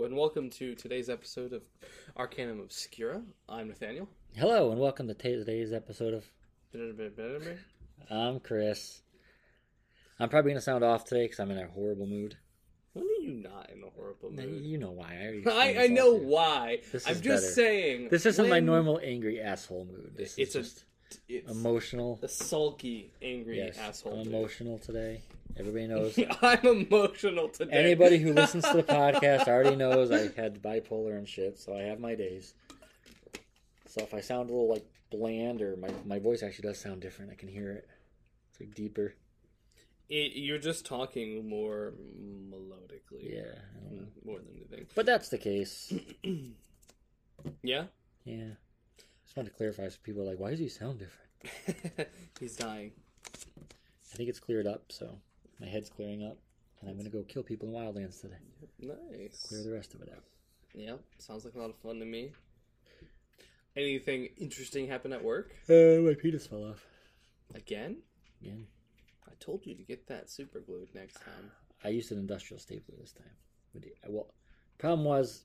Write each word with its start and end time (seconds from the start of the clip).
Hello, 0.00 0.06
and 0.08 0.16
welcome 0.16 0.48
to 0.52 0.74
today's 0.74 1.10
episode 1.10 1.52
of 1.52 1.62
Arcanum 2.16 2.58
Obscura. 2.60 3.20
I'm 3.50 3.68
Nathaniel. 3.68 4.08
Hello, 4.34 4.70
and 4.70 4.80
welcome 4.80 5.06
to 5.08 5.12
ta- 5.12 5.28
today's 5.28 5.74
episode 5.74 6.14
of 6.14 6.24
I'm 8.10 8.40
Chris. 8.40 9.02
I'm 10.18 10.30
probably 10.30 10.52
gonna 10.52 10.62
sound 10.62 10.84
off 10.84 11.04
today 11.04 11.24
because 11.24 11.38
I'm 11.38 11.50
in 11.50 11.58
a 11.58 11.66
horrible 11.66 12.06
mood. 12.06 12.38
When 12.94 13.04
are 13.04 13.22
you 13.22 13.42
not 13.42 13.68
in 13.68 13.82
a 13.82 13.90
horrible 13.94 14.30
Now, 14.30 14.44
mood? 14.44 14.64
You 14.64 14.78
know 14.78 14.92
why? 14.92 15.18
I, 15.20 15.22
already 15.22 15.38
I, 15.46 15.66
explained 15.66 15.78
I 15.78 15.82
this 15.88 15.90
know 15.90 16.06
all 16.12 16.16
to 16.18 16.22
you. 16.24 16.28
why. 16.28 16.78
This 16.92 17.06
I'm 17.06 17.12
is 17.16 17.20
just 17.20 17.42
better. 17.42 17.52
saying. 17.52 18.08
This 18.10 18.24
isn't 18.24 18.48
my 18.48 18.56
when 18.56 18.64
normal 18.66 19.00
angry 19.04 19.38
asshole 19.38 19.84
mood. 19.84 20.12
This 20.16 20.38
It's 20.38 20.54
a 20.54 20.60
is 20.60 20.72
just 20.72 20.84
It's 21.28 21.50
emotional. 21.50 22.18
a 22.22 22.28
sulky, 22.28 23.12
angry 23.22 23.58
Yes, 23.58 23.78
asshole. 23.78 24.18
I'm 24.18 24.24
dude. 24.24 24.32
emotional 24.34 24.78
today. 24.78 25.20
Everybody 25.58 25.86
knows. 25.88 26.18
I'm 26.42 26.64
emotional 26.64 27.48
today. 27.48 27.72
Anybody 27.72 28.18
who 28.18 28.32
listens 28.34 28.64
to 28.68 28.76
the 28.76 28.82
podcast 28.82 29.48
already 29.48 29.76
knows 29.76 30.10
I 30.10 30.28
had 30.40 30.62
bipolar 30.62 31.16
and 31.18 31.28
shit, 31.28 31.58
so 31.58 31.76
I 31.76 31.82
have 31.82 31.98
my 32.00 32.14
days. 32.14 32.54
So 33.86 34.02
if 34.02 34.14
I 34.14 34.20
sound 34.20 34.50
a 34.50 34.52
little 34.52 34.68
like 34.70 34.86
bland 35.10 35.60
or 35.62 35.76
my, 35.76 35.88
my 36.06 36.18
voice 36.20 36.42
actually 36.42 36.68
does 36.68 36.78
sound 36.78 37.00
different, 37.00 37.30
I 37.32 37.34
can 37.34 37.48
hear 37.48 37.70
it. 37.72 37.88
It's 38.52 38.60
like 38.60 38.74
deeper. 38.74 39.14
It, 40.08 40.32
you're 40.36 40.58
just 40.58 40.86
talking 40.86 41.48
more 41.48 41.92
melodically. 42.50 43.32
Yeah. 43.34 43.42
I 43.76 43.84
don't 43.88 43.96
know. 43.96 44.06
More 44.24 44.38
than 44.38 44.48
anything. 44.56 44.86
But 44.94 45.06
that's 45.06 45.28
the 45.28 45.38
case. 45.38 45.92
Yeah? 47.62 47.84
Yeah. 48.24 48.50
Just 49.30 49.36
wanted 49.36 49.50
to 49.50 49.56
clarify 49.58 49.88
so 49.88 49.96
people 50.02 50.22
are 50.22 50.24
like, 50.24 50.40
why 50.40 50.50
does 50.50 50.58
he 50.58 50.68
sound 50.68 50.98
different? 50.98 52.08
He's 52.40 52.56
dying. 52.56 52.90
I 53.24 54.16
think 54.16 54.28
it's 54.28 54.40
cleared 54.40 54.66
up, 54.66 54.86
so 54.88 55.20
my 55.60 55.68
head's 55.68 55.88
clearing 55.88 56.24
up. 56.24 56.36
And 56.80 56.90
I'm 56.90 56.96
gonna 56.96 57.10
go 57.10 57.22
kill 57.22 57.44
people 57.44 57.68
in 57.68 57.74
Wildlands 57.74 58.20
today. 58.20 58.34
Nice. 58.80 59.46
Clear 59.48 59.62
the 59.62 59.70
rest 59.70 59.94
of 59.94 60.02
it 60.02 60.08
out. 60.12 60.24
Yeah, 60.74 60.94
sounds 61.18 61.44
like 61.44 61.54
a 61.54 61.60
lot 61.60 61.70
of 61.70 61.76
fun 61.76 62.00
to 62.00 62.04
me. 62.04 62.32
Anything 63.76 64.30
interesting 64.36 64.88
happen 64.88 65.12
at 65.12 65.22
work? 65.22 65.52
Uh, 65.68 66.02
my 66.02 66.16
penis 66.20 66.48
fell 66.48 66.64
off. 66.64 66.84
Again? 67.54 67.98
Again. 68.42 68.66
I 69.28 69.34
told 69.38 69.64
you 69.64 69.76
to 69.76 69.82
get 69.84 70.08
that 70.08 70.28
super 70.28 70.58
glued 70.58 70.88
next 70.92 71.14
time. 71.14 71.52
I 71.84 71.90
used 71.90 72.10
an 72.10 72.18
industrial 72.18 72.58
stapler 72.58 72.96
this 73.00 73.12
time. 73.12 73.30
The, 73.76 73.92
well, 74.08 74.34
problem 74.78 75.04
was, 75.04 75.44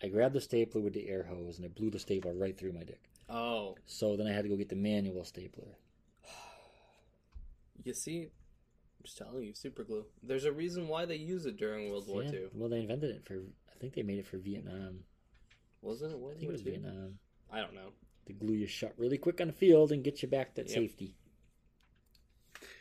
I 0.00 0.06
grabbed 0.06 0.36
the 0.36 0.40
stapler 0.40 0.80
with 0.80 0.94
the 0.94 1.08
air 1.08 1.24
hose 1.24 1.56
and 1.56 1.66
it 1.66 1.74
blew 1.74 1.90
the 1.90 1.98
stapler 1.98 2.32
right 2.32 2.56
through 2.56 2.72
my 2.72 2.84
dick. 2.84 3.00
Oh, 3.28 3.76
So 3.86 4.16
then 4.16 4.26
I 4.26 4.32
had 4.32 4.42
to 4.44 4.48
go 4.48 4.56
get 4.56 4.68
the 4.68 4.76
manual 4.76 5.24
stapler. 5.24 5.76
you 7.84 7.92
see, 7.94 8.22
I'm 8.22 9.04
just 9.04 9.18
telling 9.18 9.42
you, 9.44 9.54
super 9.54 9.84
glue. 9.84 10.04
There's 10.22 10.44
a 10.44 10.52
reason 10.52 10.88
why 10.88 11.04
they 11.06 11.16
use 11.16 11.46
it 11.46 11.56
during 11.56 11.90
World 11.90 12.06
War 12.08 12.22
Yeah, 12.22 12.30
II. 12.32 12.46
Well, 12.54 12.68
they 12.68 12.80
invented 12.80 13.10
it 13.10 13.24
for. 13.26 13.34
I 13.34 13.78
think 13.78 13.94
they 13.94 14.02
made 14.02 14.18
it 14.18 14.26
for 14.26 14.38
Vietnam. 14.38 15.00
Wasn't 15.82 16.12
it 16.12 16.18
World 16.18 16.36
I 16.36 16.40
think 16.40 16.48
it 16.50 16.52
was 16.52 16.62
II? 16.62 16.70
Vietnam. 16.70 17.18
I 17.52 17.60
don't 17.60 17.74
know. 17.74 17.90
To 18.26 18.32
glue 18.32 18.54
you 18.54 18.66
shut 18.66 18.92
really 18.96 19.18
quick 19.18 19.40
on 19.40 19.48
the 19.48 19.52
field 19.52 19.92
and 19.92 20.02
get 20.02 20.22
you 20.22 20.28
back 20.28 20.54
to 20.54 20.62
Yep. 20.62 20.70
safety. 20.70 21.14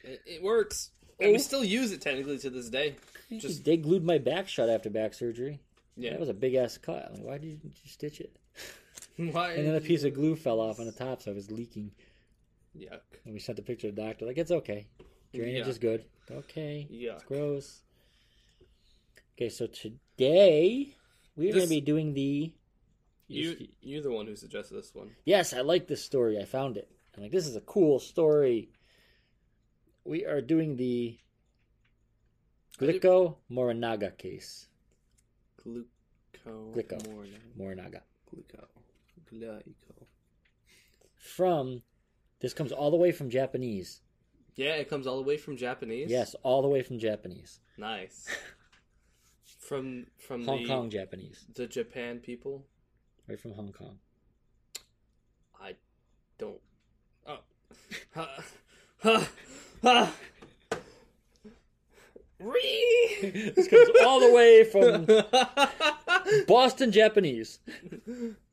It, 0.04 0.22
it 0.26 0.44
works. 0.44 0.92
And 1.20 1.30
Oh. 1.30 1.32
we 1.34 1.40
still 1.40 1.64
use 1.64 1.92
it 1.92 2.02
technically 2.02 2.38
to 2.40 2.50
this 2.50 2.70
day. 2.70 2.96
Just 3.32 3.64
they 3.66 3.78
glued 3.78 4.04
my 4.04 4.18
back 4.18 4.48
shut 4.48 4.70
after 4.70 4.90
back 4.90 5.14
surgery. 5.14 5.60
yeah. 5.98 6.12
That 6.12 6.20
was 6.20 6.30
a 6.30 6.34
big 6.34 6.56
ass 6.56 6.78
cut. 6.78 7.14
Like, 7.14 7.24
why 7.24 7.38
didn't 7.38 7.64
you 7.84 7.90
stitch 7.90 8.20
it? 8.22 8.38
Why? 9.32 9.52
And 9.54 9.68
then 9.68 9.76
a 9.76 9.82
piece 9.82 10.04
of 10.04 10.14
glue 10.14 10.36
fell 10.36 10.60
off 10.60 10.80
on 10.80 10.86
the 10.86 10.92
top, 10.92 11.22
so 11.22 11.32
it 11.32 11.36
was 11.36 11.52
leaking. 11.52 11.92
Yuck. 12.78 13.02
And 13.24 13.34
we 13.34 13.40
sent 13.40 13.56
the 13.56 13.62
picture 13.62 13.90
to 13.90 13.96
the 13.96 14.02
doctor. 14.02 14.26
Like, 14.26 14.38
it's 14.38 14.52
okay. 14.52 14.88
Drainage 15.34 15.66
Yuck. 15.66 15.70
is 15.70 15.78
good. 15.80 16.06
Okay. 16.30 16.88
Yeah. 16.90 17.14
It's 17.14 17.24
gross. 17.24 17.82
Okay, 19.38 19.50
so 19.50 19.68
today 19.68 20.96
we're 21.36 21.52
going 21.52 21.66
to 21.66 21.70
be 21.70 21.82
doing 21.82 22.14
the. 22.14 22.54
You 23.28 23.68
you're 23.82 24.04
the 24.04 24.12
one 24.12 24.28
who 24.28 24.36
suggested 24.36 24.76
this 24.76 24.94
one. 24.94 25.12
Yes, 25.26 25.54
I 25.54 25.62
like 25.62 25.88
this 25.88 26.04
story. 26.04 26.40
I 26.40 26.46
found 26.46 26.78
it. 26.78 26.90
I'm 27.16 27.24
like, 27.24 27.32
this 27.32 27.48
is 27.48 27.56
a 27.56 27.62
cool 27.62 28.00
story. 28.00 28.70
We 30.04 30.26
are 30.26 30.42
doing 30.42 30.76
the 30.76 31.18
Glico 32.78 33.38
Morinaga 33.52 34.16
case. 34.18 34.68
Gluco. 35.66 35.86
Glico. 36.46 37.28
Morinaga. 37.58 38.02
Gluco. 38.32 38.66
From. 41.18 41.82
This 42.42 42.54
comes 42.54 42.72
all 42.72 42.92
the 42.92 42.98
way 42.98 43.12
from 43.12 43.30
Japanese. 43.30 44.02
Yeah, 44.56 44.76
it 44.76 44.90
comes 44.90 45.08
all 45.08 45.18
the 45.18 45.24
way 45.24 45.38
from 45.38 45.58
Japanese. 45.58 46.10
Yes, 46.10 46.36
all 46.44 46.62
the 46.62 46.68
way 46.68 46.82
from 46.82 47.00
Japanese. 47.00 47.60
Nice. 47.78 48.28
From 49.60 50.06
from 50.20 50.46
Hong 50.46 50.62
the 50.62 50.68
Kong 50.68 50.90
Japanese. 50.92 51.44
the 51.56 51.66
Japan 51.66 52.20
people. 52.20 52.68
Right 53.28 53.40
from 53.40 53.54
Hong 53.54 53.72
Kong. 53.72 53.98
I 55.60 55.74
don't. 56.38 56.62
Oh. 57.26 57.40
Ha. 58.14 58.44
Ha. 59.02 59.30
Ha. 59.82 60.14
Ree. 62.40 63.52
this 63.56 63.68
comes 63.68 63.90
all 64.06 64.20
the 64.20 64.32
way 64.36 64.64
from 64.66 65.08
Boston 66.48 66.92
Japanese. 66.92 67.58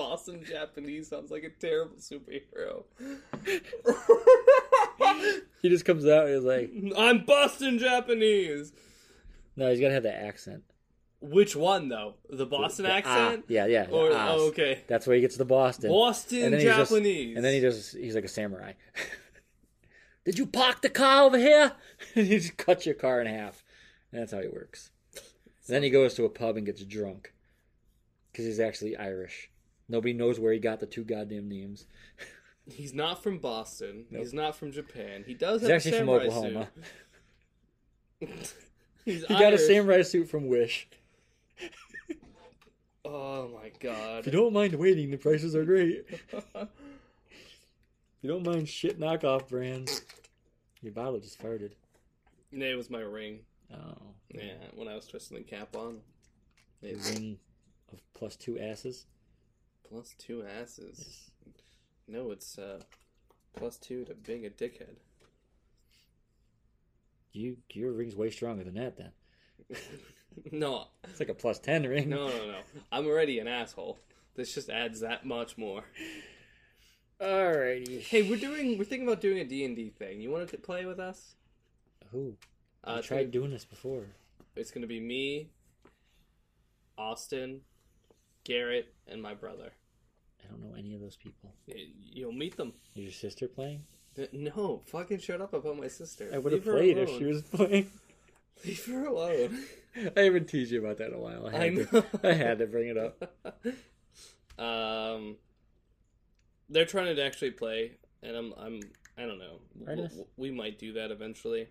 Boston 0.00 0.42
Japanese 0.44 1.08
sounds 1.08 1.30
like 1.30 1.44
a 1.44 1.50
terrible 1.50 1.96
superhero. 1.96 2.84
He 5.62 5.68
just 5.68 5.84
comes 5.84 6.06
out 6.06 6.26
and 6.26 6.34
he's 6.36 6.44
like, 6.44 6.70
I'm 6.96 7.24
Boston 7.24 7.78
Japanese. 7.78 8.72
no, 9.56 9.70
he's 9.70 9.80
gotta 9.80 9.92
have 9.94 10.04
that 10.04 10.22
accent. 10.24 10.62
Which 11.20 11.54
one 11.54 11.88
though? 11.90 12.14
The 12.30 12.46
Boston 12.46 12.86
The 12.86 12.92
accent? 12.92 13.42
ah, 13.44 13.46
yeah, 13.48 13.66
yeah. 13.66 13.86
Or 13.90 14.10
ahs. 14.10 14.30
oh, 14.40 14.48
okay. 14.48 14.80
That's 14.86 15.06
where 15.06 15.16
he 15.16 15.20
gets 15.20 15.36
the 15.36 15.44
Boston. 15.44 15.90
Boston 15.90 16.44
And 16.44 16.54
he's 16.54 16.64
just- 16.64 16.90
Japanese. 16.90 17.36
and 17.36 17.44
then 17.44 17.52
he 17.52 17.60
just 17.60 17.94
he's 17.96 18.14
like 18.14 18.24
a 18.24 18.28
samurai. 18.28 18.72
Did 20.24 20.38
you 20.38 20.46
park 20.46 20.80
the 20.80 20.88
car 20.88 21.24
over 21.24 21.38
here? 21.38 21.72
and 22.14 22.26
he 22.26 22.38
just 22.38 22.56
cuts 22.56 22.86
your 22.86 22.94
car 22.94 23.20
in 23.20 23.26
half. 23.26 23.62
And 24.12 24.22
that's 24.22 24.32
how 24.32 24.40
he 24.40 24.48
works. 24.48 24.90
And 25.66 25.74
then 25.76 25.82
he 25.82 25.90
goes 25.90 26.14
to 26.14 26.24
a 26.24 26.30
pub 26.30 26.56
and 26.56 26.64
gets 26.64 26.82
drunk. 26.84 27.32
Because 28.32 28.46
he's 28.46 28.60
actually 28.60 28.96
Irish. 28.96 29.50
Nobody 29.90 30.12
knows 30.12 30.38
where 30.38 30.52
he 30.52 30.60
got 30.60 30.78
the 30.78 30.86
two 30.86 31.02
goddamn 31.04 31.48
names. 31.48 31.86
He's 32.70 32.94
not 32.94 33.22
from 33.22 33.38
Boston. 33.38 34.04
Nope. 34.10 34.20
He's 34.22 34.32
not 34.32 34.54
from 34.54 34.70
Japan. 34.70 35.24
He 35.26 35.34
does 35.34 35.60
He's 35.60 35.68
have 35.68 35.76
actually 35.76 35.96
a 35.96 35.98
from 35.98 36.08
Oklahoma. 36.10 36.68
suit. 38.20 38.54
He 39.06 39.18
got 39.26 39.54
a 39.54 39.58
samurai 39.58 40.02
suit 40.02 40.28
from 40.28 40.46
Wish. 40.48 40.88
Oh 43.02 43.48
my 43.48 43.72
god. 43.80 44.20
If 44.20 44.26
you 44.26 44.32
don't 44.32 44.52
mind 44.52 44.74
waiting, 44.74 45.10
the 45.10 45.16
prices 45.16 45.56
are 45.56 45.64
great. 45.64 46.04
If 46.32 46.44
you 48.22 48.28
don't 48.28 48.46
mind 48.46 48.68
shit 48.68 49.00
knockoff 49.00 49.48
brands. 49.48 50.02
Your 50.82 50.92
bottle 50.92 51.18
just 51.18 51.42
farted. 51.42 51.72
Nah, 52.52 52.66
it 52.66 52.76
was 52.76 52.90
my 52.90 53.00
ring. 53.00 53.40
Oh. 53.72 53.96
Yeah, 54.32 54.52
when 54.74 54.86
I 54.86 54.94
was 54.94 55.06
twisting 55.06 55.38
the 55.38 55.42
cap 55.42 55.74
on. 55.74 56.00
A 56.84 56.94
ring 56.94 57.38
of 57.92 58.00
plus 58.14 58.36
two 58.36 58.60
asses. 58.60 59.06
Plus 59.90 60.14
two 60.18 60.44
asses. 60.44 61.30
No, 62.06 62.30
it's 62.30 62.58
uh 62.58 62.80
plus 63.56 63.76
two 63.76 64.04
to 64.04 64.14
being 64.14 64.46
a 64.46 64.50
dickhead. 64.50 64.96
You 67.32 67.58
your 67.72 67.92
ring's 67.92 68.16
way 68.16 68.30
stronger 68.30 68.64
than 68.64 68.74
that 68.74 68.96
then. 68.96 69.12
no, 70.52 70.86
It's 71.04 71.20
like 71.20 71.28
a 71.28 71.34
plus 71.34 71.58
ten 71.58 71.84
ring. 71.86 72.08
no, 72.08 72.28
no, 72.28 72.46
no. 72.46 72.58
I'm 72.90 73.06
already 73.06 73.38
an 73.38 73.48
asshole. 73.48 73.98
This 74.34 74.54
just 74.54 74.70
adds 74.70 75.00
that 75.00 75.26
much 75.26 75.58
more. 75.58 75.84
Alrighty. 77.20 78.00
Hey, 78.00 78.28
we're 78.28 78.38
doing. 78.38 78.78
We're 78.78 78.84
thinking 78.84 79.06
about 79.06 79.20
doing 79.20 79.38
a 79.38 79.44
D 79.44 79.64
and 79.64 79.76
D 79.76 79.90
thing. 79.90 80.20
You 80.20 80.30
want 80.30 80.48
to 80.48 80.56
play 80.56 80.86
with 80.86 80.98
us? 80.98 81.34
Who? 82.12 82.36
Uh, 82.82 82.92
I 82.92 82.98
it's 82.98 83.06
tried 83.08 83.30
doing 83.30 83.50
this 83.50 83.64
before. 83.64 84.06
It's 84.56 84.70
gonna 84.70 84.86
be 84.86 85.00
me, 85.00 85.50
Austin, 86.96 87.60
Garrett, 88.44 88.94
and 89.06 89.20
my 89.22 89.34
brother. 89.34 89.72
I 90.44 90.50
don't 90.50 90.62
know 90.62 90.74
any 90.78 90.94
of 90.94 91.00
those 91.00 91.16
people. 91.16 91.54
You'll 92.12 92.32
meet 92.32 92.56
them. 92.56 92.72
Is 92.96 93.02
your 93.04 93.12
sister 93.12 93.46
playing? 93.48 93.84
Uh, 94.18 94.24
No, 94.32 94.82
fucking 94.86 95.18
shut 95.18 95.40
up 95.40 95.52
about 95.54 95.78
my 95.78 95.88
sister. 95.88 96.30
I 96.32 96.38
would 96.38 96.52
have 96.52 96.64
played 96.64 96.98
if 96.98 97.08
she 97.10 97.24
was 97.24 97.42
playing. 97.42 97.90
Leave 98.64 98.84
her 98.86 99.06
alone. 99.06 99.58
I 100.16 100.20
haven't 100.20 100.48
teased 100.48 100.70
you 100.72 100.84
about 100.84 100.98
that 100.98 101.08
in 101.08 101.14
a 101.14 101.18
while. 101.18 101.46
I 101.46 101.50
had, 101.52 101.62
I 101.62 101.74
to. 101.84 102.04
I 102.28 102.32
had 102.32 102.58
to 102.58 102.66
bring 102.66 102.88
it 102.88 102.98
up. 102.98 103.32
um, 104.58 105.36
they're 106.68 106.84
trying 106.84 107.14
to 107.14 107.22
actually 107.24 107.52
play, 107.52 107.92
and 108.22 108.36
I'm, 108.36 108.52
I'm, 108.58 108.80
I 109.16 109.22
don't 109.22 109.38
know. 109.38 109.60
W- 109.78 109.88
Artemis? 109.88 110.18
We 110.36 110.50
might 110.50 110.78
do 110.78 110.92
that 110.94 111.10
eventually. 111.10 111.68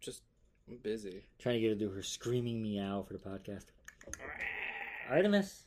Just, 0.00 0.22
I'm 0.68 0.78
busy. 0.78 1.22
Trying 1.38 1.56
to 1.56 1.60
get 1.60 1.68
her 1.68 1.74
to 1.74 1.80
do 1.80 1.90
her 1.90 2.02
screaming 2.02 2.62
meow 2.62 3.04
for 3.06 3.12
the 3.12 3.18
podcast. 3.18 3.66
Artemis. 5.10 5.64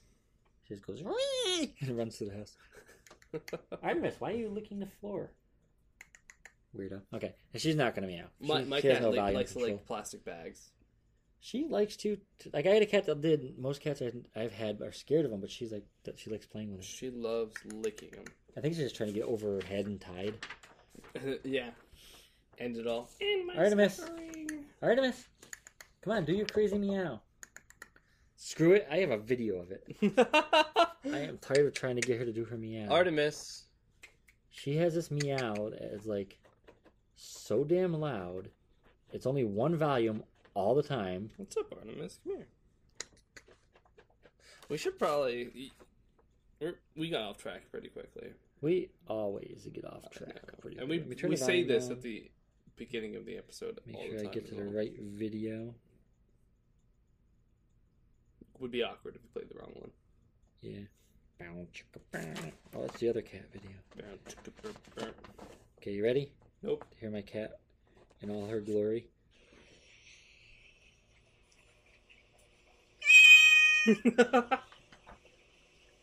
She 0.69 0.75
just 0.75 0.86
goes 0.88 1.04
"Wee!" 1.04 1.74
and 1.81 1.98
runs 1.98 2.18
to 2.19 2.25
the 2.25 2.31
house. 2.38 2.56
Artemis, 3.83 4.16
why 4.19 4.31
are 4.31 4.36
you 4.36 4.50
licking 4.50 4.80
the 4.80 4.86
floor? 4.86 5.31
Weirdo. 6.77 7.01
Okay, 7.13 7.33
and 7.54 7.62
she's 7.62 7.75
not 7.75 7.95
gonna 7.95 8.07
meow. 8.07 8.25
My, 8.39 8.62
She- 8.62 8.68
my 8.69 8.80
she 8.81 8.88
has 8.88 8.98
cat 8.98 9.01
no 9.04 9.10
like, 9.10 9.19
volume 9.19 9.36
likes 9.36 9.51
to 9.54 9.56
control. 9.60 9.77
like 9.77 9.86
plastic 9.88 10.24
bags. 10.24 10.69
She 11.42 11.66
likes 11.68 11.95
to, 11.98 12.18
to- 12.39 12.50
like 12.54 12.68
I 12.68 12.69
had 12.69 12.83
a 12.83 12.86
cat 12.86 13.06
that 13.07 13.21
did. 13.21 13.57
Most 13.57 13.81
cats 13.81 14.01
I, 14.01 14.12
I've 14.39 14.54
had 14.54 14.81
are 14.81 14.92
scared 14.92 15.25
of 15.25 15.31
them, 15.31 15.42
but 15.42 15.50
she's 15.50 15.71
like 15.71 15.86
that. 16.04 16.19
She 16.19 16.30
likes 16.30 16.45
playing 16.45 16.69
with 16.71 16.81
them. 16.81 16.88
She 16.88 17.10
loves 17.10 17.56
licking 17.66 18.12
them. 18.12 18.25
I 18.56 18.62
think 18.62 18.75
she's 18.75 18.83
just 18.83 18.95
trying 18.95 19.10
to 19.10 19.16
get 19.16 19.24
over 19.27 19.56
her 19.60 19.66
head 19.68 19.88
and 19.88 20.00
tied. 20.00 20.36
yeah. 21.44 21.69
End 22.60 22.75
it 22.77 22.86
all. 22.88 23.10
In 23.21 23.48
my 23.48 23.56
Artemis. 23.56 23.95
suffering. 23.95 24.66
Artemis, 24.81 25.25
come 26.01 26.13
on, 26.13 26.25
do 26.25 26.33
your 26.33 26.45
crazy 26.45 26.77
meow. 26.77 27.21
Screw 28.41 28.71
it. 28.71 28.88
I 28.89 28.97
have 29.00 29.12
a 29.12 29.18
video 29.18 29.57
of 29.57 29.69
it. 29.71 29.83
I 31.13 31.19
am 31.19 31.38
tired 31.39 31.65
of 31.68 31.74
trying 31.74 31.97
to 31.97 32.01
get 32.01 32.18
her 32.19 32.25
to 32.25 32.31
do 32.31 32.45
her 32.45 32.56
meow. 32.57 32.88
Artemis. 32.89 33.63
She 34.50 34.77
has 34.77 34.94
this 34.95 35.12
meow 35.12 35.53
that 35.71 35.94
is 35.94 36.06
like 36.06 36.39
so 37.18 37.65
damn 37.65 37.94
loud. 37.94 38.50
It's 39.12 39.25
only 39.25 39.44
one 39.44 39.75
volume 39.75 40.24
all 40.53 40.74
the 40.74 40.81
time. 40.83 41.30
What's 41.36 41.57
up, 41.57 41.65
Artemis? 41.77 42.19
Come 42.24 42.38
here. 42.38 42.47
We 44.69 44.77
should 44.77 44.97
probably. 44.97 45.71
we're- 46.62 46.75
We 46.95 47.09
got 47.09 47.24
off 47.24 47.38
track 47.39 47.63
pretty 47.71 47.89
quickly. 47.89 48.30
We 48.62 48.89
always 49.09 49.68
get 49.74 49.83
off 49.83 50.09
track 50.12 50.39
pretty 50.62 50.77
And 50.77 50.88
we. 50.89 51.00
Let 51.00 51.24
we 51.30 51.35
say 51.35 51.63
this 51.63 51.88
down. 51.88 51.97
at 51.97 52.01
the 52.03 52.30
beginning 52.77 53.18
of 53.18 53.25
the 53.25 53.38
episode 53.38 53.80
Make 53.85 53.95
all 53.97 54.03
sure 54.07 54.19
I 54.19 54.24
get 54.31 54.47
to 54.47 54.56
the 54.56 54.62
well. 54.63 54.74
right 54.74 54.94
video. 55.01 55.74
Would 58.59 58.71
be 58.71 58.83
awkward 58.83 59.15
if 59.15 59.21
you 59.23 59.29
played 59.33 59.50
the 59.50 59.57
wrong 59.57 59.71
one. 59.75 59.91
Yeah. 60.61 60.79
Bow, 61.39 61.65
chicka, 61.73 62.01
bow. 62.11 62.51
Oh, 62.75 62.81
that's 62.81 63.00
the 63.00 63.09
other 63.09 63.21
cat 63.21 63.45
video. 63.53 63.71
Okay, 65.77 65.91
you 65.91 66.03
ready 66.03 66.29
Nope. 66.61 66.83
to 66.91 67.00
hear 67.00 67.09
my 67.09 67.21
cat 67.21 67.57
in 68.21 68.29
all 68.29 68.47
her 68.47 68.59
glory? 68.59 69.07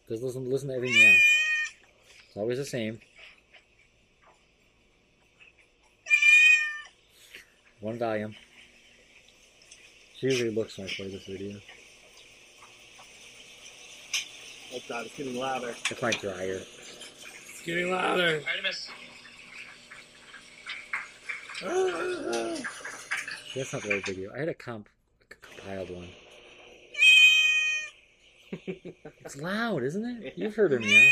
Just 0.09 0.23
listen, 0.23 0.51
listen 0.51 0.69
to 0.69 0.75
every 0.75 0.91
meow. 0.91 1.15
It's 2.29 2.37
always 2.37 2.57
the 2.57 2.65
same. 2.65 3.01
One 7.81 7.99
volume. 7.99 8.35
She 10.17 10.27
usually 10.29 10.51
looks 10.51 10.79
when 10.79 10.87
I 10.87 10.91
play 10.91 11.09
this 11.11 11.25
video. 11.25 11.61
Oh 14.75 14.79
god, 14.89 15.07
it's 15.07 15.17
getting 15.17 15.37
louder. 15.37 15.75
That's 15.89 16.03
my 16.03 16.11
dryer. 16.13 16.61
It's 16.63 17.63
getting 17.65 17.91
louder. 17.91 18.43
Artemis. 18.49 18.91
That's 23.55 23.73
not 23.73 23.83
the 23.83 23.89
right 23.91 24.05
video. 24.07 24.31
I 24.35 24.39
had 24.39 24.49
a 24.49 24.55
comp 24.55 24.89
a 25.31 25.35
compiled 25.35 25.91
one. 25.91 26.09
It's 29.25 29.37
loud, 29.37 29.83
isn't 29.83 30.05
it? 30.23 30.35
You've 30.37 30.55
heard 30.55 30.71
her 30.71 30.79
meow. 30.79 31.09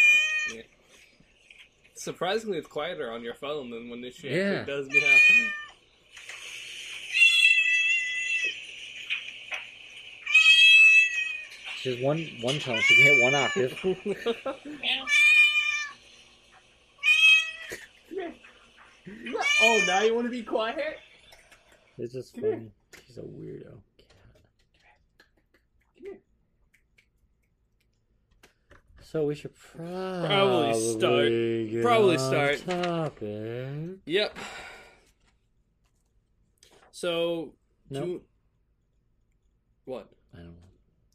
Surprisingly, 1.96 2.58
it's 2.58 2.66
quieter 2.68 3.10
on 3.10 3.22
your 3.22 3.34
phone 3.34 3.70
than 3.70 3.88
when 3.90 4.00
this 4.00 4.14
shit 4.14 4.32
Yeah. 4.32 4.60
actually 4.60 4.72
does 4.72 4.88
meow. 4.88 5.18
Has 11.84 12.00
one 12.00 12.26
one 12.40 12.58
tone. 12.60 12.80
She 12.80 12.94
can 12.94 13.04
hit 13.04 13.22
one 13.22 13.34
octave. 13.34 13.78
oh, 19.62 19.84
now 19.86 20.00
you 20.02 20.14
want 20.14 20.26
to 20.26 20.30
be 20.30 20.42
quiet? 20.42 20.98
It's 21.98 22.12
just 22.14 22.34
Come 22.34 22.44
here. 22.44 22.62
She's 23.06 23.18
a 23.18 23.22
weirdo 23.22 23.74
cat. 23.98 24.06
Come 25.18 26.04
here. 26.04 26.18
So 29.02 29.24
we 29.26 29.34
should 29.34 29.54
probably, 29.54 30.26
Probably 30.26 30.98
start. 30.98 31.82
Probably 31.82 32.18
start. 32.18 32.64
Topic. 32.66 33.98
Yep. 34.06 34.38
So, 36.92 37.52
No. 37.90 38.00
do 38.00 38.06
you- 38.08 38.24
what? 39.84 40.08
I 40.32 40.38
don't 40.38 40.46
know. 40.46 40.52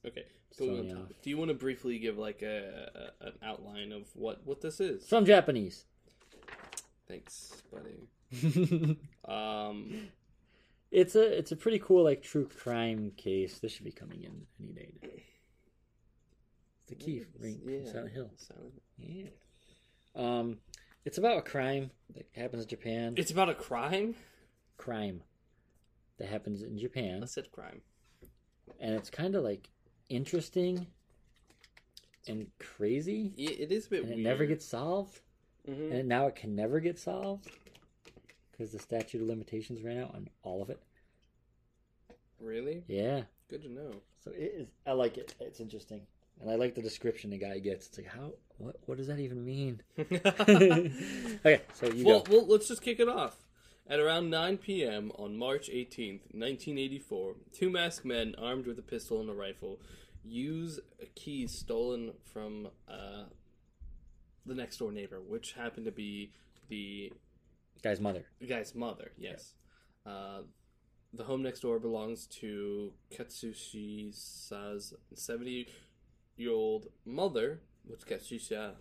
Okay, 0.05 0.25
It's 0.59 0.67
going 0.67 0.75
throwing 0.75 0.87
me 0.87 1.01
topic. 1.01 1.21
Do 1.21 1.29
you 1.29 1.37
want 1.37 1.49
to 1.49 1.55
briefly 1.55 1.99
give 1.99 2.17
like 2.17 2.41
a, 2.41 3.11
a 3.21 3.27
an 3.27 3.33
outline 3.43 3.91
of 3.91 4.07
what 4.15 4.45
what 4.45 4.61
this 4.61 4.79
is? 4.79 5.07
Some 5.07 5.25
Japanese. 5.25 5.85
Thanks, 7.07 7.61
buddy. 7.71 8.07
Um, 9.27 10.09
It's 10.91 11.15
a 11.15 11.37
it's 11.37 11.51
a 11.51 11.55
pretty 11.55 11.79
cool 11.79 12.03
like 12.03 12.21
true 12.23 12.47
crime 12.47 13.11
case. 13.15 13.59
This 13.59 13.71
should 13.71 13.85
be 13.85 13.91
coming 13.91 14.23
in 14.23 14.45
any 14.77 14.97
day. 15.01 15.23
The 16.87 16.95
key 16.95 17.23
ring 17.39 17.59
from 17.63 17.69
Yeah. 17.73 17.91
Silent 17.91 18.11
Hill. 18.13 18.31
Silent- 18.37 18.81
Yeah. 18.97 19.25
Um, 20.15 20.57
it's 21.05 21.17
about 21.19 21.37
a 21.37 21.41
crime 21.43 21.91
that 22.15 22.27
happens 22.35 22.63
in 22.63 22.69
Japan. 22.69 23.13
It's 23.17 23.29
about 23.31 23.49
a 23.49 23.53
crime. 23.55 24.15
crime 24.77 25.21
that 26.17 26.27
happens 26.29 26.61
in 26.63 26.77
Japan, 26.79 27.21
I 27.23 27.25
said 27.27 27.51
crime. 27.51 27.81
and 28.79 28.95
it's 28.95 29.09
kind 29.09 29.35
of 29.35 29.43
like 29.43 29.69
interesting 30.09 30.87
and 32.27 32.47
crazy, 32.59 33.33
Yeah, 33.35 33.51
it 33.51 33.71
is 33.71 33.87
a 33.87 33.89
bit 33.89 34.03
and 34.03 34.11
it 34.11 34.15
weird. 34.15 34.23
never 34.25 34.45
gets 34.45 34.65
solved, 34.65 35.21
Mhm. 35.67 35.91
and 35.91 36.07
now 36.09 36.27
it 36.27 36.35
can 36.35 36.55
never 36.55 36.79
get 36.79 36.99
solved 36.99 37.47
because 38.51 38.71
the 38.71 38.79
statute 38.79 39.21
of 39.21 39.27
limitations 39.27 39.81
ran 39.81 39.97
out 39.97 40.13
on 40.13 40.29
all 40.43 40.61
of 40.61 40.69
it. 40.69 40.79
Really 42.39 42.83
Yeah, 42.87 43.23
good 43.49 43.61
to 43.63 43.69
know. 43.69 43.91
so 44.23 44.31
it 44.31 44.53
is. 44.55 44.67
I 44.85 44.93
like 44.93 45.17
it. 45.17 45.33
It's 45.39 45.59
interesting, 45.59 46.05
and 46.39 46.49
I 46.49 46.55
like 46.55 46.75
the 46.75 46.81
description 46.81 47.29
the 47.31 47.37
guy 47.37 47.59
gets. 47.59 47.87
It's 47.87 47.97
like 47.97 48.07
how 48.07 48.33
what 48.57 48.75
what 48.85 48.97
does 48.97 49.07
that 49.07 49.19
even 49.19 49.43
mean? 49.43 49.81
okay, 49.99 51.61
so 51.73 51.87
you 51.91 52.05
well, 52.05 52.21
go. 52.23 52.37
well, 52.37 52.47
let's 52.47 52.67
just 52.67 52.81
kick 52.81 52.99
it 52.99 53.09
off. 53.09 53.45
At 53.89 53.99
around 53.99 54.29
9 54.29 54.57
p.m. 54.59 55.11
on 55.17 55.35
March 55.35 55.67
18th, 55.67 56.21
1984, 56.31 57.35
two 57.51 57.71
masked 57.71 58.05
men 58.05 58.35
armed 58.37 58.67
with 58.67 58.77
a 58.77 58.83
pistol 58.83 59.19
and 59.19 59.29
a 59.31 59.33
rifle 59.33 59.79
use 60.23 60.79
a 61.01 61.07
key 61.07 61.47
stolen 61.47 62.11
from 62.31 62.67
uh, 62.87 63.23
the 64.45 64.53
next 64.53 64.77
door 64.77 64.91
neighbor, 64.91 65.19
which 65.19 65.53
happened 65.53 65.85
to 65.85 65.91
be 65.91 66.31
the 66.67 67.11
Guy's 67.81 67.99
mother. 67.99 68.25
The 68.39 68.47
guy's 68.47 68.75
mother. 68.75 69.11
Yes. 69.17 69.53
Uh, 70.05 70.41
the 71.13 71.23
home 71.23 71.41
next 71.41 71.61
door 71.61 71.79
belongs 71.79 72.27
to 72.27 72.93
Katsushi-sa's 73.11 74.93
70 75.15 75.67
year 76.37 76.51
old 76.51 76.87
mother, 77.05 77.61
which 77.85 78.01
Katsushi. 78.01 78.73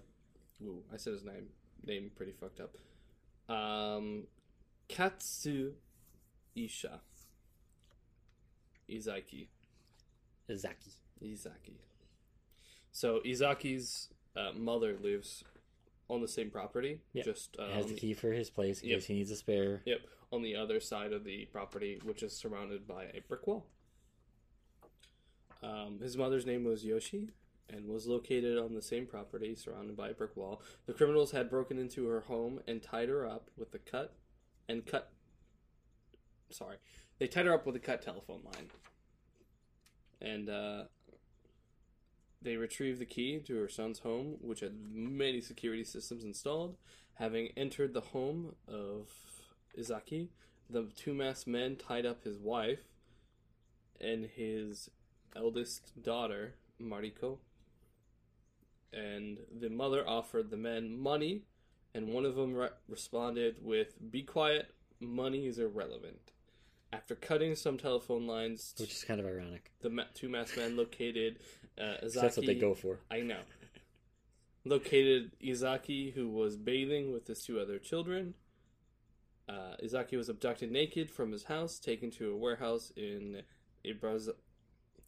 Ooh, 0.63 0.83
I 0.93 0.97
said 0.97 1.13
his 1.13 1.25
name 1.25 1.47
name 1.87 2.11
pretty 2.15 2.33
fucked 2.33 2.61
up. 2.61 2.77
Um, 3.49 4.25
Katsu 4.89 5.73
Isha. 6.57 7.01
Izaki. 8.91 9.49
Izaki. 10.49 10.93
Izaki. 11.23 11.75
So 12.91 13.21
Izaki's 13.25 14.09
uh, 14.37 14.53
mother 14.57 14.97
lives 15.01 15.45
on 16.09 16.23
the 16.23 16.29
same 16.29 16.51
property. 16.51 17.01
Yeah. 17.13 17.23
Just 17.25 17.57
uh, 17.59 17.69
has 17.69 17.87
the 17.87 17.95
the- 17.95 18.01
key 18.01 18.15
for 18.15 18.33
his 18.33 18.49
place 18.51 18.81
in 18.81 18.89
Yep. 18.89 18.99
case 19.01 19.07
he 19.07 19.15
needs 19.15 19.31
a 19.31 19.37
spare. 19.37 19.83
Yep, 19.85 20.01
on 20.33 20.43
the 20.43 20.57
other 20.57 20.81
side 20.81 21.13
of 21.13 21.25
the 21.25 21.45
property, 21.53 22.01
which 22.03 22.23
is 22.23 22.33
surrounded 22.35 22.87
by 22.89 23.05
a 23.05 23.21
brick 23.29 23.47
wall. 23.47 23.67
Um, 25.63 25.99
his 26.01 26.17
mother's 26.17 26.47
name 26.47 26.65
was 26.65 26.85
Yoshi 26.85 27.29
and 27.69 27.87
was 27.89 28.07
located 28.07 28.57
on 28.59 28.75
the 28.75 28.81
same 28.81 29.05
property, 29.07 29.55
surrounded 29.55 29.97
by 29.97 30.09
a 30.09 30.15
brick 30.15 30.35
wall. 30.37 30.63
The 30.87 30.95
criminals 30.95 31.33
had 31.33 31.51
broken 31.51 31.79
into 31.79 32.07
her 32.07 32.21
home 32.21 32.61
and 32.67 32.83
tied 32.83 33.09
her 33.11 33.27
up 33.27 33.51
with 33.57 33.75
a 33.75 33.79
cut 33.79 34.15
and 34.69 34.87
cut. 34.87 35.11
Sorry, 36.51 36.77
they 37.19 37.27
tied 37.27 37.47
her 37.47 37.55
up 37.55 37.67
with 37.67 37.77
a 37.77 37.81
cut 37.81 38.03
telephone 38.03 38.41
line, 38.45 38.71
and 40.21 40.49
uh, 40.49 40.85
they 42.41 42.57
retrieved 42.57 43.01
the 43.01 43.07
key 43.07 43.41
to 43.41 43.57
her 43.61 43.69
son's 43.69 44.01
home, 44.01 44.37
which 44.41 44.61
had 44.61 44.75
many 44.93 45.41
security 45.41 45.85
systems 45.85 46.25
installed. 46.25 46.77
Having 47.15 47.49
entered 47.57 47.95
the 47.95 48.01
home 48.01 48.55
of 48.69 49.09
Izaki, 49.77 50.29
the 50.71 50.87
two 50.95 51.15
masked 51.15 51.49
men 51.49 51.77
tied 51.77 52.07
up 52.07 52.23
his 52.23 52.39
wife 52.39 52.81
and 54.01 54.27
his 54.27 54.89
eldest 55.35 56.03
daughter, 56.03 56.55
Mariko. 56.81 57.39
And 58.93 59.39
the 59.61 59.69
mother 59.69 60.09
offered 60.09 60.51
the 60.51 60.57
men 60.57 60.97
money, 60.97 61.43
and 61.95 62.09
one 62.09 62.25
of 62.25 62.35
them 62.37 62.55
re- 62.55 62.69
responded 62.89 63.57
with, 63.63 63.95
Be 64.11 64.23
quiet, 64.23 64.73
money 65.01 65.47
is 65.47 65.59
irrelevant. 65.59 66.33
After 66.93 67.15
cutting 67.15 67.55
some 67.55 67.77
telephone 67.77 68.27
lines, 68.27 68.75
Which 68.79 68.93
is 68.93 69.05
kind 69.05 69.21
of 69.21 69.27
ironic. 69.27 69.73
the 69.81 69.91
ma- 69.91 70.05
two 70.15 70.29
masked 70.29 70.57
men 70.57 70.77
located 70.77 71.39
uh, 71.79 71.83
Izaki. 72.05 72.15
That's 72.21 72.37
what 72.37 72.47
they 72.47 72.55
go 72.55 72.75
for. 72.75 73.01
I 73.11 73.21
know. 73.21 73.41
Located 74.65 75.33
Izaki, 75.43 76.13
who 76.15 76.29
was 76.29 76.57
bathing 76.57 77.13
with 77.13 77.27
his 77.27 77.43
two 77.43 77.61
other 77.61 77.79
children. 77.79 78.35
Uh, 79.49 79.77
Izaki 79.83 80.17
was 80.17 80.29
abducted 80.29 80.71
naked 80.71 81.11
from 81.11 81.33
his 81.33 81.45
house, 81.45 81.79
taken 81.79 82.11
to 82.13 82.33
a 82.33 82.37
warehouse 82.37 82.93
in 82.97 83.43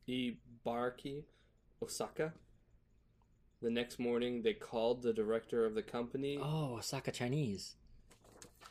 Ibaraki, 0.08 1.25
Osaka. 1.82 2.32
The 3.62 3.71
next 3.71 3.99
morning, 3.99 4.43
they 4.43 4.55
called 4.55 5.02
the 5.02 5.12
director 5.12 5.67
of 5.67 5.75
the 5.75 5.83
company. 5.83 6.38
Oh, 6.40 6.76
Osaka 6.79 7.11
Chinese. 7.12 7.76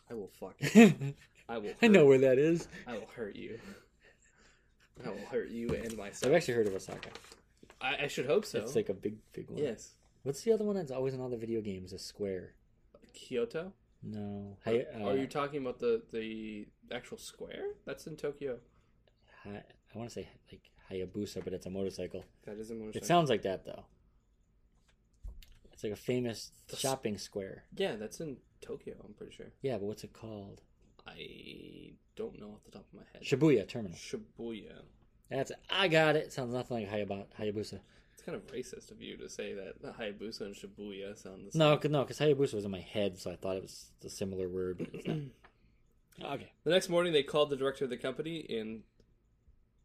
I 0.09 0.15
will 0.15 0.31
fuck. 0.39 0.55
I 0.63 1.13
I 1.47 1.57
will. 1.59 1.73
Hurt, 1.79 1.91
know 1.91 2.05
where 2.05 2.17
that 2.19 2.39
is. 2.39 2.67
I 2.87 2.93
will 2.93 3.09
hurt 3.15 3.35
you. 3.35 3.59
I 5.05 5.09
will 5.09 5.25
hurt 5.31 5.49
you 5.49 5.69
and 5.75 5.95
myself. 5.95 6.29
I've 6.31 6.35
actually 6.35 6.55
heard 6.55 6.67
of 6.67 6.75
Osaka. 6.75 7.09
I, 7.79 8.03
I 8.03 8.07
should 8.07 8.25
hope 8.25 8.45
so. 8.45 8.59
It's 8.59 8.75
like 8.75 8.89
a 8.89 8.93
big, 8.93 9.17
big 9.33 9.49
one. 9.49 9.61
yes, 9.61 9.91
What's 10.23 10.41
the 10.41 10.51
other 10.51 10.65
one 10.65 10.75
that's 10.75 10.91
always 10.91 11.13
in 11.13 11.21
all 11.21 11.29
the 11.29 11.37
video 11.37 11.61
games? 11.61 11.93
A 11.93 11.99
square. 11.99 12.53
Kyoto. 13.13 13.71
No. 14.03 14.57
Hi, 14.65 14.85
uh, 14.99 15.05
Are 15.05 15.17
you 15.17 15.27
talking 15.27 15.61
about 15.61 15.79
the 15.79 16.01
the 16.11 16.67
actual 16.91 17.17
square? 17.17 17.63
That's 17.85 18.07
in 18.07 18.15
Tokyo. 18.15 18.57
Hi, 19.43 19.63
I 19.93 19.97
want 19.97 20.09
to 20.09 20.13
say 20.13 20.27
like 20.51 20.61
Hayabusa, 20.91 21.43
but 21.43 21.53
it's 21.53 21.65
a 21.65 21.69
motorcycle. 21.69 22.25
That 22.45 22.57
is 22.57 22.71
a 22.71 22.73
motorcycle. 22.73 23.01
It 23.01 23.05
sounds 23.05 23.29
like 23.29 23.43
that 23.43 23.65
though. 23.65 23.85
It's 25.79 25.83
like 25.85 25.93
a 25.93 25.95
famous 25.95 26.51
The 26.67 26.75
shopping 26.75 27.17
square. 27.17 27.63
Yeah, 27.73 27.95
that's 27.95 28.19
in 28.19 28.35
Tokyo. 28.59 28.95
I'm 29.01 29.13
pretty 29.13 29.33
sure. 29.33 29.45
Yeah, 29.61 29.77
but 29.77 29.85
what's 29.85 30.03
it 30.03 30.11
called? 30.11 30.59
I 31.07 31.93
don't 32.17 32.37
know 32.37 32.47
off 32.47 32.65
the 32.65 32.71
top 32.71 32.85
of 32.91 32.99
my 32.99 33.05
head. 33.13 33.23
Shibuya 33.23 33.65
Terminal. 33.65 33.95
Shibuya. 33.97 34.81
That's 35.31 35.53
I 35.69 35.87
got 35.87 36.17
it. 36.17 36.33
Sounds 36.33 36.53
nothing 36.53 36.85
like 36.85 36.91
Hayabusa. 36.91 37.79
It's 38.11 38.21
kind 38.25 38.35
of 38.35 38.45
racist 38.47 38.91
of 38.91 39.01
you 39.01 39.15
to 39.15 39.29
say 39.29 39.53
that 39.53 39.81
Hayabusa 39.97 40.41
and 40.41 40.53
Shibuya 40.53 41.17
sound 41.17 41.47
the 41.47 41.51
same. 41.53 41.59
No, 41.59 41.77
cause, 41.77 41.91
no, 41.91 42.03
because 42.03 42.19
Hayabusa 42.19 42.55
was 42.55 42.65
in 42.65 42.71
my 42.71 42.81
head, 42.81 43.17
so 43.17 43.31
I 43.31 43.37
thought 43.37 43.55
it 43.55 43.61
was 43.61 43.85
a 44.03 44.09
similar 44.09 44.49
word. 44.49 44.79
But 44.79 44.89
it's 44.91 45.07
not. 45.07 45.17
Okay. 46.33 46.51
The 46.65 46.71
next 46.71 46.89
morning, 46.89 47.13
they 47.13 47.23
called 47.23 47.49
the 47.49 47.55
director 47.55 47.85
of 47.85 47.89
the 47.89 47.95
company 47.95 48.39
in 48.39 48.81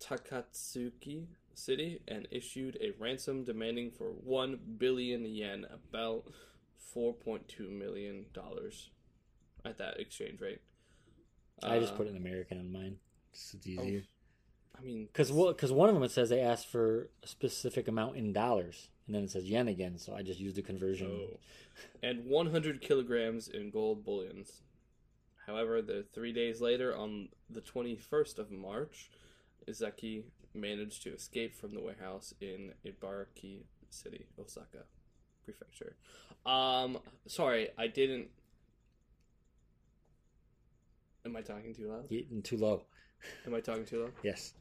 Takatsuki 0.01 1.27
City 1.57 2.01
and 2.09 2.27
issued 2.31 2.77
a 2.81 2.93
ransom 3.03 3.45
demanding 3.45 3.91
for 3.91 4.11
1 4.11 4.59
billion 4.79 5.25
yen, 5.25 5.67
about 5.73 6.25
$4.2 6.95 7.71
million 7.71 8.27
at 9.65 9.79
that 9.79 9.99
exchange 10.01 10.41
rate. 10.41 10.61
I 11.63 11.79
just 11.79 11.95
Uh, 11.95 11.97
put 11.97 12.07
an 12.09 12.17
American 12.17 12.59
on 12.59 12.73
mine. 12.73 12.99
It's 13.33 13.55
easier. 13.65 14.03
I 14.77 14.83
mean, 14.83 15.07
Because 15.07 15.31
because 15.31 15.73
one 15.73 15.89
of 15.89 15.95
them 15.95 16.03
it 16.05 16.11
says 16.11 16.29
they 16.29 16.41
asked 16.41 16.67
for 16.67 17.11
a 17.23 17.27
specific 17.29 17.87
amount 17.89 18.17
in 18.17 18.33
dollars, 18.33 18.91
and 19.07 19.15
then 19.15 19.23
it 19.25 19.31
says 19.31 19.49
yen 19.49 19.69
again. 19.69 19.99
So 19.99 20.15
I 20.15 20.23
just 20.23 20.41
used 20.41 20.57
the 20.57 20.63
conversion. 20.63 21.11
Oh. 21.11 21.39
And 22.03 22.27
100 22.27 22.81
kilograms 22.81 23.49
in 23.49 23.71
gold 23.71 24.05
bullions. 24.05 24.63
However, 25.47 25.81
the 25.83 26.05
three 26.13 26.33
days 26.33 26.61
later, 26.61 26.97
on 26.97 27.29
the 27.51 27.61
21st 27.61 28.39
of 28.39 28.51
March, 28.51 29.11
Izaki 29.69 30.25
managed 30.55 31.03
to 31.03 31.11
escape 31.15 31.55
from 31.55 31.75
the 31.75 31.81
warehouse 31.81 32.35
in 32.41 32.73
Ibaraki 32.87 33.65
City, 33.91 34.27
Osaka 34.39 34.85
Prefecture. 35.45 35.97
Um, 36.47 36.99
sorry, 37.27 37.69
I 37.79 37.87
didn't. 37.89 38.29
Am 41.27 41.37
I 41.37 41.41
talking 41.41 41.75
too 41.75 41.89
loud? 41.89 42.09
Getting 42.09 42.43
too 42.43 42.57
low. 42.59 42.83
Am 43.47 43.55
I 43.55 43.61
talking 43.61 43.85
too 43.87 44.03
low? 44.03 44.11
Yes. 44.23 44.53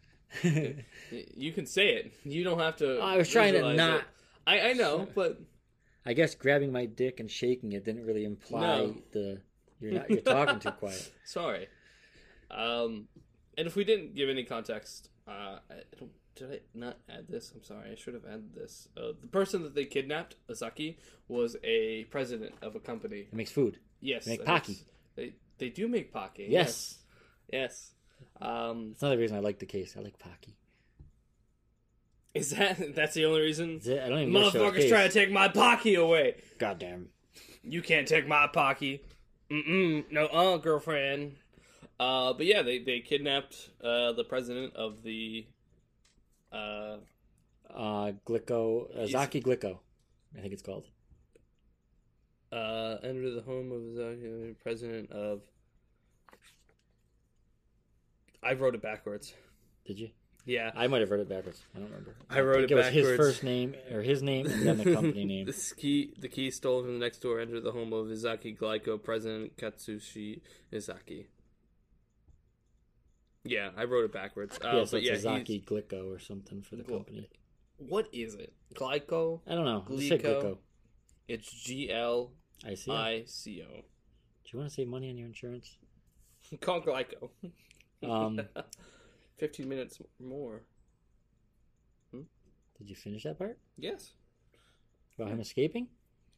You 0.44 1.52
can 1.52 1.66
say 1.66 1.90
it. 1.90 2.14
You 2.24 2.44
don't 2.44 2.60
have 2.60 2.78
to. 2.78 3.00
I 3.00 3.18
was 3.18 3.30
trying 3.30 3.54
to 3.54 3.74
not- 3.74 4.00
it. 4.00 4.06
I 4.48 4.60
I 4.70 4.74
know, 4.74 5.08
but 5.16 5.40
I 6.06 6.14
guess 6.14 6.36
grabbing 6.36 6.72
my 6.72 6.86
dick 6.86 7.20
and 7.20 7.30
shaking 7.30 7.74
it 7.74 7.86
didn't 7.86 8.06
really 8.06 8.26
imply 8.26 8.62
No. 8.62 8.96
the 9.12 9.42
you're 9.80 9.92
not 9.94 10.10
you're 10.10 10.22
talking 10.22 10.60
too 10.60 10.72
quiet. 10.72 11.12
Sorry. 11.26 11.68
Um, 12.50 13.08
and 13.58 13.68
if 13.68 13.76
we 13.76 13.84
didn't 13.84 14.16
give 14.16 14.30
any 14.30 14.44
context, 14.44 15.10
uh, 15.28 15.60
I 15.70 15.76
don't. 16.00 16.12
Did 16.36 16.52
I 16.52 16.60
not 16.74 16.98
add 17.08 17.28
this? 17.30 17.52
I'm 17.56 17.64
sorry. 17.64 17.92
I 17.92 17.96
should 17.96 18.16
have 18.16 18.26
added 18.26 18.56
this. 18.56 18.88
Uh, 18.98 19.12
the 19.22 19.28
person 19.28 19.62
that 19.64 19.76
they 19.76 19.86
kidnapped, 19.86 20.36
Asaki, 20.50 20.98
was 21.28 21.56
a 21.64 22.06
president 22.06 22.56
of 22.64 22.76
a 22.76 22.80
company. 22.80 23.20
It 23.32 23.34
makes 23.34 23.52
food. 23.52 23.78
Yes, 24.02 24.26
Make 24.26 24.40
and 24.40 24.48
Pocky. 24.48 24.72
it's- 24.74 24.86
They 25.16 25.34
they 25.60 25.70
do 25.70 25.88
make 25.88 26.12
pocky. 26.12 26.48
Yes. 26.50 26.98
Yes. 27.52 27.92
Um, 28.42 28.90
That's 28.90 29.04
another 29.04 29.18
reason 29.20 29.38
I 29.38 29.42
like 29.42 29.60
the 29.60 29.68
case. 29.68 29.96
I 29.98 30.02
like 30.02 30.18
Pocky. 30.18 30.56
is 32.34 32.50
that 32.52 32.96
that's 32.96 33.14
the 33.14 33.26
only 33.26 33.42
reason? 33.42 33.78
Is 33.78 33.88
it- 33.88 34.02
I 34.02 34.10
don't 34.10 34.20
even 34.20 34.34
know 34.34 34.50
Motherfuckers 34.50 34.90
trying 34.90 35.08
to 35.10 35.14
take 35.14 35.32
my 35.32 35.48
pocky 35.50 35.96
away. 35.96 36.36
Goddamn. 36.58 37.10
You 37.64 37.82
can't 37.82 38.08
take 38.08 38.28
my 38.28 38.48
pocky. 38.48 39.04
Mm-mm. 39.52 40.06
No, 40.12 40.26
uh, 40.28 40.58
girlfriend. 40.58 41.36
Uh, 42.00 42.34
but 42.34 42.46
yeah, 42.46 42.62
they, 42.62 42.80
they 42.80 43.00
kidnapped 43.00 43.70
uh, 43.84 44.12
the 44.14 44.24
president 44.24 44.76
of 44.76 45.04
the. 45.04 45.46
Uh, 46.52 46.98
Uh, 47.74 48.12
Glico, 48.28 48.86
uh, 48.96 49.08
Zaki 49.08 49.42
Glico, 49.42 49.80
I 50.38 50.42
think 50.42 50.54
it's 50.54 50.62
called. 50.62 50.86
uh, 52.52 52.98
enter 53.04 53.32
the 53.34 53.42
home 53.42 53.72
of 53.72 53.96
the 53.96 54.56
president 54.62 55.12
of. 55.12 55.42
I 58.44 58.54
wrote 58.54 58.76
it 58.76 58.82
backwards. 58.82 59.34
Did 59.86 60.00
you? 60.00 60.10
Yeah. 60.46 60.72
I 60.76 60.88
might 60.88 61.00
have 61.02 61.10
wrote 61.10 61.22
it 61.22 61.30
backwards. 61.30 61.64
I 61.74 61.80
don't 61.80 61.88
remember. 61.90 62.16
I 62.30 62.42
wrote 62.42 62.60
think 62.60 62.72
it 62.72 62.74
it 62.74 62.78
was 62.78 62.88
his 62.94 63.18
first 63.18 63.44
name 63.44 63.76
or 63.92 64.02
his 64.02 64.22
name 64.22 64.46
and 64.46 64.68
then 64.68 64.78
the 64.78 64.94
company 64.94 65.24
name. 65.34 65.46
the 65.46 65.74
key, 65.78 66.14
the 66.20 66.28
key 66.28 66.52
stolen 66.52 66.84
from 66.86 67.00
the 67.00 67.06
next 67.06 67.20
door. 67.20 67.40
Enter 67.40 67.62
the 67.62 67.72
home 67.72 67.94
of 67.94 68.08
Izaki 68.08 68.58
Glyco, 68.58 69.02
President 69.02 69.56
Katsushi 69.58 70.42
Izaki. 70.72 71.26
Yeah, 73.44 73.72
I 73.76 73.84
wrote 73.86 74.06
it 74.06 74.14
backwards. 74.14 74.58
Uh, 74.64 74.78
yeah, 74.78 74.86
so 74.86 74.98
yeah, 74.98 75.10
a 75.10 75.16
he's- 75.16 75.22
Zaki 75.24 75.62
Glico 75.62 76.14
or 76.16 76.20
something 76.20 76.62
for 76.62 76.76
the 76.78 76.84
Gl- 76.84 76.90
company. 76.98 77.30
what 77.78 78.08
is 78.14 78.36
it? 78.36 78.54
Glyco. 78.74 79.42
I 79.48 79.56
don't 79.56 79.66
know. 79.66 79.84
Glico. 79.88 80.22
Glico. 80.22 80.58
It's 81.28 81.52
G 81.52 81.92
L 81.92 82.32
I 82.66 82.76
see. 82.76 82.92
I 82.92 83.24
C 83.26 83.62
O. 83.64 83.82
Do 83.82 84.50
you 84.52 84.60
want 84.60 84.70
to 84.70 84.74
save 84.76 84.88
money 84.88 85.10
on 85.10 85.18
your 85.18 85.28
insurance? 85.28 85.78
Call 86.62 86.82
Glyco. 86.82 87.30
Um, 88.04 88.42
Fifteen 89.38 89.70
minutes 89.70 90.02
more. 90.20 90.64
did 92.12 92.90
you 92.90 92.96
finish 92.98 93.24
that 93.24 93.38
part 93.40 93.58
Yes. 93.78 94.12
about 95.18 95.32
him 95.32 95.40
escaping? 95.40 95.88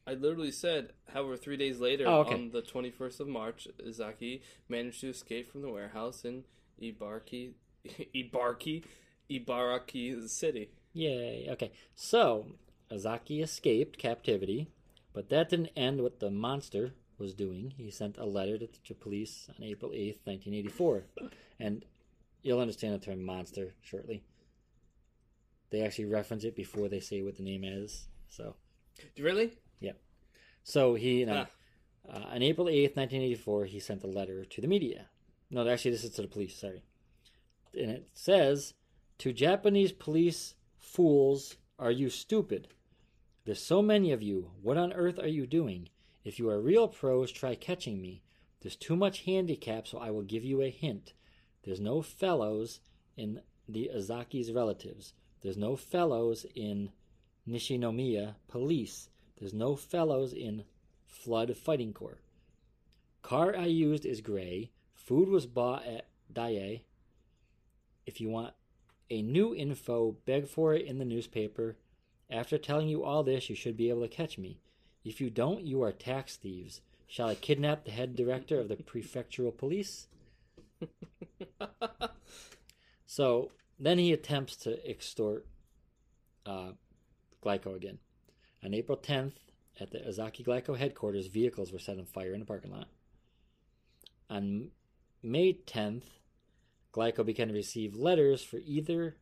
I 0.06 0.14
literally 0.14 0.52
said, 0.52 0.92
however, 1.12 1.36
three 1.36 1.56
days 1.56 1.80
later, 1.80 2.04
Oh, 2.06 2.20
okay. 2.20 2.34
on 2.34 2.50
the 2.52 2.62
21st 2.62 3.18
of 3.18 3.26
March, 3.26 3.66
Izaki 3.84 4.42
managed 4.68 5.00
to 5.00 5.08
escape 5.08 5.50
from 5.50 5.62
the 5.62 5.68
warehouse 5.70 6.24
in 6.24 6.44
Ibaraki, 6.82 7.52
Ibaraki, 8.14 8.84
Ibaraki 9.30 10.28
City. 10.28 10.70
Yay. 10.92 11.48
Okay. 11.50 11.72
So, 11.94 12.46
Azaki 12.90 13.42
escaped 13.42 13.98
captivity, 13.98 14.68
but 15.12 15.28
that 15.28 15.48
didn't 15.50 15.70
end 15.76 16.00
what 16.02 16.20
the 16.20 16.30
monster 16.30 16.94
was 17.18 17.34
doing. 17.34 17.72
He 17.76 17.90
sent 17.90 18.18
a 18.18 18.24
letter 18.24 18.58
to, 18.58 18.66
to 18.66 18.94
police 18.94 19.48
on 19.56 19.64
April 19.64 19.90
8th, 19.90 20.20
1984. 20.24 21.04
And 21.58 21.84
you'll 22.42 22.60
understand 22.60 22.94
the 22.94 22.98
term 23.04 23.24
monster 23.24 23.74
shortly. 23.82 24.22
They 25.70 25.80
actually 25.82 26.04
reference 26.06 26.44
it 26.44 26.54
before 26.54 26.88
they 26.88 27.00
say 27.00 27.22
what 27.22 27.36
the 27.36 27.42
name 27.42 27.64
is. 27.64 28.06
So, 28.28 28.54
Really? 29.18 29.52
Yeah. 29.80 29.92
So 30.62 30.94
he, 30.94 31.20
you 31.20 31.26
know, 31.26 31.46
Ah. 32.08 32.12
uh, 32.30 32.34
on 32.34 32.42
April 32.42 32.66
8th, 32.68 32.96
1984, 32.96 33.64
he 33.66 33.78
sent 33.80 34.04
a 34.04 34.06
letter 34.06 34.44
to 34.44 34.60
the 34.60 34.66
media. 34.68 35.08
No, 35.50 35.66
actually, 35.68 35.92
this 35.92 36.04
is 36.04 36.10
to 36.10 36.22
the 36.22 36.28
police, 36.28 36.56
sorry. 36.56 36.82
And 37.74 37.90
it 37.90 38.08
says, 38.14 38.74
To 39.18 39.32
Japanese 39.32 39.92
police 39.92 40.54
fools, 40.78 41.56
are 41.78 41.90
you 41.90 42.10
stupid? 42.10 42.68
There's 43.44 43.62
so 43.62 43.80
many 43.80 44.10
of 44.12 44.22
you. 44.22 44.50
What 44.62 44.76
on 44.76 44.92
earth 44.92 45.18
are 45.18 45.28
you 45.28 45.46
doing? 45.46 45.88
If 46.24 46.38
you 46.38 46.48
are 46.50 46.60
real 46.60 46.88
pros, 46.88 47.30
try 47.30 47.54
catching 47.54 48.00
me. 48.00 48.22
There's 48.60 48.74
too 48.74 48.96
much 48.96 49.22
handicap, 49.22 49.86
so 49.86 49.98
I 49.98 50.10
will 50.10 50.22
give 50.22 50.44
you 50.44 50.62
a 50.62 50.70
hint. 50.70 51.12
There's 51.62 51.80
no 51.80 52.02
fellows 52.02 52.80
in 53.16 53.40
the 53.68 53.90
Azaki's 53.94 54.50
relatives. 54.50 55.12
There's 55.42 55.56
no 55.56 55.76
fellows 55.76 56.46
in 56.54 56.90
Nishinomiya 57.48 58.34
police. 58.48 59.08
There's 59.38 59.54
no 59.54 59.76
fellows 59.76 60.32
in 60.32 60.64
Flood 61.04 61.56
Fighting 61.56 61.92
Corps. 61.92 62.20
Car 63.22 63.56
I 63.56 63.66
used 63.66 64.04
is 64.04 64.20
gray. 64.20 64.70
Food 65.06 65.28
was 65.28 65.46
bought 65.46 65.86
at 65.86 66.08
Daiei. 66.32 66.82
If 68.04 68.20
you 68.20 68.28
want 68.28 68.54
a 69.08 69.22
new 69.22 69.54
info, 69.54 70.16
beg 70.26 70.46
for 70.48 70.74
it 70.74 70.84
in 70.84 70.98
the 70.98 71.04
newspaper. 71.04 71.76
After 72.28 72.58
telling 72.58 72.88
you 72.88 73.04
all 73.04 73.22
this, 73.22 73.48
you 73.48 73.56
should 73.56 73.76
be 73.76 73.88
able 73.88 74.02
to 74.02 74.08
catch 74.08 74.36
me. 74.36 74.58
If 75.04 75.20
you 75.20 75.30
don't, 75.30 75.62
you 75.62 75.82
are 75.82 75.92
tax 75.92 76.36
thieves. 76.36 76.80
Shall 77.06 77.28
I 77.28 77.36
kidnap 77.36 77.84
the 77.84 77.92
head 77.92 78.16
director 78.16 78.60
of 78.60 78.68
the 78.68 78.76
prefectural 78.76 79.56
police? 79.56 80.08
So 83.06 83.50
then 83.78 83.98
he 83.98 84.12
attempts 84.12 84.56
to 84.56 84.86
extort 84.86 85.46
uh, 86.44 86.72
Glyco 87.42 87.74
again. 87.74 87.98
On 88.62 88.74
April 88.74 88.98
10th, 88.98 89.32
at 89.80 89.90
the 89.90 89.98
Azaki 89.98 90.44
Glyco 90.44 90.76
headquarters, 90.76 91.26
vehicles 91.26 91.72
were 91.72 91.78
set 91.78 91.98
on 91.98 92.04
fire 92.04 92.34
in 92.34 92.40
the 92.40 92.46
parking 92.46 92.72
lot. 92.72 92.88
On 94.28 94.70
May 95.26 95.54
10th, 95.66 96.04
Glyco 96.94 97.26
began 97.26 97.48
to 97.48 97.54
receive 97.54 97.94
letters 97.96 98.42
for 98.42 98.58
either 98.64 99.16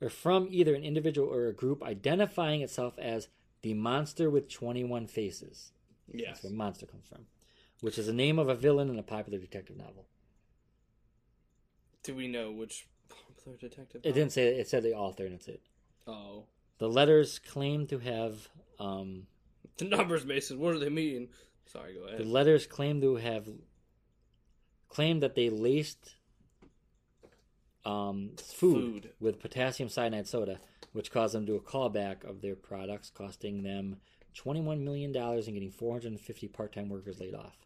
or 0.00 0.08
from 0.10 0.46
either 0.50 0.74
an 0.74 0.84
individual 0.84 1.28
or 1.28 1.46
a 1.48 1.52
group 1.52 1.82
identifying 1.82 2.60
itself 2.60 2.98
as 2.98 3.28
the 3.62 3.74
monster 3.74 4.30
with 4.30 4.48
21 4.48 5.06
faces. 5.08 5.72
Yes. 6.12 6.28
That's 6.34 6.44
where 6.44 6.52
monster 6.52 6.86
comes 6.86 7.06
from, 7.08 7.26
which 7.80 7.98
is 7.98 8.06
the 8.06 8.12
name 8.12 8.38
of 8.38 8.48
a 8.48 8.54
villain 8.54 8.88
in 8.90 8.98
a 8.98 9.02
popular 9.02 9.38
detective 9.38 9.76
novel. 9.76 10.06
Do 12.04 12.14
we 12.14 12.28
know 12.28 12.52
which 12.52 12.86
popular 13.08 13.58
detective? 13.58 14.02
It 14.04 14.12
didn't 14.12 14.32
say 14.32 14.46
it 14.46 14.68
said 14.68 14.82
the 14.82 14.94
author 14.94 15.24
and 15.24 15.34
it's 15.34 15.48
it. 15.48 15.62
Oh, 16.06 16.44
The 16.78 16.88
letters 16.88 17.38
claim 17.38 17.86
to 17.88 17.98
have 17.98 18.48
um, 18.78 19.26
the 19.78 19.84
numbers, 19.84 20.24
Mason. 20.24 20.58
What 20.58 20.72
do 20.72 20.78
they 20.78 20.88
mean? 20.88 21.28
Sorry, 21.66 21.94
go 21.94 22.04
ahead. 22.06 22.20
the 22.20 22.24
letters 22.24 22.66
claim 22.66 23.00
to 23.02 23.16
have 23.16 23.46
claimed 24.88 25.22
that 25.22 25.34
they 25.34 25.50
laced 25.50 26.14
um, 27.84 28.32
food, 28.38 29.02
Food. 29.04 29.10
with 29.20 29.40
potassium 29.40 29.88
cyanide 29.88 30.26
soda, 30.28 30.58
which 30.92 31.10
caused 31.10 31.34
them 31.34 31.46
to 31.46 31.52
do 31.52 31.56
a 31.56 31.60
callback 31.60 32.24
of 32.28 32.40
their 32.42 32.54
products, 32.56 33.10
costing 33.10 33.62
them 33.62 33.96
$21 34.36 34.80
million 34.82 35.14
and 35.16 35.44
getting 35.46 35.70
450 35.70 36.48
part 36.48 36.72
time 36.74 36.88
workers 36.88 37.20
laid 37.20 37.34
off. 37.34 37.56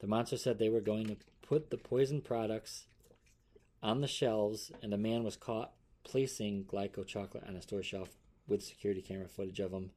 The 0.00 0.06
monster 0.06 0.36
said 0.36 0.58
they 0.58 0.68
were 0.68 0.80
going 0.80 1.06
to 1.08 1.16
put 1.42 1.70
the 1.70 1.76
poison 1.78 2.20
products 2.20 2.86
on 3.82 4.00
the 4.00 4.08
shelves, 4.08 4.70
and 4.82 4.92
the 4.92 4.98
man 4.98 5.24
was 5.24 5.36
caught 5.36 5.72
placing 6.04 6.64
glyco 6.64 7.06
chocolate 7.06 7.44
on 7.48 7.56
a 7.56 7.62
store 7.62 7.82
shelf 7.82 8.08
with 8.46 8.62
security 8.62 9.02
camera 9.02 9.28
footage 9.28 9.60
of 9.60 9.72
him. 9.72 9.90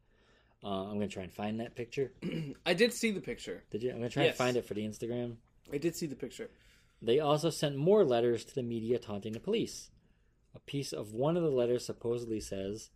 Uh, 0.64 0.84
I'm 0.84 0.96
going 0.98 1.08
to 1.10 1.14
try 1.14 1.24
and 1.24 1.34
find 1.34 1.60
that 1.60 1.76
picture. 1.76 2.12
I 2.66 2.74
did 2.74 2.94
see 2.94 3.12
the 3.12 3.22
picture. 3.22 3.64
Did 3.72 3.82
you? 3.82 3.90
I'm 3.92 3.98
going 3.98 4.10
to 4.10 4.14
try 4.14 4.24
Yes. 4.24 4.32
and 4.32 4.38
find 4.38 4.58
it 4.58 4.66
for 4.66 4.76
the 4.76 4.86
Instagram. 4.86 5.38
I 5.72 5.78
did 5.78 5.96
see 5.96 6.06
the 6.06 6.16
picture. 6.16 6.50
They 7.02 7.20
also 7.20 7.50
sent 7.50 7.78
more 7.78 8.06
letters 8.06 8.46
to 8.46 8.56
the 8.56 8.64
media 8.64 9.00
taunting 9.00 9.34
the 9.34 9.40
police. 9.40 9.90
A 10.54 10.60
piece 10.60 10.94
of 10.94 11.14
one 11.14 11.38
of 11.38 11.44
the 11.44 11.50
letters 11.50 11.86
supposedly 11.86 12.40
says, 12.40 12.90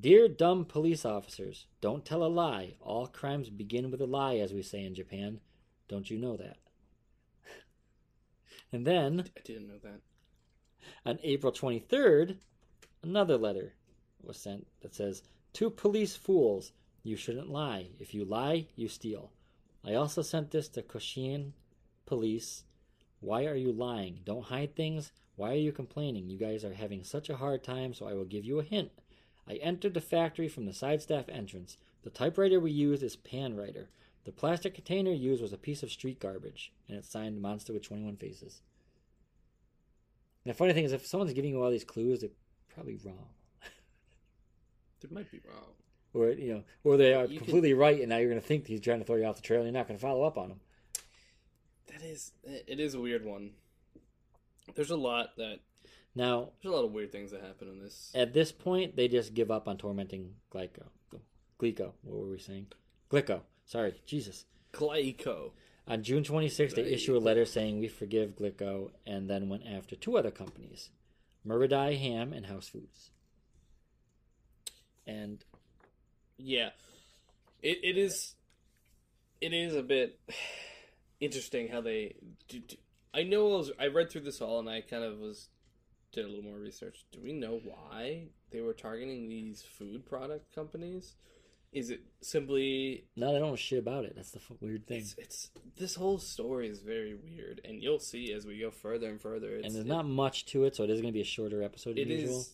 Dear 0.00 0.28
dumb 0.28 0.64
police 0.64 1.04
officers, 1.04 1.66
don't 1.80 2.04
tell 2.04 2.24
a 2.24 2.26
lie. 2.26 2.74
All 2.80 3.06
crimes 3.06 3.50
begin 3.50 3.90
with 3.90 4.00
a 4.00 4.06
lie, 4.06 4.36
as 4.36 4.52
we 4.52 4.62
say 4.62 4.82
in 4.82 4.94
Japan. 4.94 5.40
Don't 5.88 6.08
you 6.10 6.18
know 6.18 6.36
that? 6.36 6.56
and 8.72 8.86
then, 8.86 9.24
I 9.36 9.40
didn't 9.44 9.68
know 9.68 9.78
that. 9.82 10.00
on 11.04 11.18
April 11.22 11.52
23rd, 11.52 12.38
another 13.02 13.36
letter 13.36 13.74
was 14.22 14.38
sent 14.38 14.66
that 14.80 14.94
says, 14.94 15.22
To 15.54 15.68
police 15.68 16.16
fools, 16.16 16.72
you 17.02 17.16
shouldn't 17.16 17.50
lie. 17.50 17.88
If 18.00 18.14
you 18.14 18.24
lie, 18.24 18.68
you 18.74 18.88
steal. 18.88 19.32
I 19.84 19.94
also 19.94 20.22
sent 20.22 20.50
this 20.50 20.68
to 20.70 20.82
Koshin 20.82 21.52
police. 22.06 22.64
Why 23.20 23.46
are 23.46 23.56
you 23.56 23.72
lying? 23.72 24.20
Don't 24.24 24.46
hide 24.46 24.76
things. 24.76 25.12
Why 25.36 25.50
are 25.50 25.54
you 25.54 25.72
complaining? 25.72 26.28
You 26.28 26.38
guys 26.38 26.64
are 26.64 26.74
having 26.74 27.02
such 27.02 27.28
a 27.28 27.36
hard 27.36 27.64
time, 27.64 27.94
so 27.94 28.06
I 28.06 28.14
will 28.14 28.24
give 28.24 28.44
you 28.44 28.60
a 28.60 28.64
hint. 28.64 28.90
I 29.48 29.54
entered 29.54 29.94
the 29.94 30.00
factory 30.00 30.48
from 30.48 30.66
the 30.66 30.72
side 30.72 31.02
staff 31.02 31.28
entrance. 31.28 31.76
The 32.02 32.10
typewriter 32.10 32.60
we 32.60 32.70
used 32.70 33.02
is 33.02 33.16
Panwriter. 33.16 33.86
The 34.24 34.32
plastic 34.32 34.74
container 34.74 35.12
used 35.12 35.42
was 35.42 35.52
a 35.52 35.58
piece 35.58 35.82
of 35.82 35.90
street 35.90 36.20
garbage, 36.20 36.72
and 36.88 36.96
it's 36.96 37.10
signed 37.10 37.42
Monster 37.42 37.72
with 37.72 37.82
21 37.82 38.16
Faces. 38.16 38.62
And 40.44 40.52
the 40.52 40.56
funny 40.56 40.72
thing 40.72 40.84
is, 40.84 40.92
if 40.92 41.06
someone's 41.06 41.32
giving 41.32 41.50
you 41.50 41.62
all 41.62 41.70
these 41.70 41.84
clues, 41.84 42.20
they're 42.20 42.30
probably 42.74 42.98
wrong. 43.04 43.28
They 45.00 45.14
might 45.14 45.30
be 45.30 45.42
wrong. 45.46 45.74
Or, 46.14 46.30
you 46.30 46.54
know, 46.54 46.62
or 46.82 46.96
they 46.96 47.12
are 47.12 47.26
You 47.26 47.38
completely 47.38 47.74
right, 47.74 48.00
and 48.00 48.08
now 48.08 48.16
you're 48.16 48.30
going 48.30 48.40
to 48.40 48.46
think 48.46 48.66
he's 48.66 48.80
trying 48.80 49.00
to 49.00 49.04
throw 49.04 49.16
you 49.16 49.24
off 49.24 49.36
the 49.36 49.42
trail, 49.42 49.60
and 49.60 49.66
you're 49.66 49.78
not 49.78 49.86
going 49.86 49.98
to 49.98 50.02
follow 50.02 50.22
up 50.22 50.38
on 50.38 50.50
him. 50.50 50.60
That 51.92 52.02
is, 52.02 52.32
it 52.44 52.80
is 52.80 52.94
a 52.94 53.00
weird 53.00 53.24
one. 53.24 53.50
There's 54.74 54.90
a 54.90 54.96
lot 54.96 55.36
that 55.36 55.60
Now, 56.14 56.50
there's 56.62 56.72
a 56.72 56.76
lot 56.76 56.84
of 56.84 56.92
weird 56.92 57.12
things 57.12 57.30
that 57.32 57.42
happen 57.42 57.68
in 57.68 57.80
this. 57.80 58.10
At 58.14 58.32
this 58.32 58.52
point, 58.52 58.96
they 58.96 59.08
just 59.08 59.34
give 59.34 59.50
up 59.50 59.68
on 59.68 59.76
tormenting 59.76 60.34
Glyco. 60.52 60.84
Glico, 61.60 61.92
what 62.02 62.20
were 62.20 62.30
we 62.30 62.38
saying? 62.38 62.68
Glico. 63.10 63.40
Sorry, 63.66 63.94
Jesus. 64.06 64.46
Glyco. 64.72 65.52
On 65.86 66.02
June 66.02 66.24
26th, 66.24 66.74
they 66.74 66.82
issue 66.84 67.16
a 67.16 67.18
letter 67.18 67.44
saying 67.44 67.78
we 67.78 67.88
forgive 67.88 68.36
Glico, 68.36 68.90
and 69.06 69.28
then 69.28 69.48
went 69.50 69.64
after 69.66 69.94
two 69.94 70.16
other 70.16 70.30
companies, 70.30 70.88
Muradai 71.46 71.98
Ham 71.98 72.32
and 72.32 72.46
House 72.46 72.68
Foods. 72.68 73.10
And 75.06 75.44
Yeah, 76.38 76.70
it 77.62 77.78
it 77.82 77.98
is. 77.98 78.34
It 79.42 79.52
is 79.52 79.74
a 79.74 79.82
bit 79.82 80.18
interesting 81.24 81.68
how 81.68 81.80
they. 81.80 82.14
I 83.12 83.22
know 83.22 83.54
I, 83.54 83.56
was, 83.58 83.70
I 83.78 83.86
read 83.86 84.10
through 84.10 84.22
this 84.22 84.40
all 84.40 84.58
and 84.58 84.68
I 84.68 84.80
kind 84.80 85.04
of 85.04 85.18
was 85.18 85.48
did 86.12 86.24
a 86.24 86.28
little 86.28 86.44
more 86.44 86.58
research. 86.58 87.04
Do 87.12 87.20
we 87.22 87.32
know 87.32 87.60
why 87.64 88.24
they 88.50 88.60
were 88.60 88.72
targeting 88.72 89.28
these 89.28 89.62
food 89.62 90.04
product 90.06 90.54
companies? 90.54 91.14
Is 91.72 91.90
it 91.90 92.02
simply 92.20 93.04
no, 93.16 93.32
they 93.32 93.38
don't 93.40 93.50
know 93.50 93.56
shit 93.56 93.80
about 93.80 94.04
it. 94.04 94.14
That's 94.14 94.30
the 94.30 94.38
f- 94.38 94.56
weird 94.60 94.86
thing. 94.86 95.00
it's, 95.00 95.14
it's 95.18 95.50
this 95.76 95.96
whole 95.96 96.18
story 96.18 96.68
is 96.68 96.80
very 96.80 97.14
weird, 97.16 97.60
and 97.64 97.82
you'll 97.82 97.98
see 97.98 98.32
as 98.32 98.46
we 98.46 98.60
go 98.60 98.70
further 98.70 99.08
and 99.08 99.20
further. 99.20 99.56
It's, 99.56 99.66
and 99.66 99.74
there's 99.74 99.84
it- 99.84 99.88
not 99.88 100.06
much 100.06 100.46
to 100.46 100.64
it, 100.64 100.76
so 100.76 100.84
it 100.84 100.90
is 100.90 101.00
going 101.00 101.12
to 101.12 101.16
be 101.16 101.20
a 101.22 101.24
shorter 101.24 101.64
episode 101.64 101.98
It 101.98 102.06
than 102.08 102.16
is 102.16 102.22
usual. 102.22 102.44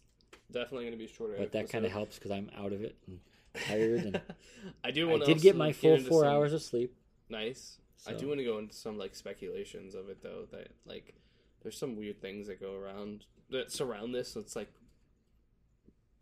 definitely 0.50 0.84
going 0.86 0.92
to 0.92 0.98
be 0.98 1.04
a 1.04 1.14
shorter. 1.14 1.34
But 1.38 1.52
that 1.52 1.68
kind 1.68 1.84
of 1.84 1.92
helps 1.92 2.14
because 2.18 2.30
I'm 2.30 2.50
out 2.56 2.72
of 2.72 2.82
it 2.82 2.96
and 3.06 3.20
tired. 3.66 4.00
And 4.04 4.20
I 4.84 4.90
do 4.90 5.08
I 5.08 5.12
want. 5.12 5.26
did 5.26 5.42
get 5.42 5.54
my 5.54 5.72
full 5.72 5.96
into 5.96 6.08
four 6.08 6.22
some- 6.24 6.32
hours 6.32 6.54
of 6.54 6.62
sleep. 6.62 6.94
Nice. 7.28 7.76
I 8.06 8.12
do 8.12 8.28
want 8.28 8.38
to 8.38 8.44
go 8.44 8.58
into 8.58 8.74
some 8.74 8.96
like 8.96 9.14
speculations 9.14 9.94
of 9.94 10.08
it 10.08 10.22
though. 10.22 10.46
That 10.50 10.68
like 10.84 11.14
there's 11.62 11.78
some 11.78 11.96
weird 11.96 12.20
things 12.20 12.46
that 12.46 12.60
go 12.60 12.74
around 12.74 13.24
that 13.50 13.72
surround 13.72 14.14
this. 14.14 14.32
So 14.32 14.40
it's 14.40 14.56
like 14.56 14.72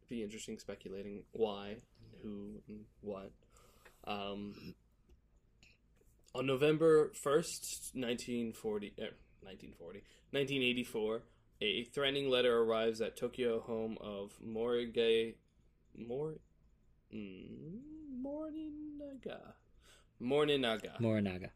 be 0.08 0.22
interesting 0.22 0.58
speculating 0.58 1.22
why, 1.32 1.76
and 2.00 2.22
who, 2.22 2.62
and 2.68 2.84
what. 3.00 3.30
Um, 4.04 4.74
on 6.34 6.46
November 6.46 7.12
first, 7.22 7.92
nineteen 7.94 8.52
forty, 8.52 8.88
er, 8.98 9.14
1940, 9.42 10.02
1984, 10.30 11.22
a 11.60 11.84
threatening 11.84 12.30
letter 12.30 12.58
arrives 12.62 13.00
at 13.00 13.16
Tokyo 13.16 13.60
home 13.60 13.98
of 14.00 14.32
Morige, 14.44 15.34
Mor, 15.96 16.34
mm, 17.14 17.80
Morinaga. 18.22 19.54
Morinaga. 20.20 21.00
Morinaga. 21.00 21.50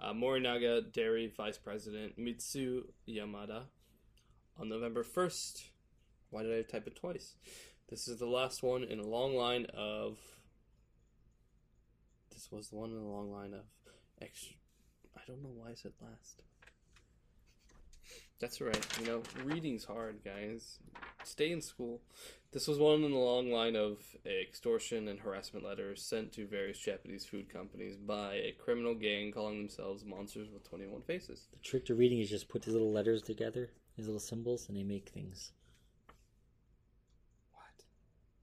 Uh, 0.00 0.12
Morinaga 0.12 0.92
Dairy 0.92 1.32
Vice 1.36 1.58
President 1.58 2.16
Mitsu 2.16 2.84
Yamada. 3.08 3.62
On 4.60 4.68
November 4.68 5.04
1st. 5.04 5.62
Why 6.30 6.42
did 6.42 6.56
I 6.58 6.62
type 6.62 6.86
it 6.86 6.96
twice? 6.96 7.34
This 7.88 8.06
is 8.06 8.18
the 8.18 8.26
last 8.26 8.62
one 8.62 8.84
in 8.84 8.98
a 8.98 9.06
long 9.06 9.34
line 9.34 9.66
of. 9.74 10.18
This 12.30 12.52
was 12.52 12.68
the 12.68 12.76
one 12.76 12.90
in 12.90 12.98
a 12.98 13.08
long 13.08 13.32
line 13.32 13.54
of. 13.54 13.64
Extra. 14.20 14.56
I 15.16 15.20
don't 15.26 15.42
know 15.42 15.52
why 15.54 15.70
I 15.70 15.74
said 15.74 15.92
last. 16.00 16.42
That's 18.40 18.60
right. 18.60 18.86
You 19.00 19.06
know, 19.06 19.22
reading's 19.44 19.84
hard, 19.84 20.20
guys. 20.24 20.78
Stay 21.28 21.52
in 21.52 21.60
school. 21.60 22.00
This 22.52 22.66
was 22.66 22.78
one 22.78 23.04
in 23.04 23.10
the 23.10 23.18
long 23.18 23.52
line 23.52 23.76
of 23.76 23.98
extortion 24.24 25.08
and 25.08 25.20
harassment 25.20 25.64
letters 25.64 26.02
sent 26.02 26.32
to 26.32 26.46
various 26.46 26.78
Japanese 26.78 27.26
food 27.26 27.50
companies 27.52 27.96
by 27.96 28.36
a 28.36 28.56
criminal 28.58 28.94
gang 28.94 29.30
calling 29.30 29.58
themselves 29.58 30.06
Monsters 30.06 30.48
with 30.50 30.66
21 30.68 31.02
Faces. 31.02 31.46
The 31.52 31.58
trick 31.58 31.84
to 31.86 31.94
reading 31.94 32.20
is 32.20 32.30
just 32.30 32.48
put 32.48 32.62
these 32.62 32.72
little 32.72 32.90
letters 32.90 33.20
together, 33.20 33.68
these 33.96 34.06
little 34.06 34.20
symbols, 34.20 34.68
and 34.68 34.76
they 34.76 34.82
make 34.82 35.10
things. 35.10 35.52
What 37.52 37.84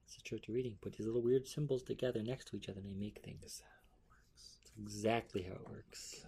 It's 0.06 0.16
a 0.16 0.20
trick 0.20 0.44
to 0.44 0.52
reading. 0.52 0.76
Put 0.80 0.96
these 0.96 1.06
little 1.06 1.22
weird 1.22 1.48
symbols 1.48 1.82
together 1.82 2.22
next 2.22 2.46
to 2.48 2.56
each 2.56 2.68
other, 2.68 2.78
and 2.78 2.88
they 2.88 2.94
make 2.94 3.18
things. 3.24 3.42
is 3.42 3.58
that? 3.58 3.72
how 3.72 3.98
it 3.98 4.08
works? 4.08 4.58
It's 4.62 4.72
exactly 4.80 5.42
how 5.42 5.54
it 5.54 5.68
works. 5.68 6.24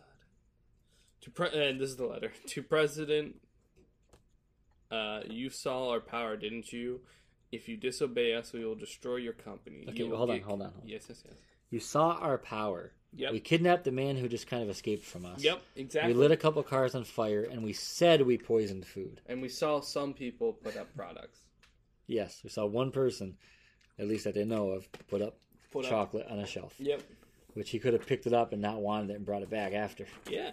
To 1.20 1.30
pre- 1.30 1.68
and 1.68 1.80
this 1.80 1.90
is 1.90 1.96
the 1.96 2.06
letter 2.06 2.32
to 2.48 2.62
President. 2.64 3.36
Uh, 4.90 5.20
you 5.28 5.50
saw 5.50 5.90
our 5.90 6.00
power, 6.00 6.36
didn't 6.36 6.72
you? 6.72 7.00
If 7.52 7.68
you 7.68 7.76
disobey 7.76 8.34
us, 8.34 8.52
we 8.52 8.64
will 8.64 8.74
destroy 8.74 9.16
your 9.16 9.32
company. 9.32 9.86
Okay, 9.88 9.98
You 10.04 10.14
hold 10.16 10.30
on, 10.30 10.40
hold 10.40 10.62
on, 10.62 10.68
hold 10.70 10.82
on. 10.82 10.88
Yes, 10.88 11.06
yes, 11.08 11.22
yes. 11.26 11.34
You 11.70 11.80
saw 11.80 12.12
our 12.18 12.38
power. 12.38 12.92
Yep. 13.14 13.32
We 13.32 13.40
kidnapped 13.40 13.84
the 13.84 13.92
man 13.92 14.16
who 14.16 14.28
just 14.28 14.46
kind 14.46 14.62
of 14.62 14.68
escaped 14.68 15.04
from 15.04 15.24
us. 15.24 15.42
Yep, 15.42 15.62
exactly. 15.76 16.12
We 16.12 16.18
lit 16.18 16.30
a 16.30 16.36
couple 16.36 16.62
cars 16.62 16.94
on 16.94 17.04
fire, 17.04 17.44
and 17.50 17.62
we 17.64 17.72
said 17.72 18.20
we 18.22 18.36
poisoned 18.36 18.86
food. 18.86 19.20
and 19.26 19.40
we 19.40 19.48
saw 19.48 19.80
some 19.80 20.12
people 20.12 20.52
put 20.52 20.76
up 20.76 20.94
products. 20.94 21.40
Yes, 22.06 22.40
we 22.44 22.50
saw 22.50 22.66
one 22.66 22.90
person, 22.90 23.36
at 23.98 24.08
least 24.08 24.24
that 24.24 24.34
they 24.34 24.44
know 24.44 24.70
of, 24.70 24.86
put 25.08 25.22
up 25.22 25.38
Put 25.72 25.84
up. 25.86 25.90
chocolate 25.90 26.26
on 26.28 26.38
a 26.38 26.46
shelf, 26.46 26.74
Yep. 26.78 27.02
which 27.54 27.70
he 27.70 27.78
could 27.78 27.94
have 27.94 28.06
picked 28.06 28.26
it 28.26 28.32
up 28.34 28.52
and 28.52 28.60
not 28.60 28.80
wanted 28.80 29.10
it 29.10 29.16
and 29.16 29.24
brought 29.26 29.42
it 29.42 29.48
back 29.50 29.72
after. 29.72 30.06
Yeah. 30.30 30.50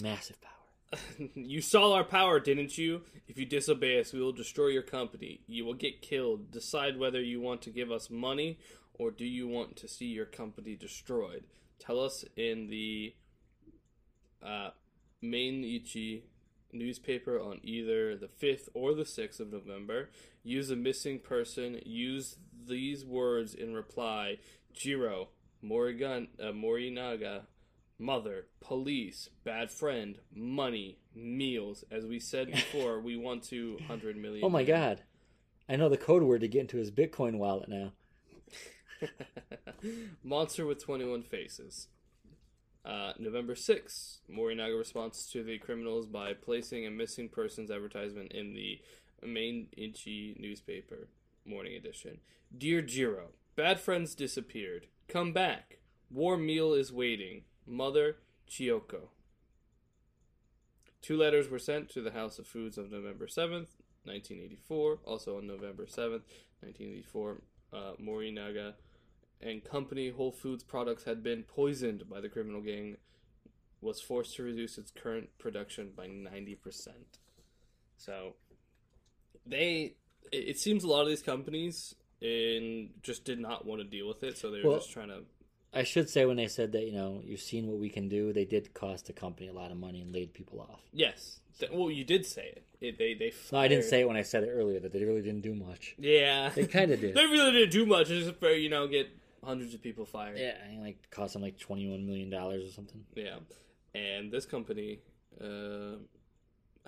Massive 0.00 0.40
power. 0.40 0.52
you 1.34 1.60
saw 1.60 1.94
our 1.94 2.04
power, 2.04 2.40
didn't 2.40 2.78
you? 2.78 3.02
If 3.28 3.38
you 3.38 3.46
disobey 3.46 4.00
us, 4.00 4.12
we 4.12 4.20
will 4.20 4.32
destroy 4.32 4.68
your 4.68 4.82
company. 4.82 5.40
You 5.46 5.64
will 5.64 5.74
get 5.74 6.02
killed. 6.02 6.50
Decide 6.50 6.98
whether 6.98 7.20
you 7.20 7.40
want 7.40 7.62
to 7.62 7.70
give 7.70 7.90
us 7.90 8.10
money 8.10 8.58
or 8.94 9.10
do 9.10 9.24
you 9.24 9.46
want 9.46 9.76
to 9.76 9.88
see 9.88 10.06
your 10.06 10.26
company 10.26 10.74
destroyed. 10.74 11.44
Tell 11.78 12.00
us 12.00 12.24
in 12.36 12.68
the 12.68 13.14
uh, 14.42 14.70
Mainichi 15.22 16.22
newspaper 16.72 17.38
on 17.38 17.60
either 17.62 18.16
the 18.16 18.28
5th 18.28 18.68
or 18.74 18.94
the 18.94 19.04
6th 19.04 19.40
of 19.40 19.52
November. 19.52 20.10
Use 20.42 20.70
a 20.70 20.76
missing 20.76 21.18
person. 21.18 21.80
Use 21.84 22.36
these 22.66 23.04
words 23.04 23.54
in 23.54 23.74
reply 23.74 24.38
Jiro, 24.72 25.28
Morigan, 25.64 26.28
uh, 26.40 26.52
Morinaga, 26.52 27.42
mother, 27.98 28.46
police, 28.60 29.30
bad 29.44 29.70
friend, 29.70 30.18
money, 30.34 30.98
meals. 31.14 31.84
As 31.90 32.06
we 32.06 32.18
said 32.18 32.50
before, 32.50 33.00
we 33.00 33.16
want 33.16 33.42
to 33.44 33.74
100 33.74 34.16
million. 34.16 34.44
Oh 34.44 34.50
my 34.50 34.64
god. 34.64 35.02
I 35.68 35.76
know 35.76 35.88
the 35.88 35.96
code 35.96 36.22
word 36.22 36.42
to 36.42 36.48
get 36.48 36.60
into 36.60 36.76
his 36.76 36.90
Bitcoin 36.90 37.38
wallet 37.38 37.68
now. 37.68 37.92
Monster 40.22 40.66
with 40.66 40.82
21 40.82 41.22
faces. 41.22 41.88
Uh, 42.84 43.12
November 43.18 43.54
6th, 43.54 44.18
Morinaga 44.30 44.78
responds 44.78 45.26
to 45.32 45.42
the 45.42 45.58
criminals 45.58 46.06
by 46.06 46.32
placing 46.34 46.86
a 46.86 46.90
missing 46.90 47.28
persons 47.28 47.68
advertisement 47.68 48.30
in 48.30 48.54
the 48.54 48.80
main 49.26 49.66
Ichi 49.76 50.36
newspaper, 50.38 51.08
morning 51.44 51.74
edition. 51.74 52.18
Dear 52.56 52.82
Jiro, 52.82 53.30
bad 53.56 53.80
friends 53.80 54.14
disappeared. 54.14 54.86
Come 55.08 55.32
back. 55.32 55.78
Warm 56.10 56.46
meal 56.46 56.74
is 56.74 56.92
waiting. 56.92 57.42
Mother, 57.66 58.16
Chiyoko. 58.48 59.08
Two 61.02 61.16
letters 61.16 61.48
were 61.48 61.58
sent 61.58 61.88
to 61.90 62.00
the 62.00 62.12
House 62.12 62.38
of 62.38 62.46
Foods 62.46 62.78
on 62.78 62.90
November 62.90 63.26
7th, 63.26 63.78
1984. 64.04 64.98
Also 65.04 65.36
on 65.36 65.46
November 65.46 65.86
7th, 65.86 66.24
1984, 66.60 67.42
uh, 67.72 67.76
Morinaga 68.00 68.74
and 69.40 69.64
company 69.64 70.08
Whole 70.08 70.32
Foods 70.32 70.64
products 70.64 71.04
had 71.04 71.22
been 71.22 71.42
poisoned 71.42 72.08
by 72.08 72.20
the 72.20 72.28
criminal 72.28 72.60
gang 72.60 72.96
was 73.80 74.00
forced 74.00 74.34
to 74.36 74.42
reduce 74.42 74.78
its 74.78 74.90
current 74.90 75.28
production 75.38 75.92
by 75.94 76.06
90%. 76.06 76.56
So 77.98 78.34
they 79.44 79.94
it 80.32 80.58
seems 80.58 80.82
a 80.82 80.88
lot 80.88 81.02
of 81.02 81.08
these 81.08 81.22
companies 81.22 81.94
in 82.20 82.90
just 83.02 83.24
did 83.24 83.38
not 83.38 83.64
want 83.64 83.80
to 83.80 83.86
deal 83.86 84.08
with 84.08 84.24
it, 84.24 84.36
so 84.36 84.50
they 84.50 84.62
were 84.62 84.70
Well- 84.70 84.78
just 84.78 84.90
trying 84.90 85.08
to 85.08 85.24
I 85.76 85.84
should 85.84 86.08
say 86.08 86.24
when 86.24 86.36
they 86.36 86.48
said 86.48 86.72
that, 86.72 86.84
you 86.84 86.92
know, 86.92 87.20
you've 87.24 87.40
seen 87.40 87.66
what 87.66 87.78
we 87.78 87.88
can 87.88 88.08
do, 88.08 88.32
they 88.32 88.44
did 88.44 88.72
cost 88.74 89.06
the 89.06 89.12
company 89.12 89.48
a 89.48 89.52
lot 89.52 89.70
of 89.70 89.76
money 89.76 90.00
and 90.00 90.12
laid 90.12 90.32
people 90.32 90.60
off. 90.60 90.80
Yes. 90.92 91.40
Well, 91.72 91.90
you 91.90 92.04
did 92.04 92.26
say 92.26 92.52
it. 92.56 92.64
it 92.80 92.98
they 92.98 93.14
they 93.14 93.32
No, 93.52 93.58
I 93.58 93.68
didn't 93.68 93.84
say 93.84 94.00
it 94.00 94.08
when 94.08 94.16
I 94.16 94.22
said 94.22 94.42
it 94.42 94.50
earlier 94.50 94.80
that 94.80 94.92
they 94.92 95.04
really 95.04 95.22
didn't 95.22 95.42
do 95.42 95.54
much. 95.54 95.94
Yeah. 95.98 96.50
They 96.54 96.66
kind 96.66 96.90
of 96.90 97.00
did. 97.00 97.14
they 97.16 97.26
really 97.26 97.52
didn't 97.52 97.72
do 97.72 97.86
much. 97.86 98.10
It's 98.10 98.26
just 98.26 98.40
for, 98.40 98.50
you 98.50 98.68
know, 98.68 98.86
get 98.86 99.08
hundreds 99.44 99.74
of 99.74 99.82
people 99.82 100.04
fired. 100.04 100.38
yeah, 100.38 100.54
I 100.62 100.68
think, 100.68 100.82
like 100.82 101.10
cost 101.10 101.34
them 101.34 101.42
like 101.42 101.58
twenty 101.58 101.88
one 101.88 102.06
million 102.06 102.30
dollars 102.30 102.68
or 102.68 102.72
something. 102.72 103.04
Yeah, 103.14 103.36
and 103.94 104.30
this 104.32 104.44
company 104.44 105.00
uh, 105.40 105.98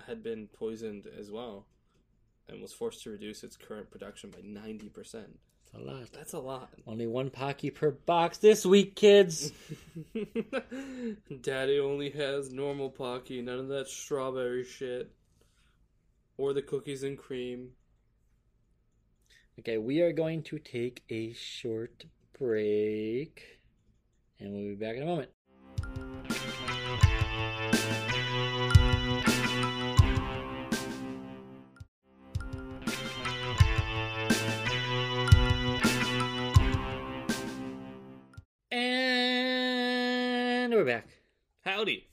had 0.05 0.21
been 0.21 0.47
poisoned 0.47 1.07
as 1.17 1.31
well, 1.31 1.65
and 2.47 2.61
was 2.61 2.73
forced 2.73 3.03
to 3.03 3.11
reduce 3.11 3.43
its 3.43 3.55
current 3.55 3.89
production 3.89 4.29
by 4.29 4.39
ninety 4.43 4.89
percent. 4.89 5.39
It's 5.71 5.81
a 5.81 5.85
lot. 5.85 6.11
That's 6.13 6.33
a 6.33 6.39
lot. 6.39 6.69
Only 6.87 7.05
one 7.05 7.29
Pocky 7.29 7.69
per 7.69 7.91
box 7.91 8.39
this 8.39 8.65
week, 8.65 8.95
kids. 8.95 9.51
Daddy 11.41 11.79
only 11.79 12.09
has 12.11 12.51
normal 12.51 12.89
Pocky, 12.89 13.41
none 13.41 13.59
of 13.59 13.67
that 13.67 13.87
strawberry 13.87 14.63
shit, 14.63 15.11
or 16.37 16.53
the 16.53 16.61
cookies 16.61 17.03
and 17.03 17.17
cream. 17.17 17.69
okay, 19.59 19.77
we 19.77 20.01
are 20.01 20.11
going 20.11 20.41
to 20.43 20.57
take 20.57 21.03
a 21.09 21.33
short 21.33 22.05
break, 22.37 23.59
and 24.39 24.53
we'll 24.53 24.69
be 24.69 24.75
back 24.75 24.95
in 24.95 25.03
a 25.03 25.05
moment. 25.05 25.29
Back. 40.89 41.07
Howdy, 41.65 42.07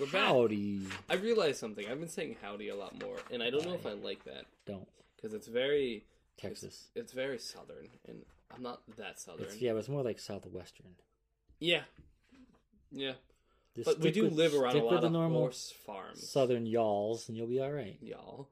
we're 0.00 0.06
back. 0.06 0.24
Howdy. 0.26 0.80
I 1.08 1.14
realized 1.14 1.60
something. 1.60 1.86
I've 1.88 2.00
been 2.00 2.08
saying 2.08 2.34
howdy 2.42 2.70
a 2.70 2.74
lot 2.74 3.00
more, 3.00 3.18
and 3.32 3.40
I 3.40 3.50
don't 3.50 3.64
know 3.64 3.74
if 3.74 3.86
I 3.86 3.92
like 3.92 4.24
that 4.24 4.46
Don't. 4.66 4.88
because 5.14 5.32
it's 5.32 5.46
very, 5.46 6.04
Texas. 6.36 6.88
it's 6.96 7.12
very 7.12 7.38
southern, 7.38 7.86
and 8.08 8.22
I'm 8.52 8.64
not 8.64 8.80
that 8.98 9.20
southern. 9.20 9.44
It's, 9.46 9.58
yeah, 9.60 9.74
but 9.74 9.78
it's 9.78 9.88
more 9.88 10.02
like 10.02 10.18
southwestern. 10.18 10.86
Yeah. 11.60 11.82
Yeah. 12.90 13.12
Just 13.76 13.86
But 13.86 13.98
we 13.98 14.02
stick 14.10 14.14
do 14.14 14.24
with- 14.24 14.32
live 14.32 14.54
around 14.54 14.70
a 14.70 14.80
stick 14.80 14.82
lot 14.90 15.00
the 15.02 15.06
of 15.06 15.12
normal 15.12 15.42
horse 15.42 15.72
farms. 15.86 16.28
southern 16.28 16.66
y'alls, 16.66 17.28
and 17.28 17.38
you'll 17.38 17.46
be 17.46 17.60
all 17.60 17.70
right. 17.70 17.96
Y'all. 18.02 18.48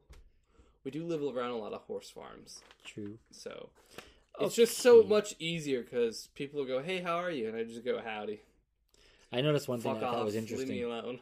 We 0.85 0.93
do 0.93 1.05
live 1.05 1.21
around 1.25 1.51
a 1.51 1.59
lot 1.59 1.73
of 1.73 1.81
horse 1.81 2.11
farms. 2.11 2.63
True. 2.85 3.19
So 3.33 3.71
it's 4.41 4.55
just 4.55 4.79
so 4.79 4.99
Okay. 5.01 5.09
much 5.09 5.35
easier 5.41 5.83
because 5.83 6.29
people 6.37 6.61
will 6.61 6.67
go, 6.69 6.81
hey, 6.81 7.01
how 7.01 7.17
are 7.17 7.33
you? 7.33 7.49
And 7.49 7.57
I 7.57 7.65
just 7.65 7.85
go, 7.85 8.01
howdy. 8.01 8.41
I 9.35 9.41
noticed 9.41 9.67
one 9.69 9.81
thing 9.81 9.93
Fuck 9.95 10.03
I 10.03 10.07
thought 10.07 10.19
off. 10.21 10.25
was 10.27 10.35
Leave 10.35 10.45
me 10.49 10.53
interesting. 10.53 10.85
alone. 10.85 11.21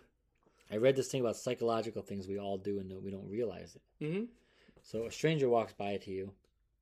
I 0.70 0.77
read 0.77 0.96
this 0.96 1.09
thing 1.09 1.20
about 1.22 1.37
psychological 1.37 2.03
things 2.03 2.27
we 2.29 2.38
all 2.38 2.59
do 2.59 2.79
and 2.79 3.03
we 3.03 3.11
don't 3.11 3.29
realize 3.29 3.75
it. 3.77 3.83
hmm 4.07 4.25
So 4.83 5.07
a 5.07 5.11
stranger 5.11 5.48
walks 5.48 5.72
by 5.72 5.96
to 5.96 6.11
you, 6.11 6.33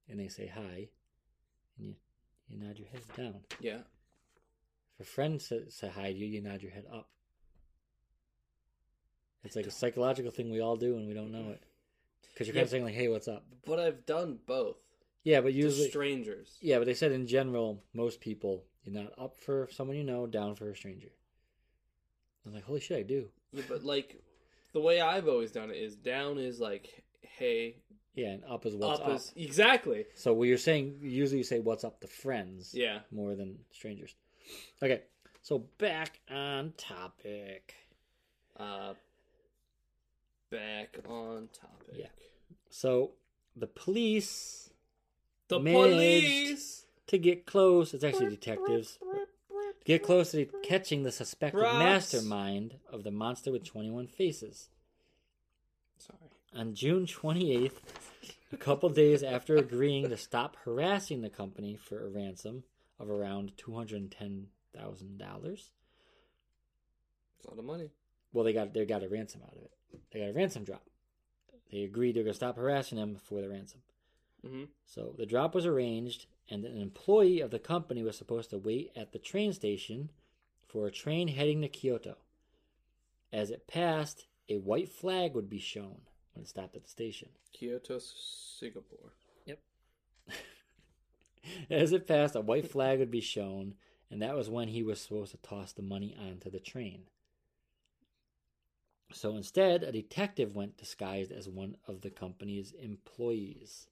and 0.09 0.19
they 0.19 0.29
say 0.29 0.47
hi, 0.49 0.89
and 1.79 1.87
you 1.87 1.95
you 2.49 2.59
nod 2.59 2.79
your 2.79 2.89
head 2.89 3.03
down. 3.17 3.41
Yeah. 3.61 3.83
If 4.99 5.01
a 5.01 5.05
friend 5.05 5.41
says 5.41 5.75
say 5.75 5.89
hi 5.89 6.13
to 6.13 6.19
you, 6.19 6.27
you 6.27 6.41
nod 6.41 6.63
your 6.63 6.73
head 6.73 6.87
up. 6.93 7.09
It's 9.45 9.57
like 9.57 9.67
a 9.67 9.71
psychological 9.71 10.31
thing 10.33 10.51
we 10.51 10.61
all 10.61 10.77
do 10.77 10.97
and 10.97 11.07
we 11.07 11.15
don't 11.15 11.31
know 11.33 11.51
it. 11.51 11.63
Because 12.33 12.47
you're 12.47 12.55
kind 12.55 12.63
Yeah. 12.63 12.63
of 12.65 12.71
saying 12.71 12.85
like, 12.85 12.95
"Hey, 12.95 13.09
what's 13.09 13.29
up?" 13.29 13.45
But 13.65 13.79
I've 13.79 14.05
done 14.05 14.39
both. 14.47 14.77
Yeah, 15.23 15.41
but 15.43 15.53
usually, 15.53 15.89
strangers. 15.91 16.57
yeah, 16.61 16.79
but 16.79 16.87
they 16.87 16.95
said 16.95 17.13
in 17.13 17.27
general, 17.27 17.83
most 17.93 18.21
people 18.21 18.65
you're 18.85 18.95
not 19.03 19.13
up 19.19 19.37
for 19.39 19.69
someone 19.71 19.97
you 19.97 20.05
know, 20.05 20.27
down 20.27 20.55
for 20.55 20.71
a 20.71 20.77
stranger. 20.77 21.09
I'm 22.47 22.55
like, 22.55 22.65
holy 22.65 22.81
shit, 22.81 22.99
I 22.99 23.03
do. 23.03 23.29
Yeah, 23.53 23.65
but 23.69 23.85
like, 23.85 24.23
the 24.73 24.81
way 24.81 25.01
I've 25.01 25.29
always 25.29 25.51
done 25.53 25.71
it 25.71 25.77
is 25.77 25.95
down 25.97 26.39
is 26.39 26.59
like, 26.61 27.05
hey, 27.21 27.77
Yeah, 28.15 28.29
and 28.29 28.45
up 28.49 28.65
is 28.65 28.75
what's 28.75 29.01
up, 29.01 29.09
up. 29.09 29.17
is. 29.17 29.33
Exactly. 29.37 30.07
So 30.15 30.33
what 30.33 30.49
you're 30.49 30.57
saying, 30.57 31.01
usually 31.03 31.39
you 31.39 31.45
say 31.45 31.59
what's 31.59 31.85
up 31.85 32.01
to 32.01 32.07
friends 32.07 32.73
Yeah. 32.75 33.01
more 33.11 33.35
than 33.35 33.59
strangers. 33.73 34.15
Okay, 34.83 35.03
so 35.43 35.59
back 35.77 36.21
on 36.31 36.73
topic. 36.79 37.75
Uh, 38.57 38.95
back 40.51 40.97
on 41.07 41.49
topic. 41.53 41.95
Yeah. 41.95 42.07
So 42.71 43.13
the 43.57 43.67
police 43.67 44.70
The 45.51 45.61
police! 45.61 46.87
to 47.11 47.19
get 47.19 47.45
close. 47.45 47.93
It's 47.93 48.05
actually 48.05 48.31
detectives. 48.31 48.99
To 49.01 49.85
get 49.85 50.03
close 50.05 50.31
to 50.31 50.47
catching 50.63 51.03
the 51.03 51.11
suspected 51.11 51.61
Rocks. 51.61 51.79
mastermind 51.79 52.77
of 52.91 53.03
the 53.03 53.11
monster 53.11 53.51
with 53.51 53.65
21 53.65 54.07
faces. 54.07 54.69
Sorry. 55.99 56.31
On 56.55 56.75
June 56.75 57.07
28th, 57.07 57.73
a 58.53 58.57
couple 58.57 58.89
days 58.91 59.25
after 59.25 59.57
agreeing 59.57 60.09
to 60.09 60.17
stop 60.17 60.57
harassing 60.65 61.21
the 61.21 61.31
company 61.31 61.77
for 61.77 62.05
a 62.05 62.09
ransom 62.09 62.63
of 63.01 63.11
around 63.11 63.53
$210,000. 63.57 64.47
It's 64.73 65.71
a 67.45 67.51
lot 67.51 67.59
of 67.59 67.65
money. 67.65 67.91
Well, 68.33 68.45
they 68.45 68.53
got 68.53 68.73
they 68.73 68.85
got 68.85 69.03
a 69.03 69.09
ransom 69.09 69.41
out 69.45 69.57
of 69.57 69.63
it. 69.63 69.73
They 70.13 70.21
got 70.21 70.29
a 70.31 70.33
ransom 70.33 70.63
drop. 70.63 70.85
They 71.73 71.83
agreed 71.83 72.15
they're 72.15 72.23
going 72.23 72.35
to 72.35 72.37
stop 72.37 72.57
harassing 72.57 72.99
them 72.99 73.17
for 73.17 73.41
the 73.41 73.49
ransom. 73.49 73.81
Hmm 74.45 74.65
So 74.87 75.15
the 75.17 75.27
drop 75.27 75.55
was 75.55 75.67
arranged, 75.67 76.27
and 76.49 76.65
an 76.65 76.81
employee 76.81 77.41
of 77.41 77.51
the 77.51 77.59
company 77.59 78.03
was 78.03 78.17
supposed 78.17 78.51
to 78.51 78.59
wait 78.59 78.93
at 78.97 79.13
the 79.13 79.19
train 79.19 79.53
station 79.53 80.11
for 80.67 80.87
a 80.87 80.93
train 80.93 81.29
heading 81.29 81.63
to 81.63 81.69
Kyoto. 81.69 82.17
As 83.33 83.51
it 83.51 83.67
passed, 83.67 84.27
a 84.49 84.59
white 84.59 84.89
flag 84.89 85.35
would 85.35 85.49
be 85.49 85.59
shown 85.59 86.03
when 86.33 86.43
it 86.43 86.49
stopped 86.49 86.77
at 86.77 86.85
the 86.85 86.91
station. 86.91 87.29
Kyoto, 87.53 87.99
Singapore. 87.99 89.13
Yep. 89.47 89.61
As 91.71 91.93
it 91.93 92.07
passed, 92.07 92.35
a 92.35 92.41
white 92.41 92.69
flag 92.69 92.99
would 92.99 93.11
be 93.11 93.21
shown, 93.21 93.75
and 94.11 94.21
that 94.23 94.37
was 94.37 94.51
when 94.51 94.69
he 94.69 94.83
was 94.83 95.01
supposed 95.01 95.31
to 95.33 95.37
toss 95.39 95.73
the 95.73 95.83
money 95.83 96.17
onto 96.19 96.51
the 96.51 96.61
train. 96.61 97.05
So 99.13 99.37
instead, 99.37 99.83
a 99.83 99.93
detective 99.93 100.55
went 100.55 100.77
disguised 100.77 101.33
as 101.33 101.49
one 101.49 101.77
of 101.89 102.01
the 102.01 102.11
company's 102.11 102.73
employees. 102.73 103.89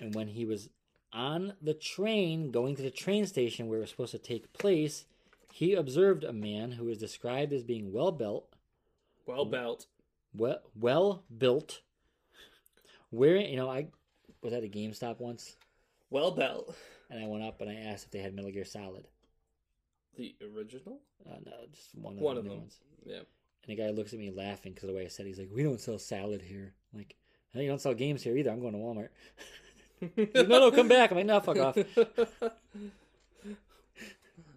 And 0.00 0.14
when 0.14 0.28
he 0.28 0.44
was 0.44 0.68
on 1.12 1.54
the 1.62 1.74
train 1.74 2.50
going 2.50 2.74
to 2.76 2.82
the 2.82 2.90
train 2.90 3.26
station 3.26 3.68
where 3.68 3.78
it 3.78 3.82
was 3.82 3.90
supposed 3.90 4.12
to 4.12 4.18
take 4.18 4.52
place, 4.52 5.06
he 5.52 5.74
observed 5.74 6.24
a 6.24 6.32
man 6.32 6.72
who 6.72 6.84
was 6.86 6.98
described 6.98 7.52
as 7.52 7.62
being 7.62 7.92
well 7.92 8.10
built, 8.12 8.48
Well 9.26 9.44
built, 9.44 9.86
well 10.34 10.60
well 10.74 11.22
built, 11.38 11.80
wearing 13.10 13.48
you 13.50 13.56
know 13.56 13.70
I 13.70 13.88
was 14.42 14.52
at 14.52 14.64
a 14.64 14.68
GameStop 14.68 15.20
once 15.20 15.56
Well 16.10 16.32
built. 16.32 16.74
and 17.10 17.22
I 17.22 17.26
went 17.28 17.44
up 17.44 17.60
and 17.60 17.70
I 17.70 17.74
asked 17.74 18.06
if 18.06 18.10
they 18.10 18.18
had 18.18 18.34
Metal 18.34 18.50
Gear 18.50 18.64
Solid. 18.64 19.06
The 20.16 20.34
original? 20.54 21.00
Uh, 21.28 21.36
no, 21.46 21.52
just 21.72 21.94
one 21.94 22.14
of, 22.14 22.20
One 22.20 22.34
the 22.34 22.40
of 22.40 22.44
new 22.46 22.50
them. 22.50 22.58
ones. 22.60 22.78
Yeah. 23.04 23.16
And 23.18 23.24
the 23.66 23.74
guy 23.76 23.90
looks 23.90 24.12
at 24.12 24.18
me 24.18 24.30
laughing 24.30 24.72
because 24.72 24.84
of 24.84 24.90
the 24.90 24.96
way 24.96 25.04
I 25.04 25.08
said. 25.08 25.26
it. 25.26 25.30
He's 25.30 25.38
like, 25.38 25.50
"We 25.52 25.62
don't 25.62 25.80
sell 25.80 25.98
salad 25.98 26.42
here." 26.42 26.74
I'm 26.92 26.98
like, 27.00 27.16
"Hey, 27.52 27.62
you 27.62 27.68
don't 27.68 27.80
sell 27.80 27.94
games 27.94 28.22
here 28.22 28.36
either. 28.36 28.50
I'm 28.50 28.60
going 28.60 28.74
to 28.74 28.78
Walmart." 28.78 29.08
Like, 30.00 30.34
no, 30.34 30.42
no, 30.60 30.70
come 30.70 30.88
back. 30.88 31.10
I'm 31.10 31.16
like, 31.16 31.26
no, 31.26 31.40
fuck 31.40 31.58
off. 31.58 31.78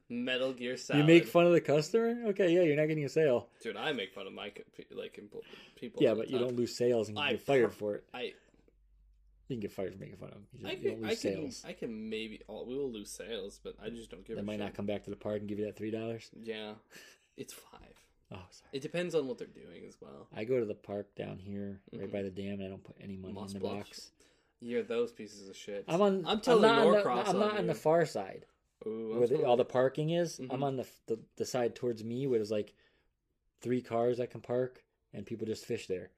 Metal 0.10 0.54
Gear 0.54 0.78
Salad. 0.78 1.02
You 1.02 1.08
make 1.08 1.28
fun 1.28 1.46
of 1.46 1.52
the 1.52 1.60
customer? 1.62 2.16
Okay, 2.28 2.50
yeah, 2.54 2.62
you're 2.62 2.78
not 2.78 2.88
getting 2.88 3.04
a 3.04 3.10
sale. 3.10 3.50
Dude, 3.62 3.76
I 3.76 3.92
make 3.92 4.14
fun 4.14 4.26
of 4.26 4.32
my 4.34 4.52
like 4.92 5.20
people. 5.76 6.02
Yeah, 6.02 6.14
but 6.14 6.30
you 6.30 6.40
don't 6.40 6.56
lose 6.56 6.76
sales 6.76 7.10
and 7.10 7.20
I 7.20 7.32
get 7.32 7.42
fired 7.42 7.74
for 7.74 7.96
it. 7.96 8.06
I 8.14 8.22
You 9.50 9.56
can 9.56 9.60
get 9.60 9.74
fired 9.74 9.94
for 9.94 10.00
making 10.00 10.16
fun 10.16 10.30
of 10.30 10.36
them. 10.36 10.48
You, 10.54 10.68
I 10.68 10.72
just, 10.76 10.84
you 10.84 10.92
can 10.92 11.02
don't 11.02 11.06
I 11.10 11.10
can 11.10 11.18
sales. 11.18 11.64
I 11.68 11.74
can 11.74 12.10
maybe 12.10 12.42
oh, 12.48 12.64
we 12.66 12.78
will 12.78 12.90
lose 12.92 13.12
sales, 13.12 13.60
but 13.62 13.76
I 13.84 13.90
just 13.90 14.10
don't 14.10 14.26
give 14.26 14.38
They 14.38 14.42
might 14.44 14.54
shit. 14.54 14.60
not 14.62 14.74
come 14.76 14.86
back 14.86 15.04
to 15.04 15.10
the 15.10 15.18
park 15.18 15.40
and 15.40 15.50
give 15.50 15.60
you 15.60 15.66
that 15.66 15.76
three 15.76 15.92
dollars. 15.92 16.30
Yeah, 16.42 16.74
it's 17.36 17.52
five. 17.54 17.82
Oh, 18.32 18.36
sorry. 18.50 18.70
It 18.74 18.82
depends 18.82 19.14
on 19.14 19.28
what 19.28 19.38
they're 19.38 19.48
doing 19.48 19.84
as 19.88 19.96
well. 20.02 20.28
I 20.36 20.44
go 20.46 20.60
to 20.60 20.66
the 20.66 20.74
park 20.76 21.16
down 21.16 21.38
here, 21.38 21.80
right 21.94 22.08
Mhm. 22.10 22.12
by 22.14 22.22
the 22.24 22.30
dam, 22.30 22.56
and 22.60 22.64
I 22.64 22.68
don't 22.68 22.84
put 22.84 22.96
any 23.02 23.16
money 23.18 23.34
Moss 23.34 23.50
in 23.54 23.56
the 23.56 23.60
Bluff. 23.60 23.78
box. 23.88 24.12
You're 24.60 24.84
those 24.84 25.12
pieces 25.12 25.48
of 25.50 25.56
shit. 25.56 25.86
I'm 25.88 26.02
on. 26.02 26.26
I'm 26.26 26.42
telling 26.42 26.64
not 26.64 26.80
on 26.80 26.92
the- 26.94 27.10
I'm 27.10 27.40
not 27.40 27.52
on 27.52 27.58
on 27.60 27.68
the 27.68 27.76
far 27.76 28.06
side 28.06 28.46
Ooh, 28.86 29.16
where 29.18 29.28
the, 29.28 29.44
all 29.44 29.58
the 29.58 29.66
parking 29.66 30.10
is. 30.12 30.40
Mhm. 30.40 30.48
I'm 30.50 30.64
on 30.64 30.78
the, 30.78 30.88
the 31.08 31.20
the 31.36 31.46
side 31.46 31.76
towards 31.76 32.04
me 32.04 32.26
where 32.28 32.40
there's 32.40 32.52
like 32.52 32.74
three 33.62 33.82
cars 33.82 34.18
that 34.18 34.32
can 34.32 34.42
park 34.42 34.84
and 35.14 35.26
people 35.26 35.46
just 35.46 35.66
fish 35.66 35.88
there. 35.88 36.12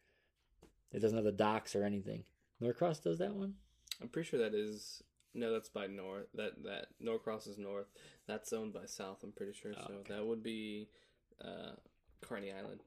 It 0.91 0.99
doesn't 0.99 1.17
have 1.17 1.25
the 1.25 1.31
docks 1.31 1.75
or 1.75 1.83
anything. 1.83 2.23
Norcross 2.61 2.99
does 2.99 3.19
that 3.19 3.33
one. 3.35 3.55
I'm 4.01 4.09
pretty 4.09 4.29
sure 4.29 4.39
that 4.39 4.53
is 4.53 5.03
no, 5.33 5.51
that's 5.51 5.69
by 5.69 5.87
north. 5.87 6.27
That 6.33 6.63
that 6.63 6.87
Norcross 6.99 7.47
is 7.47 7.57
north. 7.57 7.87
That's 8.27 8.51
owned 8.53 8.73
by 8.73 8.85
South. 8.85 9.23
I'm 9.23 9.31
pretty 9.31 9.53
sure. 9.53 9.73
Oh, 9.77 9.83
so 9.87 9.93
okay. 9.95 10.13
that 10.15 10.25
would 10.25 10.43
be 10.43 10.87
uh, 11.43 11.75
Carney 12.21 12.51
Island. 12.51 12.81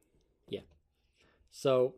Yeah. 0.49 0.61
So 1.51 1.95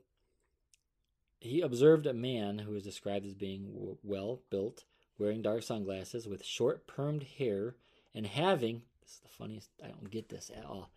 he 1.44 1.60
observed 1.60 2.06
a 2.06 2.14
man 2.14 2.58
who 2.58 2.72
was 2.72 2.82
described 2.82 3.26
as 3.26 3.34
being 3.34 3.72
w- 3.72 3.98
well 4.02 4.40
built, 4.50 4.84
wearing 5.18 5.42
dark 5.42 5.62
sunglasses 5.62 6.26
with 6.26 6.44
short 6.44 6.86
permed 6.86 7.24
hair, 7.38 7.76
and 8.14 8.26
having 8.26 8.82
this 9.02 9.12
is 9.12 9.20
the 9.20 9.28
funniest. 9.28 9.70
I 9.82 9.88
don't 9.88 10.10
get 10.10 10.28
this 10.28 10.50
at 10.56 10.64
all. 10.64 10.90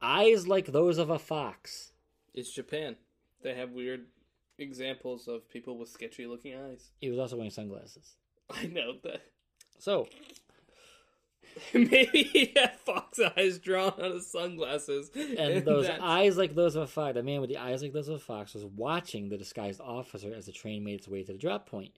Eyes 0.00 0.46
like 0.46 0.66
those 0.66 0.98
of 0.98 1.10
a 1.10 1.18
fox. 1.18 1.92
It's 2.32 2.52
Japan. 2.52 2.96
They 3.42 3.54
have 3.54 3.70
weird 3.70 4.06
examples 4.58 5.26
of 5.28 5.48
people 5.48 5.76
with 5.76 5.88
sketchy 5.88 6.26
looking 6.26 6.54
eyes. 6.54 6.90
He 7.00 7.10
was 7.10 7.18
also 7.18 7.36
wearing 7.36 7.50
sunglasses. 7.50 8.14
I 8.50 8.66
know 8.66 8.94
that. 9.04 9.22
So 9.78 10.08
Maybe 11.74 12.22
he 12.22 12.52
had 12.56 12.78
fox 12.80 13.18
eyes 13.36 13.58
drawn 13.58 13.92
on 14.00 14.12
his 14.12 14.26
sunglasses. 14.30 15.10
and 15.14 15.64
those 15.64 15.86
that's- 15.86 16.00
eyes 16.02 16.36
like 16.36 16.54
those 16.54 16.76
of 16.76 16.82
a 16.82 16.86
fox. 16.86 17.14
The 17.14 17.22
man 17.22 17.40
with 17.40 17.50
the 17.50 17.56
eyes 17.58 17.82
like 17.82 17.92
those 17.92 18.08
of 18.08 18.14
a 18.16 18.18
fox 18.18 18.54
was 18.54 18.64
watching 18.64 19.28
the 19.28 19.38
disguised 19.38 19.80
officer 19.80 20.32
as 20.34 20.46
the 20.46 20.52
train 20.52 20.84
made 20.84 20.94
its 21.00 21.08
way 21.08 21.22
to 21.22 21.32
the 21.32 21.38
drop 21.38 21.68
point. 21.68 21.92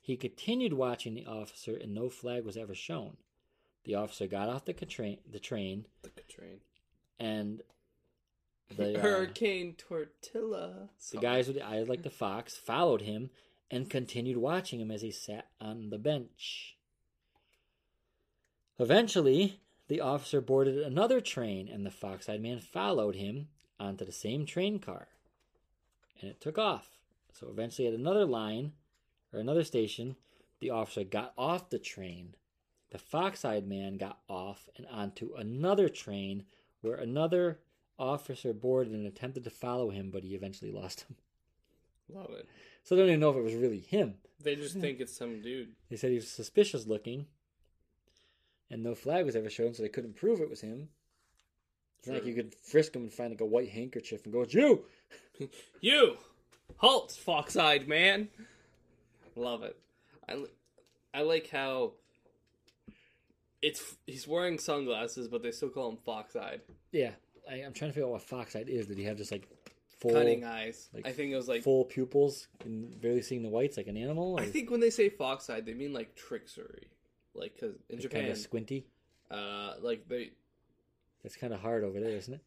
He 0.00 0.16
continued 0.16 0.72
watching 0.72 1.14
the 1.14 1.26
officer, 1.26 1.76
and 1.76 1.92
no 1.94 2.08
flag 2.08 2.44
was 2.44 2.56
ever 2.56 2.74
shown. 2.74 3.16
The 3.84 3.94
officer 3.96 4.26
got 4.26 4.48
off 4.48 4.64
the 4.64 4.72
train, 4.72 5.18
the 5.30 5.38
train, 5.38 5.86
The 6.02 6.10
train. 6.28 6.60
and 7.18 7.62
the 8.76 8.98
uh, 8.98 9.00
Hurricane 9.00 9.74
Tortilla. 9.76 10.88
the 11.12 11.18
guys 11.18 11.46
with 11.46 11.56
the 11.56 11.66
eyes 11.66 11.88
like 11.88 12.02
the 12.02 12.10
fox 12.10 12.56
followed 12.56 13.02
him 13.02 13.30
and 13.70 13.90
continued 13.90 14.38
watching 14.38 14.80
him 14.80 14.90
as 14.90 15.02
he 15.02 15.10
sat 15.10 15.46
on 15.60 15.90
the 15.90 15.98
bench. 15.98 16.76
Eventually, 18.78 19.60
the 19.88 20.00
officer 20.00 20.40
boarded 20.40 20.78
another 20.78 21.20
train, 21.20 21.68
and 21.68 21.84
the 21.84 21.90
fox-eyed 21.90 22.40
man 22.40 22.60
followed 22.60 23.16
him 23.16 23.48
onto 23.80 24.04
the 24.04 24.12
same 24.12 24.46
train 24.46 24.78
car, 24.78 25.08
and 26.20 26.30
it 26.30 26.40
took 26.40 26.58
off. 26.58 26.98
So 27.32 27.48
eventually, 27.48 27.88
at 27.88 27.94
another 27.94 28.24
line 28.24 28.72
or 29.32 29.40
another 29.40 29.64
station, 29.64 30.16
the 30.60 30.70
officer 30.70 31.04
got 31.04 31.32
off 31.36 31.70
the 31.70 31.78
train. 31.78 32.34
The 32.90 32.98
fox-eyed 32.98 33.66
man 33.66 33.96
got 33.96 34.18
off 34.28 34.68
and 34.76 34.86
onto 34.86 35.34
another 35.34 35.88
train, 35.88 36.44
where 36.80 36.96
another 36.96 37.60
officer 37.98 38.52
boarded 38.52 38.92
and 38.92 39.06
attempted 39.06 39.44
to 39.44 39.50
follow 39.50 39.90
him, 39.90 40.10
but 40.10 40.22
he 40.22 40.34
eventually 40.34 40.70
lost 40.70 41.02
him. 41.02 41.16
Love 42.08 42.30
it. 42.30 42.48
So 42.84 42.96
I 42.96 43.00
don't 43.00 43.08
even 43.08 43.20
know 43.20 43.30
if 43.30 43.36
it 43.36 43.42
was 43.42 43.54
really 43.54 43.80
him. 43.80 44.14
They 44.40 44.56
just 44.56 44.76
think 44.80 45.00
it's 45.00 45.16
some 45.16 45.42
dude. 45.42 45.70
They 45.90 45.96
said 45.96 46.10
he 46.10 46.16
was 46.16 46.28
suspicious 46.28 46.86
looking, 46.86 47.26
and 48.70 48.82
no 48.82 48.94
flag 48.94 49.24
was 49.24 49.36
ever 49.36 49.50
shown, 49.50 49.74
so 49.74 49.82
they 49.82 49.88
couldn't 49.88 50.16
prove 50.16 50.40
it 50.40 50.50
was 50.50 50.60
him. 50.60 50.88
It's 51.98 52.08
not 52.08 52.14
like 52.14 52.26
you 52.26 52.34
could 52.34 52.54
frisk 52.62 52.94
him 52.94 53.02
and 53.02 53.12
find 53.12 53.30
like 53.30 53.40
a 53.40 53.46
white 53.46 53.70
handkerchief 53.70 54.24
and 54.24 54.32
go, 54.32 54.42
"It's 54.42 54.54
you." 54.54 54.84
You! 55.80 56.16
Halt, 56.78 57.12
fox 57.12 57.56
eyed 57.56 57.86
man! 57.86 58.28
Love 59.36 59.62
it. 59.62 59.76
I, 60.28 60.44
I 61.14 61.22
like 61.22 61.48
how 61.48 61.92
it's 63.62 63.96
he's 64.06 64.26
wearing 64.26 64.58
sunglasses, 64.58 65.28
but 65.28 65.42
they 65.42 65.50
still 65.52 65.70
call 65.70 65.90
him 65.90 65.96
fox 65.96 66.36
eyed. 66.36 66.60
Yeah, 66.92 67.12
I, 67.50 67.56
I'm 67.56 67.72
trying 67.72 67.90
to 67.90 67.94
figure 67.94 68.04
out 68.04 68.12
what 68.12 68.22
fox-eyed 68.22 68.68
is. 68.68 68.86
Did 68.86 68.98
he 68.98 69.04
have 69.04 69.16
just 69.16 69.32
like 69.32 69.48
full, 69.98 70.12
Cutting 70.12 70.44
eyes. 70.44 70.88
like, 70.92 71.06
I 71.06 71.12
think 71.12 71.32
it 71.32 71.36
was 71.36 71.48
like. 71.48 71.62
full 71.62 71.84
pupils 71.84 72.48
and 72.64 73.00
barely 73.00 73.22
seeing 73.22 73.42
the 73.42 73.48
whites 73.48 73.76
like 73.76 73.86
an 73.86 73.96
animal? 73.96 74.34
Or 74.34 74.40
I 74.40 74.46
think 74.46 74.70
when 74.70 74.80
they 74.80 74.90
say 74.90 75.08
fox 75.08 75.48
eyed, 75.50 75.66
they 75.66 75.74
mean 75.74 75.92
like 75.92 76.14
trickery. 76.14 76.88
Like, 77.38 77.54
because 77.54 77.76
in 77.88 77.96
kind 77.98 78.02
Japan, 78.02 78.30
of 78.30 78.38
squinty. 78.38 78.86
uh, 79.30 79.74
like 79.80 80.08
they. 80.08 80.30
That's 81.22 81.36
kind 81.36 81.52
of 81.52 81.60
hard 81.60 81.84
over 81.84 81.98
there, 82.00 82.10
isn't 82.16 82.34
it? 82.34 82.42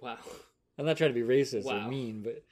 Wow. 0.00 0.18
I'm 0.78 0.86
not 0.86 0.96
trying 0.96 1.12
to 1.12 1.20
be 1.20 1.26
racist 1.26 1.64
Wow. 1.64 1.86
or 1.86 1.90
mean, 1.90 2.22
but 2.22 2.42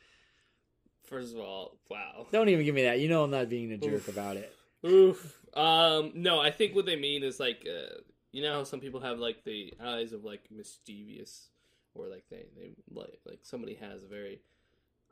First 1.05 1.35
of 1.35 1.41
all, 1.41 1.77
wow. 1.89 2.27
don't 2.31 2.49
even 2.49 2.65
give 2.65 2.75
me 2.75 2.85
that. 2.85 3.01
You 3.01 3.09
know 3.09 3.25
I'm 3.25 3.31
not 3.33 3.49
being 3.49 3.73
a 3.73 3.77
jerk 3.79 3.95
Oof. 3.95 4.09
about 4.09 4.37
it. 4.37 4.55
Oof. 4.87 5.37
Um, 5.55 6.13
no, 6.15 6.41
I 6.41 6.51
think 6.53 6.75
what 6.77 6.87
they 6.87 6.95
mean 6.97 7.25
is 7.25 7.41
like, 7.41 7.67
uh, 7.69 7.97
you 8.31 8.43
know 8.43 8.53
how 8.53 8.65
some 8.65 8.79
people 8.79 9.01
have 9.01 9.19
like 9.19 9.43
the 9.45 9.75
eyes 9.83 10.13
of 10.13 10.23
like 10.25 10.43
mischievous, 10.53 11.49
or 11.95 12.07
like 12.07 12.25
they 12.31 12.45
they 12.57 12.71
like 12.93 13.19
like 13.27 13.41
somebody 13.43 13.75
has 13.75 14.05
a 14.05 14.07
very, 14.07 14.41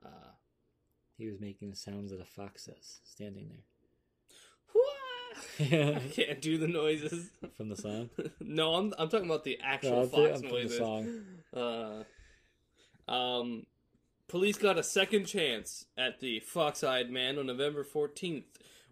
uh, 0.05 0.31
He 1.17 1.27
was 1.27 1.41
making 1.41 1.71
the 1.71 1.77
sounds 1.77 2.13
that 2.13 2.21
a 2.21 2.25
fox 2.25 2.65
says, 2.67 3.01
standing 3.03 3.49
there. 3.49 3.65
I 5.61 6.01
can't 6.13 6.41
do 6.41 6.59
the 6.59 6.69
noises. 6.69 7.31
From 7.57 7.69
the 7.69 7.77
song? 7.77 8.11
no, 8.41 8.75
I'm 8.75 8.95
I'm 8.99 9.09
talking 9.09 9.27
about 9.27 9.45
the 9.45 9.59
actual 9.63 10.03
No, 10.03 10.07
fox 10.07 10.41
from 10.41 10.49
the 10.49 10.55
noises. 10.55 10.79
song. 10.79 11.25
Uh, 11.55 13.11
um, 13.11 13.67
police 14.29 14.59
got 14.59 14.79
a 14.79 14.83
second 14.83 15.25
chance 15.27 15.87
at 15.97 16.21
the 16.21 16.41
fox-eyed 16.41 17.11
man 17.11 17.39
on 17.39 17.47
November 17.47 17.85
14th 17.85 18.45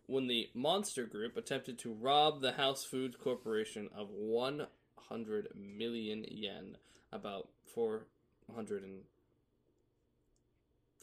when 0.06 0.26
the 0.26 0.48
Monster 0.54 1.04
Group 1.04 1.36
attempted 1.36 1.78
to 1.80 1.92
rob 1.92 2.40
the 2.40 2.52
House 2.52 2.84
Foods 2.84 3.16
Corporation 3.16 3.88
of 3.94 4.08
100 4.10 5.48
million 5.54 6.24
yen, 6.28 6.76
about 7.12 7.48
400 7.74 8.82
and 8.84 9.00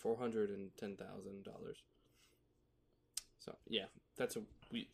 four 0.03 0.17
hundred 0.17 0.49
and 0.49 0.69
ten 0.77 0.97
thousand 0.97 1.43
dollars. 1.45 1.77
So 3.39 3.55
yeah, 3.69 3.85
that's 4.17 4.35
a 4.35 4.41
we. 4.71 4.87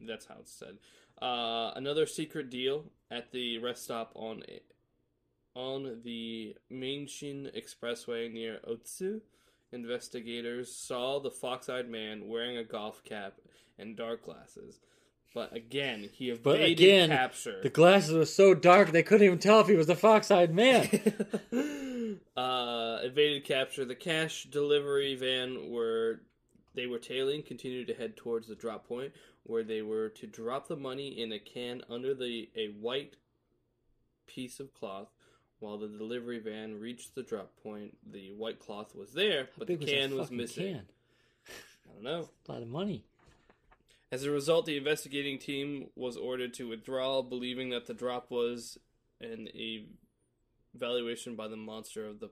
That's 0.00 0.26
how 0.26 0.36
it's 0.40 0.52
said. 0.52 0.78
Uh, 1.20 1.72
another 1.76 2.06
secret 2.06 2.50
deal 2.50 2.86
at 3.10 3.32
the 3.32 3.58
rest 3.58 3.84
stop 3.84 4.12
on 4.14 4.42
on 5.54 6.00
the 6.02 6.56
Meishin 6.72 7.50
Expressway 7.56 8.32
near 8.32 8.60
Otsu. 8.68 9.20
Investigators 9.72 10.74
saw 10.74 11.18
the 11.18 11.30
fox-eyed 11.30 11.88
man 11.88 12.28
wearing 12.28 12.56
a 12.56 12.64
golf 12.64 13.02
cap 13.04 13.34
and 13.78 13.96
dark 13.96 14.24
glasses, 14.24 14.78
but 15.34 15.54
again 15.54 16.08
he 16.12 16.32
But 16.32 16.56
evaded 16.56 16.78
again, 16.78 17.08
capture. 17.10 17.60
The 17.62 17.70
glasses 17.70 18.14
were 18.14 18.24
so 18.24 18.54
dark 18.54 18.90
they 18.92 19.02
couldn't 19.02 19.26
even 19.26 19.38
tell 19.38 19.60
if 19.60 19.68
he 19.68 19.74
was 19.74 19.88
the 19.88 19.96
fox-eyed 19.96 20.54
man. 20.54 20.84
uh, 22.36 22.98
evaded 23.02 23.44
capture. 23.44 23.84
The 23.84 23.96
cash 23.96 24.44
delivery 24.44 25.16
van 25.16 25.70
where 25.70 26.20
they 26.74 26.86
were 26.86 26.98
tailing 26.98 27.42
continued 27.42 27.86
to 27.88 27.94
head 27.94 28.16
towards 28.16 28.48
the 28.48 28.54
drop 28.54 28.86
point, 28.86 29.12
where 29.44 29.62
they 29.62 29.82
were 29.82 30.08
to 30.10 30.26
drop 30.26 30.68
the 30.68 30.76
money 30.76 31.08
in 31.08 31.32
a 31.32 31.38
can 31.38 31.82
under 31.88 32.14
the 32.14 32.50
a 32.56 32.68
white 32.68 33.16
piece 34.26 34.60
of 34.60 34.74
cloth. 34.74 35.08
While 35.60 35.78
the 35.78 35.88
delivery 35.88 36.40
van 36.40 36.78
reached 36.78 37.14
the 37.14 37.22
drop 37.22 37.52
point, 37.62 37.96
the 38.10 38.32
white 38.32 38.58
cloth 38.58 38.94
was 38.94 39.12
there, 39.12 39.48
but 39.56 39.66
the 39.66 39.74
How 39.74 39.78
big 39.78 39.86
that 39.86 39.94
can 39.94 40.16
was 40.16 40.26
fucking 40.26 40.36
missing. 40.36 40.74
can? 40.74 40.86
I 41.88 41.94
don't 41.94 42.02
know. 42.02 42.28
A 42.48 42.52
lot 42.52 42.62
of 42.62 42.68
money. 42.68 43.04
As 44.12 44.24
a 44.24 44.30
result, 44.30 44.66
the 44.66 44.76
investigating 44.76 45.38
team 45.38 45.88
was 45.96 46.16
ordered 46.16 46.54
to 46.54 46.68
withdraw, 46.68 47.22
believing 47.22 47.70
that 47.70 47.86
the 47.86 47.94
drop 47.94 48.30
was 48.30 48.78
an 49.20 49.48
evaluation 50.74 51.34
by 51.34 51.48
the 51.48 51.56
monster 51.56 52.04
of 52.06 52.20
the 52.20 52.30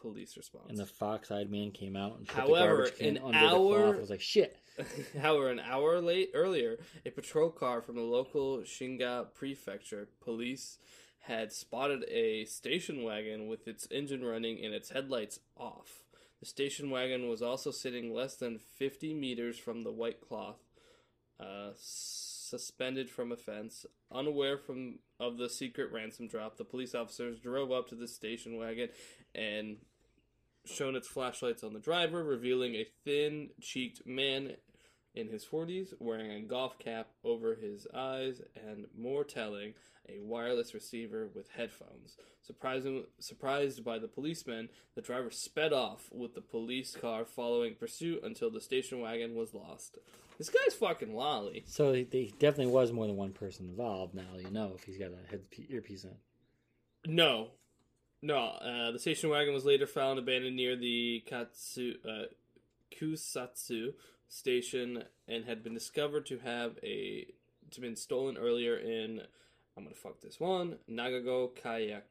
police 0.00 0.36
response. 0.36 0.66
And 0.68 0.78
the 0.78 0.86
fox-eyed 0.86 1.50
man 1.50 1.70
came 1.70 1.96
out 1.96 2.18
and 2.18 2.26
put 2.26 2.36
However, 2.36 2.52
the 2.52 2.76
garbage 2.76 2.98
can 2.98 3.16
an 3.16 3.22
under 3.22 3.38
the 3.38 3.46
hour- 3.46 3.82
cloth. 3.84 3.96
I 3.96 4.00
was 4.00 4.10
like, 4.10 4.20
shit. 4.20 4.56
However, 5.20 5.48
an 5.48 5.60
hour 5.60 6.00
late 6.00 6.30
earlier, 6.34 6.78
a 7.04 7.10
patrol 7.10 7.50
car 7.50 7.80
from 7.80 7.96
the 7.96 8.02
local 8.02 8.58
Shinga 8.58 9.32
prefecture 9.34 10.08
police 10.20 10.78
had 11.20 11.52
spotted 11.52 12.04
a 12.08 12.44
station 12.44 13.02
wagon 13.02 13.48
with 13.48 13.66
its 13.66 13.88
engine 13.90 14.24
running 14.24 14.64
and 14.64 14.72
its 14.72 14.90
headlights 14.90 15.40
off. 15.56 16.04
The 16.40 16.46
station 16.46 16.90
wagon 16.90 17.28
was 17.28 17.42
also 17.42 17.70
sitting 17.70 18.14
less 18.14 18.36
than 18.36 18.58
50 18.58 19.14
meters 19.14 19.58
from 19.58 19.82
the 19.82 19.90
white 19.90 20.20
cloth, 20.20 20.60
uh, 21.40 21.70
suspended 21.76 23.10
from 23.10 23.32
a 23.32 23.36
fence. 23.36 23.86
Unaware 24.12 24.56
from 24.58 25.00
of 25.18 25.38
the 25.38 25.48
secret 25.48 25.90
ransom 25.90 26.28
drop, 26.28 26.58
the 26.58 26.64
police 26.64 26.94
officers 26.94 27.40
drove 27.40 27.72
up 27.72 27.88
to 27.88 27.94
the 27.96 28.06
station 28.06 28.56
wagon 28.56 28.88
and 29.34 29.76
shone 30.64 30.96
its 30.96 31.08
flashlights 31.08 31.62
on 31.62 31.72
the 31.72 31.80
driver, 31.80 32.24
revealing 32.24 32.74
a 32.74 32.86
thin 33.04 33.50
cheeked 33.60 34.06
man 34.06 34.56
in 35.14 35.28
his 35.28 35.44
40s 35.44 35.94
wearing 35.98 36.30
a 36.30 36.40
golf 36.42 36.78
cap 36.78 37.08
over 37.24 37.54
his 37.54 37.86
eyes 37.94 38.42
and, 38.54 38.86
more 38.96 39.24
telling, 39.24 39.72
a 40.08 40.20
wireless 40.20 40.74
receiver 40.74 41.28
with 41.34 41.48
headphones. 41.56 42.16
Surprising, 42.42 43.04
surprised 43.18 43.84
by 43.84 43.98
the 43.98 44.06
policeman, 44.06 44.68
the 44.94 45.00
driver 45.00 45.30
sped 45.30 45.72
off 45.72 46.08
with 46.12 46.34
the 46.34 46.40
police 46.40 46.94
car 46.94 47.24
following 47.24 47.74
pursuit 47.74 48.22
until 48.22 48.50
the 48.50 48.60
station 48.60 49.00
wagon 49.00 49.34
was 49.34 49.54
lost. 49.54 49.98
This 50.38 50.50
guy's 50.50 50.74
fucking 50.74 51.14
lolly. 51.14 51.64
So 51.66 51.94
he, 51.94 52.04
definitely 52.38 52.72
was 52.72 52.92
more 52.92 53.06
than 53.06 53.16
one 53.16 53.32
person 53.32 53.66
involved. 53.66 54.14
Now 54.14 54.36
you 54.38 54.50
know 54.50 54.72
if 54.76 54.84
he's 54.84 54.98
got 54.98 55.08
a 55.08 55.30
head 55.30 55.40
earpiece 55.70 56.04
on. 56.04 56.16
No. 57.06 57.48
No, 58.22 58.38
uh, 58.38 58.90
the 58.90 58.98
station 58.98 59.30
wagon 59.30 59.54
was 59.54 59.64
later 59.64 59.86
found 59.86 60.18
abandoned 60.18 60.56
near 60.56 60.74
the 60.74 61.22
Katsu, 61.26 61.94
uh, 62.08 62.26
Kusatsu 62.92 63.92
station 64.28 65.04
and 65.28 65.44
had 65.44 65.62
been 65.62 65.74
discovered 65.74 66.26
to 66.26 66.38
have 66.38 66.78
a 66.82 67.26
to 67.70 67.80
been 67.80 67.96
stolen 67.96 68.36
earlier 68.36 68.76
in 68.76 69.20
I'm 69.76 69.84
gonna 69.84 69.94
fuck 69.94 70.20
this 70.20 70.40
one 70.40 70.76
Nagago 70.90 71.54
Kayak 71.54 72.04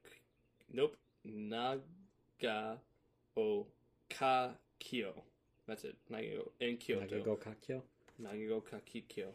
nope 0.72 0.96
Naga 1.24 2.78
o 3.38 3.68
Kakyo 4.10 5.12
that's 5.68 5.84
it 5.84 5.96
Nagago 6.12 6.50
in 6.60 6.78
Kyoto 6.78 7.06
Nagago 7.06 7.38
Kakyo. 7.38 7.82
Nagago 8.22 8.62
Kakikyo 8.62 9.28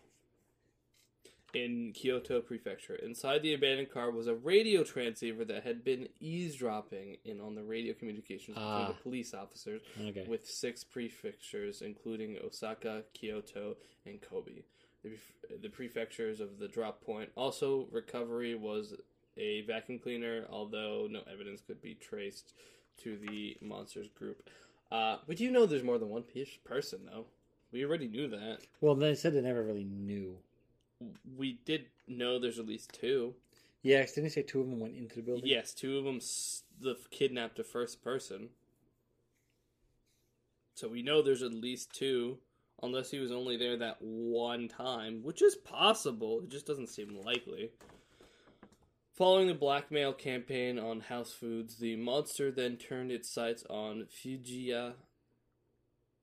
in 1.55 1.93
Kyoto 1.95 2.41
Prefecture. 2.41 2.95
Inside 2.97 3.43
the 3.43 3.55
abandoned 3.55 3.91
car 3.91 4.11
was 4.11 4.27
a 4.27 4.35
radio 4.35 4.85
transceiver 4.85 5.45
that 5.47 5.65
had 5.65 5.83
been 5.85 6.09
eavesdropping 6.21 7.17
in 7.25 7.41
on 7.41 7.55
the 7.55 7.63
radio 7.63 7.93
communications 7.95 8.55
between 8.57 8.67
Ah. 8.73 8.89
the 8.89 8.95
police 9.03 9.35
officers 9.35 9.83
Okay. 10.01 10.25
with 10.29 10.47
six 10.47 10.85
prefectures, 10.85 11.83
including 11.83 12.39
Osaka, 12.39 13.05
Kyoto, 13.13 13.77
and 14.07 14.21
Kobe. 14.21 14.63
The, 15.03 15.09
pref- 15.11 15.61
the 15.63 15.69
prefectures 15.69 16.41
of 16.41 16.59
the 16.59 16.69
drop 16.69 17.03
point. 17.03 17.31
Also, 17.35 17.89
recovery 17.91 18.55
was 18.55 18.95
a 19.37 19.63
vacuum 19.63 19.99
cleaner, 19.99 20.47
although 20.51 21.07
no 21.11 21.23
evidence 21.33 21.61
could 21.63 21.81
be 21.81 21.95
traced 21.95 22.53
to 22.99 23.17
the 23.17 23.57
monsters 23.63 24.09
group. 24.09 24.49
Uh, 24.93 25.19
we 25.27 25.35
do 25.35 25.51
know 25.51 25.65
there's 25.67 25.83
more 25.83 25.99
than 25.99 26.11
one 26.11 26.23
pe- 26.25 26.45
person, 26.65 27.07
though. 27.07 27.27
We 27.73 27.85
already 27.85 28.09
knew 28.09 28.29
that. 28.29 28.59
Well, 28.81 28.95
they 28.97 29.15
said 29.15 29.33
they 29.33 29.41
never 29.41 29.63
really 29.63 29.85
knew. 29.85 30.39
We 31.37 31.59
did 31.65 31.87
know 32.07 32.39
there's 32.39 32.59
at 32.59 32.67
least 32.67 32.93
two. 32.93 33.35
Yeah, 33.83 34.05
didn't 34.05 34.25
they 34.25 34.29
say 34.29 34.43
two 34.43 34.61
of 34.61 34.69
them 34.69 34.81
went 34.81 34.97
into 34.97 35.17
the 35.17 35.23
building? 35.23 35.47
Yes, 35.47 35.73
two 35.73 35.97
of 35.99 36.05
them 36.05 36.17
s- 36.17 36.63
the 36.81 36.97
kidnapped 37.11 37.59
a 37.59 37.65
first 37.65 38.03
person. 38.03 38.51
So 40.75 40.89
we 40.89 41.03
know 41.03 41.23
there's 41.23 41.43
at 41.43 41.53
least 41.55 41.93
two, 41.95 42.39
unless 42.83 43.11
he 43.11 43.19
was 43.19 43.33
only 43.33 43.57
there 43.57 43.77
that 43.79 43.97
one 44.01 44.69
time, 44.69 45.23
which 45.23 45.43
is 45.43 45.57
possible. 45.57 46.41
It 46.41 46.49
just 46.51 46.67
doesn't 46.67 46.89
seem 46.89 47.21
likely. 47.23 47.71
Following 49.15 49.49
the 49.49 49.55
blackmail 49.55 50.13
campaign 50.15 50.79
on 50.79 51.01
House 51.01 51.33
Foods, 51.33 51.77
the 51.77 51.97
monster 51.97 52.51
then 52.51 52.77
turned 52.77 53.11
its 53.13 53.31
sights 53.31 53.65
on 53.69 54.07
Fujiya 54.11 54.95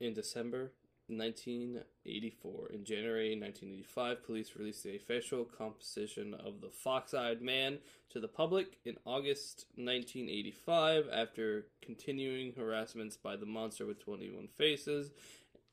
in 0.00 0.14
December 0.14 0.72
1984. 1.08 2.68
In 2.72 2.84
January 2.84 3.30
1985, 3.38 4.24
police 4.24 4.52
released 4.56 4.84
the 4.84 4.96
official 4.96 5.44
composition 5.44 6.34
of 6.34 6.60
the 6.60 6.68
Fox 6.70 7.14
Eyed 7.14 7.40
Man 7.42 7.78
to 8.10 8.20
the 8.20 8.28
public. 8.28 8.78
In 8.84 8.96
August 9.04 9.66
1985, 9.76 11.08
after 11.12 11.66
continuing 11.82 12.52
harassments 12.56 13.16
by 13.16 13.36
the 13.36 13.46
monster 13.46 13.86
with 13.86 14.02
21 14.04 14.48
faces 14.56 15.10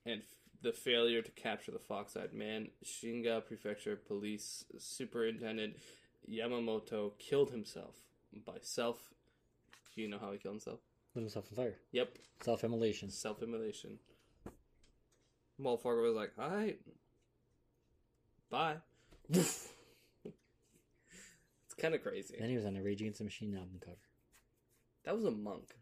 and 0.06 0.21
f- 0.21 0.26
the 0.62 0.71
failure 0.74 1.21
to 1.21 1.32
capture 1.32 1.71
the 1.71 1.80
Fox 1.80 2.15
Eyed 2.17 2.34
Man, 2.34 2.69
Shinga 2.84 3.45
Prefecture 3.45 3.95
Police 3.95 4.65
Superintendent 4.78 5.76
Yamamoto 6.30 7.12
killed 7.19 7.52
himself 7.52 7.95
by 8.45 8.58
self. 8.62 9.13
Do 9.95 10.02
you 10.02 10.08
know 10.08 10.17
how 10.19 10.32
he 10.32 10.38
killed 10.38 10.56
himself? 10.56 10.80
Lit 11.13 11.21
himself 11.24 11.45
on 11.52 11.56
fire. 11.56 11.76
Yep, 11.91 12.17
Self-immolation. 12.41 13.10
self 13.10 13.41
immolation. 13.41 14.00
Motherfucker 15.62 16.02
was 16.04 16.15
like, 16.15 16.32
alright. 16.39 16.80
Bye. 18.50 18.76
it's 19.30 19.70
kind 21.78 21.96
of 21.96 22.04
crazy. 22.04 22.36
Then 22.39 22.50
he 22.50 22.56
was 22.58 22.65
on 22.65 22.74
the 22.74 22.82
Rage 22.82 23.02
Against 23.02 23.20
the 23.20 23.26
Machine 23.26 23.54
album 23.56 23.80
cover. 23.84 23.98
That 25.06 25.15
was 25.15 25.26
a 25.26 25.32
monk. 25.32 25.76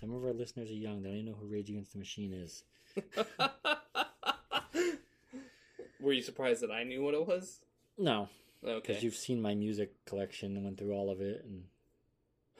Some 0.00 0.12
of 0.14 0.24
our 0.24 0.32
listeners 0.32 0.70
are 0.70 0.74
young. 0.74 1.02
They 1.02 1.08
don't 1.10 1.18
even 1.18 1.32
know 1.32 1.38
who 1.40 1.46
Rage 1.46 1.70
Against 1.70 1.92
the 1.92 1.98
Machine 1.98 2.32
is. 2.32 2.64
Were 6.00 6.12
you 6.12 6.22
surprised 6.22 6.62
that 6.62 6.70
I 6.70 6.84
knew 6.84 7.02
what 7.02 7.14
it 7.14 7.26
was? 7.26 7.60
No, 7.98 8.28
Okay. 8.64 8.80
because 8.86 9.02
you've 9.02 9.14
seen 9.16 9.40
my 9.40 9.54
music 9.54 10.04
collection 10.04 10.54
and 10.56 10.64
went 10.64 10.78
through 10.78 10.92
all 10.92 11.10
of 11.10 11.20
it. 11.20 11.42
And 11.44 11.64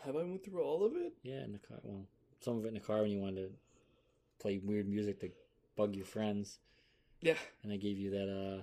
Have 0.05 0.17
I 0.17 0.23
went 0.23 0.45
through 0.45 0.63
all 0.63 0.85
of 0.85 0.97
it? 0.97 1.13
yeah, 1.23 1.45
in 1.45 1.53
the 1.53 1.59
car. 1.59 1.79
Well, 1.83 2.07
some 2.41 2.57
of 2.59 2.65
it 2.65 2.69
in 2.69 2.75
the 2.75 2.81
car 2.81 3.03
when 3.03 3.11
you 3.11 3.21
wanted 3.21 3.49
to 3.49 3.51
play 4.39 4.59
weird 4.63 4.89
music 4.89 5.21
to 5.21 5.31
bug 5.77 5.95
your 5.97 6.07
friends. 6.07 6.59
Yeah. 7.21 7.35
And 7.63 7.73
I 7.73 7.77
gave 7.77 7.99
you 7.99 8.11
that. 8.11 8.29
uh 8.29 8.63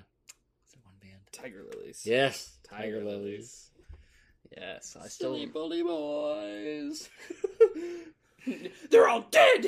What's 0.61 0.73
that 0.73 0.85
one 0.85 0.95
band? 1.01 1.21
Tiger 1.31 1.63
Lillies. 1.73 2.05
Yes, 2.05 2.57
Tiger, 2.63 3.03
Lillies. 3.03 3.71
Yes, 4.55 4.95
I 5.01 5.07
still. 5.07 5.33
Silly 5.33 5.45
bully 5.47 5.83
boys. 5.83 7.09
They're 8.91 9.07
all 9.07 9.25
dead. 9.31 9.67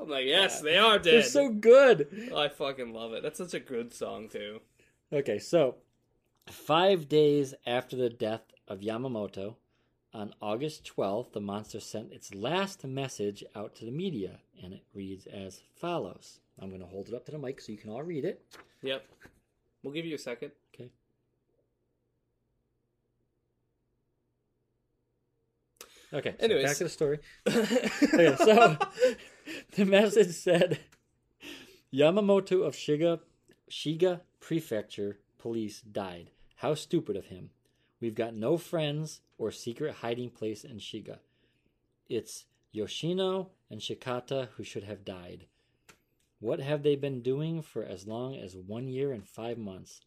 I'm 0.00 0.08
like, 0.08 0.26
yes, 0.26 0.60
they 0.60 0.78
are 0.78 0.98
dead. 0.98 1.14
They're 1.14 1.22
so 1.22 1.48
good. 1.50 2.30
I 2.34 2.48
fucking 2.48 2.94
love 2.94 3.12
it. 3.14 3.22
That's 3.22 3.38
such 3.38 3.54
a 3.54 3.60
good 3.60 3.92
song 3.92 4.28
too. 4.28 4.60
Okay, 5.12 5.38
so 5.38 5.76
five 6.48 7.08
days 7.08 7.52
after 7.66 7.96
the 7.96 8.08
death 8.08 8.42
of 8.68 8.80
Yamamoto, 8.80 9.56
on 10.14 10.34
August 10.42 10.90
12th, 10.96 11.32
the 11.32 11.40
monster 11.40 11.80
sent 11.80 12.12
its 12.12 12.34
last 12.34 12.84
message 12.84 13.42
out 13.56 13.74
to 13.76 13.84
the 13.84 13.90
media, 13.90 14.40
and 14.62 14.72
it 14.74 14.82
reads 14.94 15.26
as 15.26 15.62
follows. 15.74 16.40
I'm 16.60 16.68
going 16.68 16.80
to 16.82 16.86
hold 16.86 17.08
it 17.08 17.14
up 17.14 17.24
to 17.26 17.32
the 17.32 17.38
mic 17.38 17.60
so 17.60 17.72
you 17.72 17.78
can 17.78 17.90
all 17.90 18.02
read 18.02 18.24
it. 18.24 18.44
Yep. 18.82 19.04
We'll 19.82 19.94
give 19.94 20.04
you 20.04 20.14
a 20.14 20.18
second. 20.18 20.52
Okay. 20.74 20.90
Okay, 26.14 26.34
so 26.38 26.44
Anyways. 26.44 26.64
back 26.64 26.76
to 26.76 26.84
the 26.84 26.90
story. 26.90 27.18
Okay, 27.48 28.36
so 28.36 28.76
the 29.76 29.86
message 29.86 30.32
said 30.34 30.78
Yamamoto 31.92 32.66
of 32.66 32.74
Shiga, 32.74 33.20
Shiga 33.70 34.20
Prefecture 34.40 35.18
police 35.38 35.80
died. 35.80 36.30
How 36.56 36.74
stupid 36.74 37.16
of 37.16 37.26
him. 37.26 37.50
We've 38.02 38.16
got 38.16 38.34
no 38.34 38.58
friends 38.58 39.20
or 39.38 39.52
secret 39.52 39.94
hiding 40.00 40.30
place 40.30 40.64
in 40.64 40.78
Shiga. 40.78 41.18
It's 42.08 42.46
Yoshino 42.72 43.50
and 43.70 43.80
Shikata 43.80 44.48
who 44.56 44.64
should 44.64 44.82
have 44.82 45.04
died. 45.04 45.46
What 46.40 46.58
have 46.58 46.82
they 46.82 46.96
been 46.96 47.22
doing 47.22 47.62
for 47.62 47.84
as 47.84 48.08
long 48.08 48.34
as 48.34 48.56
one 48.56 48.88
year 48.88 49.12
and 49.12 49.24
five 49.24 49.56
months? 49.56 50.00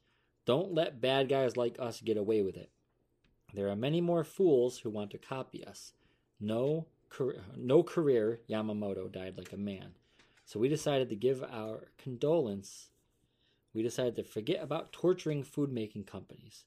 Don't 0.46 0.74
let 0.74 1.00
bad 1.00 1.30
guys 1.30 1.56
like 1.56 1.78
us 1.80 2.02
get 2.02 2.18
away 2.18 2.42
with 2.42 2.58
it. 2.58 2.70
There 3.54 3.70
are 3.70 3.78
many 3.78 4.02
more 4.02 4.26
fools 4.26 4.80
who 4.80 4.90
want 4.90 5.12
to 5.12 5.18
copy 5.18 5.64
us. 5.64 5.94
No, 6.38 6.88
no 7.56 7.82
career, 7.82 8.42
Yamamoto 8.50 9.10
died 9.10 9.38
like 9.38 9.54
a 9.54 9.58
man. 9.58 9.94
So 10.44 10.60
we 10.60 10.68
decided 10.68 11.08
to 11.12 11.16
give 11.16 11.42
our 11.44 11.88
condolence. 11.98 12.90
We 13.74 13.84
decided 13.84 14.18
to 14.18 14.24
forget 14.24 14.62
about 14.62 14.92
torturing 14.92 15.44
food 15.44 15.72
making 15.72 16.04
companies. 16.04 16.66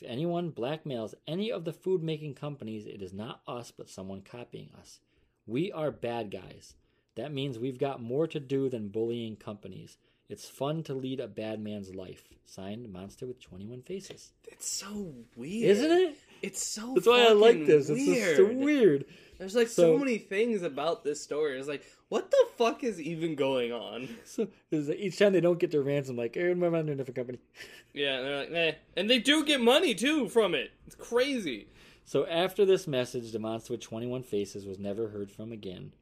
If 0.00 0.08
anyone 0.08 0.52
blackmails 0.52 1.14
any 1.26 1.52
of 1.52 1.64
the 1.64 1.72
food 1.72 2.02
making 2.02 2.34
companies, 2.34 2.86
it 2.86 3.02
is 3.02 3.12
not 3.12 3.42
us, 3.46 3.70
but 3.70 3.90
someone 3.90 4.22
copying 4.22 4.70
us. 4.78 5.00
We 5.46 5.70
are 5.72 5.90
bad 5.90 6.30
guys. 6.30 6.74
That 7.16 7.32
means 7.32 7.58
we've 7.58 7.78
got 7.78 8.00
more 8.00 8.26
to 8.28 8.40
do 8.40 8.68
than 8.70 8.88
bullying 8.88 9.36
companies. 9.36 9.98
It's 10.28 10.48
fun 10.48 10.84
to 10.84 10.94
lead 10.94 11.20
a 11.20 11.26
bad 11.26 11.60
man's 11.60 11.94
life. 11.94 12.28
Signed, 12.46 12.90
Monster 12.90 13.26
with 13.26 13.40
21 13.40 13.82
Faces. 13.82 14.32
It's 14.44 14.68
so 14.70 15.12
weird, 15.36 15.70
Isn't 15.70 15.90
it? 15.90 16.18
It's 16.42 16.62
so. 16.64 16.94
That's 16.94 17.06
why 17.06 17.26
I 17.26 17.32
like 17.32 17.66
this. 17.66 17.88
It's 17.90 18.04
just 18.04 18.36
so 18.36 18.52
weird. 18.52 19.04
There's 19.38 19.54
like 19.54 19.68
so, 19.68 19.94
So- 19.94 19.98
many 19.98 20.18
things 20.18 20.62
about 20.62 21.02
this 21.02 21.22
story. 21.22 21.58
It's 21.58 21.66
like, 21.68 21.82
what 22.10 22.30
the 22.30 22.46
fuck 22.56 22.84
is 22.84 23.00
even 23.00 23.34
going 23.34 23.72
on? 23.72 24.08
So 24.24 24.48
like 24.70 24.98
each 24.98 25.18
time 25.18 25.32
they 25.32 25.40
don't 25.40 25.58
get 25.58 25.70
their 25.70 25.82
ransom, 25.82 26.16
like, 26.16 26.34
hey, 26.34 26.52
move 26.54 26.74
on 26.74 26.86
to 26.86 26.92
a 26.92 26.94
different 26.94 27.16
company. 27.16 27.38
Yeah, 27.92 28.18
and 28.18 28.26
they're 28.26 28.38
like, 28.38 28.52
eh. 28.52 28.72
And 28.96 29.10
they 29.10 29.18
do 29.18 29.44
get 29.44 29.60
money 29.60 29.94
too 29.94 30.28
from 30.28 30.54
it. 30.54 30.70
It's 30.86 30.94
crazy. 30.94 31.66
So 32.04 32.24
after 32.26 32.64
this 32.64 32.86
message, 32.86 33.32
the 33.32 33.38
monster 33.40 33.72
with 33.72 33.80
21 33.80 34.22
faces 34.22 34.64
was 34.64 34.78
never 34.78 35.08
heard 35.08 35.30
from 35.30 35.50
again. 35.52 35.92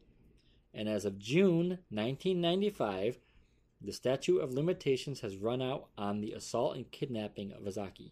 And 0.74 0.86
as 0.88 1.04
of 1.06 1.18
June 1.18 1.78
1995, 1.90 3.18
the 3.80 3.92
statute 3.92 4.38
of 4.40 4.52
limitations 4.52 5.20
has 5.20 5.36
run 5.36 5.62
out 5.62 5.86
on 5.96 6.20
the 6.20 6.32
assault 6.32 6.76
and 6.76 6.90
kidnapping 6.90 7.52
of 7.52 7.62
Azaki. 7.62 8.10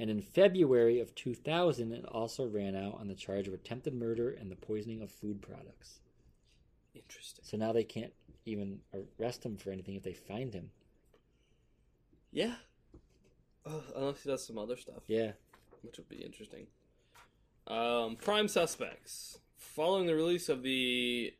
And 0.00 0.08
in 0.08 0.22
February 0.22 0.98
of 0.98 1.14
2000, 1.14 1.92
it 1.92 2.06
also 2.06 2.46
ran 2.46 2.74
out 2.74 2.94
on 2.98 3.06
the 3.06 3.14
charge 3.14 3.46
of 3.46 3.52
attempted 3.52 3.92
murder 3.92 4.30
and 4.30 4.50
the 4.50 4.56
poisoning 4.56 5.02
of 5.02 5.10
food 5.10 5.42
products. 5.42 6.00
Interesting. 6.94 7.44
So 7.46 7.58
now 7.58 7.72
they 7.74 7.84
can't 7.84 8.14
even 8.46 8.80
arrest 9.20 9.44
him 9.44 9.58
for 9.58 9.70
anything 9.70 9.96
if 9.96 10.02
they 10.02 10.14
find 10.14 10.54
him. 10.54 10.70
Yeah. 12.32 12.54
Oh, 13.66 13.82
unless 13.94 14.22
he 14.22 14.30
does 14.30 14.42
some 14.46 14.56
other 14.56 14.78
stuff, 14.78 15.02
Yeah. 15.06 15.32
which 15.82 15.98
would 15.98 16.08
be 16.08 16.24
interesting. 16.24 16.66
Um, 17.66 18.16
prime 18.16 18.48
suspects. 18.48 19.38
Following 19.58 20.06
the 20.06 20.14
release 20.14 20.48
of 20.48 20.62
the 20.62 21.34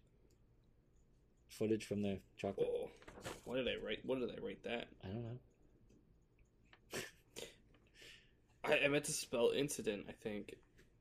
Footage 1.48 1.86
from 1.86 2.02
the 2.02 2.18
chocolate. 2.36 2.68
oh, 2.70 2.90
why 3.44 3.56
did 3.56 3.68
I 3.68 3.76
write? 3.82 4.04
What 4.04 4.20
did 4.20 4.30
I 4.30 4.44
write 4.44 4.62
that? 4.64 4.88
I 5.02 5.08
don't 5.08 5.22
know. 5.22 5.38
I, 8.70 8.84
I 8.84 8.88
meant 8.88 9.04
to 9.04 9.12
spell 9.12 9.52
incident. 9.54 10.06
I 10.08 10.12
think, 10.12 10.54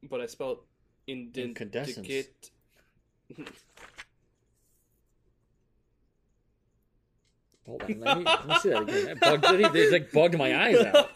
but 0.09 0.21
I 0.21 0.25
spelled 0.25 0.59
Incandescence. 1.07 1.97
indicate. 1.97 2.51
Hold 7.65 7.83
on. 7.83 7.99
Let 7.99 8.17
me, 8.17 8.23
let 8.23 8.47
me 8.47 8.55
see 8.59 8.69
that 8.69 8.81
again. 8.83 9.07
It 9.09 9.19
bugged, 9.19 9.45
it, 9.45 9.75
it, 9.75 9.91
like 9.91 10.11
bugged 10.11 10.37
my 10.37 10.59
eyes 10.59 10.77
out. 10.85 11.15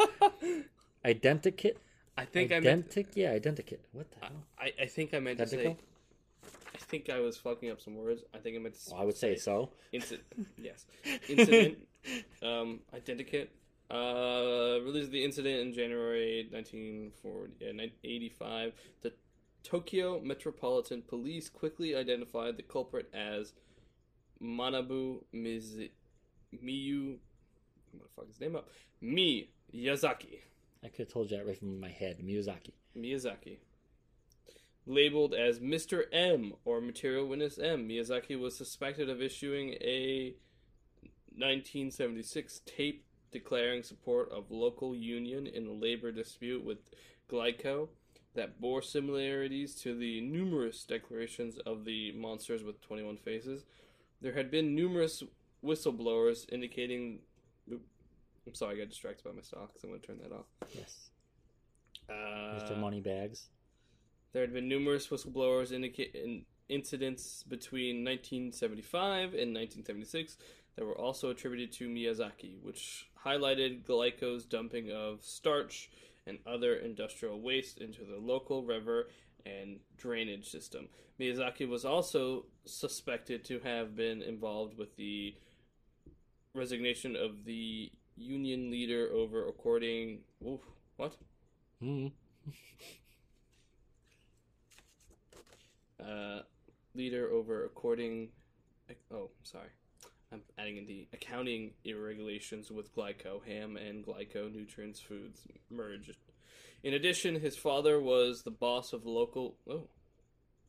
Identikit? 1.05 1.75
I 2.17 2.25
think 2.25 2.51
I 2.51 2.59
meant. 2.59 2.89
Identic? 2.91 3.07
Yeah, 3.15 3.37
identikit. 3.37 3.79
What 3.91 4.11
the 4.11 4.25
hell? 4.25 4.45
I, 4.59 4.71
I 4.83 4.85
think 4.85 5.13
I 5.13 5.19
meant 5.19 5.39
to 5.39 5.47
say. 5.47 5.75
I 6.73 6.77
think 6.77 7.09
I 7.09 7.19
was 7.19 7.37
fucking 7.37 7.71
up 7.71 7.81
some 7.81 7.95
words. 7.95 8.21
I 8.33 8.37
think 8.37 8.55
I 8.55 8.59
meant 8.59 8.75
to. 8.75 8.91
Well, 8.91 9.01
I 9.01 9.05
would 9.05 9.17
say 9.17 9.35
so. 9.35 9.71
Incident. 9.91 10.25
yes. 10.57 10.85
Incident. 11.27 11.79
um, 12.43 12.81
identikit. 12.95 13.47
Uh, 13.91 14.79
released 14.83 15.11
the 15.11 15.23
incident 15.23 15.59
in 15.59 15.73
January 15.73 16.47
1985. 16.51 18.73
The 19.01 19.13
Tokyo 19.63 20.21
Metropolitan 20.21 21.01
Police 21.01 21.49
quickly 21.49 21.95
identified 21.95 22.57
the 22.57 22.63
culprit 22.63 23.09
as 23.13 23.53
Manabu 24.41 25.23
Miz- 25.31 25.89
Miyu. 26.53 27.17
I'm 27.91 27.99
gonna 27.99 28.09
fuck 28.15 28.27
his 28.27 28.39
name 28.39 28.55
up. 28.55 28.69
Mi 29.01 29.49
Yazaki. 29.73 30.39
I 30.83 30.89
could 30.89 31.05
have 31.05 31.13
told 31.13 31.31
you 31.31 31.37
that 31.37 31.47
right 31.47 31.57
from 31.57 31.79
my 31.79 31.89
head. 31.89 32.19
Miyazaki. 32.19 32.73
Miyazaki. 32.97 33.57
Labeled 34.85 35.33
as 35.33 35.59
Mr. 35.59 36.03
M 36.11 36.53
or 36.65 36.81
Material 36.81 37.25
Witness 37.25 37.57
M, 37.57 37.87
Miyazaki 37.87 38.37
was 38.37 38.57
suspected 38.57 39.09
of 39.09 39.21
issuing 39.21 39.75
a 39.79 40.33
1976 41.35 42.61
tape 42.65 43.05
declaring 43.33 43.83
support 43.83 44.31
of 44.31 44.51
local 44.51 44.95
union 44.95 45.47
in 45.47 45.67
a 45.67 45.71
labor 45.71 46.11
dispute 46.11 46.63
with 46.63 46.77
Glico 47.29 47.89
that 48.35 48.59
bore 48.59 48.81
similarities 48.81 49.75
to 49.75 49.95
the 49.97 50.21
numerous 50.21 50.83
declarations 50.83 51.57
of 51.59 51.85
the 51.85 52.11
monsters 52.13 52.63
with 52.63 52.81
21 52.81 53.17
faces. 53.17 53.65
There 54.21 54.33
had 54.33 54.49
been 54.49 54.75
numerous 54.75 55.23
whistleblowers 55.63 56.51
indicating. 56.51 57.19
I'm 57.69 58.55
sorry, 58.55 58.75
I 58.75 58.79
got 58.79 58.89
distracted 58.89 59.23
by 59.23 59.31
my 59.31 59.41
stocks. 59.41 59.83
I'm 59.83 59.89
going 59.89 60.01
to 60.01 60.07
turn 60.07 60.19
that 60.23 60.31
off. 60.33 60.45
Yes. 60.73 61.09
Uh, 62.09 62.59
Mr. 62.59 62.77
Moneybags. 62.77 63.47
there 64.33 64.41
had 64.41 64.53
been 64.53 64.67
numerous 64.67 65.07
whistleblowers 65.07 65.71
indicate 65.71 66.13
in 66.15 66.43
incidents 66.69 67.43
between 67.43 68.03
1975 68.03 69.33
and 69.33 69.53
1976 69.53 70.37
that 70.75 70.85
were 70.85 70.97
also 70.97 71.29
attributed 71.29 71.71
to 71.73 71.87
Miyazaki, 71.87 72.61
which 72.61 73.07
highlighted 73.25 73.83
Glico's 73.83 74.45
dumping 74.45 74.91
of 74.91 75.23
starch 75.23 75.89
and 76.25 76.39
other 76.47 76.75
industrial 76.75 77.41
waste 77.41 77.79
into 77.79 78.03
the 78.03 78.17
local 78.17 78.63
river 78.63 79.09
and 79.45 79.79
drainage 79.97 80.49
system. 80.49 80.87
Miyazaki 81.19 81.67
was 81.67 81.85
also 81.85 82.45
suspected 82.65 83.43
to 83.45 83.59
have 83.59 83.95
been 83.95 84.21
involved 84.21 84.77
with 84.77 84.95
the 84.95 85.35
resignation 86.55 87.15
of 87.15 87.45
the 87.45 87.91
union 88.15 88.71
leader 88.71 89.09
over 89.13 89.47
according. 89.47 90.19
Oof, 90.47 90.61
what? 90.97 91.17
Hmm. 91.79 92.07
uh, 95.99 96.39
leader 96.95 97.29
over 97.31 97.65
according. 97.65 98.29
Oh, 99.11 99.29
sorry. 99.43 99.69
I'm 100.33 100.41
adding 100.57 100.77
in 100.77 100.87
the 100.87 101.07
accounting 101.13 101.71
irregulations 101.85 102.71
with 102.71 102.95
Glico, 102.95 103.45
ham 103.45 103.77
and 103.77 104.03
Glico 104.03 104.51
Nutrients 104.51 104.99
Foods 104.99 105.41
merged. 105.69 106.17
In 106.81 106.93
addition, 106.93 107.39
his 107.39 107.55
father 107.55 107.99
was 107.99 108.41
the 108.41 108.51
boss 108.51 108.93
of 108.93 109.03
the 109.03 109.11
local. 109.11 109.55
Oh, 109.69 109.87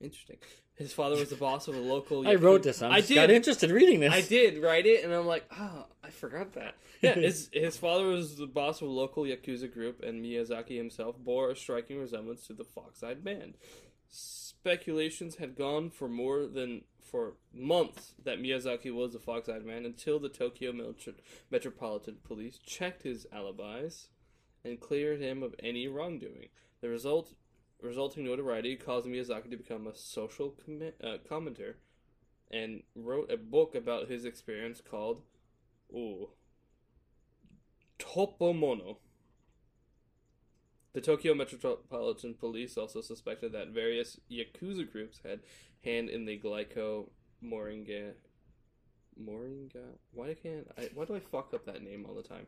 interesting. 0.01 0.37
His 0.75 0.93
father 0.93 1.17
was 1.17 1.31
the 1.31 1.37
boss 1.37 1.67
of 1.67 1.77
a 1.77 1.81
local. 1.81 2.27
I 2.29 2.35
wrote 2.35 2.63
this. 2.63 2.83
I'm 2.83 2.93
I 2.93 3.01
just 3.01 3.15
got 3.15 3.29
did. 3.29 3.37
interested 3.37 3.71
in 3.71 3.77
reading 3.77 4.01
this. 4.01 4.13
I 4.13 4.21
did 4.21 4.63
write 4.63 4.87
it, 4.87 5.03
and 5.05 5.13
I'm 5.13 5.27
like, 5.27 5.47
oh, 5.59 5.87
I 6.03 6.11
forgot 6.11 6.53
that. 6.55 6.75
Yeah, 7.01 7.15
his 7.15 7.49
his 7.53 7.77
father 7.77 8.07
was 8.07 8.37
the 8.37 8.47
boss 8.47 8.83
of 8.83 8.89
a 8.89 8.91
local 8.91 9.25
yakuza 9.25 9.73
group, 9.73 10.03
and 10.03 10.23
Miyazaki 10.23 10.77
himself 10.77 11.17
bore 11.19 11.51
a 11.51 11.57
striking 11.57 11.99
resemblance 11.99 12.47
to 12.49 12.53
the 12.53 12.65
Fox-eyed 12.65 13.25
Man. 13.25 13.55
Speculations 14.65 15.37
had 15.37 15.57
gone 15.57 15.91
for 15.91 16.09
more 16.09 16.47
than 16.47 16.85
for 17.03 17.35
months 17.53 18.15
that 18.25 18.39
Miyazaki 18.39 18.91
was 18.91 19.13
the 19.13 19.19
Fox-eyed 19.19 19.63
Man 19.63 19.85
until 19.85 20.19
the 20.19 20.31
Tokyo 20.31 20.73
Metro- 20.73 21.13
Metropolitan 21.51 22.17
Police 22.25 22.57
checked 22.65 23.03
his 23.03 23.27
alibis 23.31 24.09
and 24.65 24.81
cleared 24.81 25.21
him 25.21 25.43
of 25.43 25.55
any 25.59 25.87
wrongdoing. 25.87 26.49
The 26.81 26.89
result 26.89 27.35
resulting 27.83 28.25
notoriety 28.25 28.75
caused 28.77 29.07
Miyazaki 29.07 29.51
to 29.51 29.59
become 29.59 29.87
a 29.87 29.95
social 29.95 30.55
commi- 30.67 30.95
uh, 31.05 31.19
commenter 31.31 31.75
and 32.51 32.85
wrote 32.97 33.31
a 33.31 33.37
book 33.37 33.75
about 33.75 34.09
his 34.09 34.25
experience 34.25 34.81
called 34.81 35.21
ooh, 35.93 36.31
Toppamono. 37.99 38.97
The 40.95 41.01
Tokyo 41.01 41.35
Metropolitan 41.35 42.35
Police 42.35 42.79
also 42.79 43.01
suspected 43.01 43.53
that 43.53 43.69
various 43.71 44.21
Yakuza 44.31 44.91
groups 44.91 45.21
had 45.25 45.41
hand 45.85 46.09
in 46.09 46.25
the 46.25 46.39
Glico 46.39 47.09
Moringa. 47.45 48.13
Moringa? 49.21 49.83
Why 50.13 50.35
can't 50.35 50.69
I? 50.79 50.91
Why 50.95 51.05
do 51.05 51.17
I 51.17 51.21
fuck 51.21 51.53
up 51.53 51.67
that 51.67 51.83
name 51.83 52.07
all 52.09 52.15
the 52.15 52.23
time? 52.23 52.47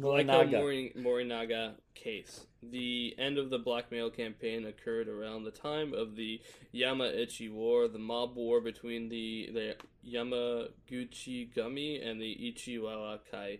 Glico 0.00 0.24
Morinaga. 0.26 0.52
Morin, 0.52 0.90
Morinaga 0.96 1.74
case. 1.94 2.46
The 2.62 3.16
end 3.18 3.36
of 3.36 3.50
the 3.50 3.58
blackmail 3.58 4.10
campaign 4.10 4.64
occurred 4.64 5.08
around 5.08 5.42
the 5.42 5.50
time 5.50 5.94
of 5.94 6.14
the 6.14 6.40
Yamaichi 6.72 7.52
War, 7.52 7.88
the 7.88 7.98
mob 7.98 8.36
war 8.36 8.60
between 8.60 9.08
the, 9.08 9.50
the 9.52 9.76
Yamaguchi 10.08 11.52
Gumi 11.52 12.04
and 12.04 12.20
the 12.20 12.54
Ichiwakai. 12.54 13.58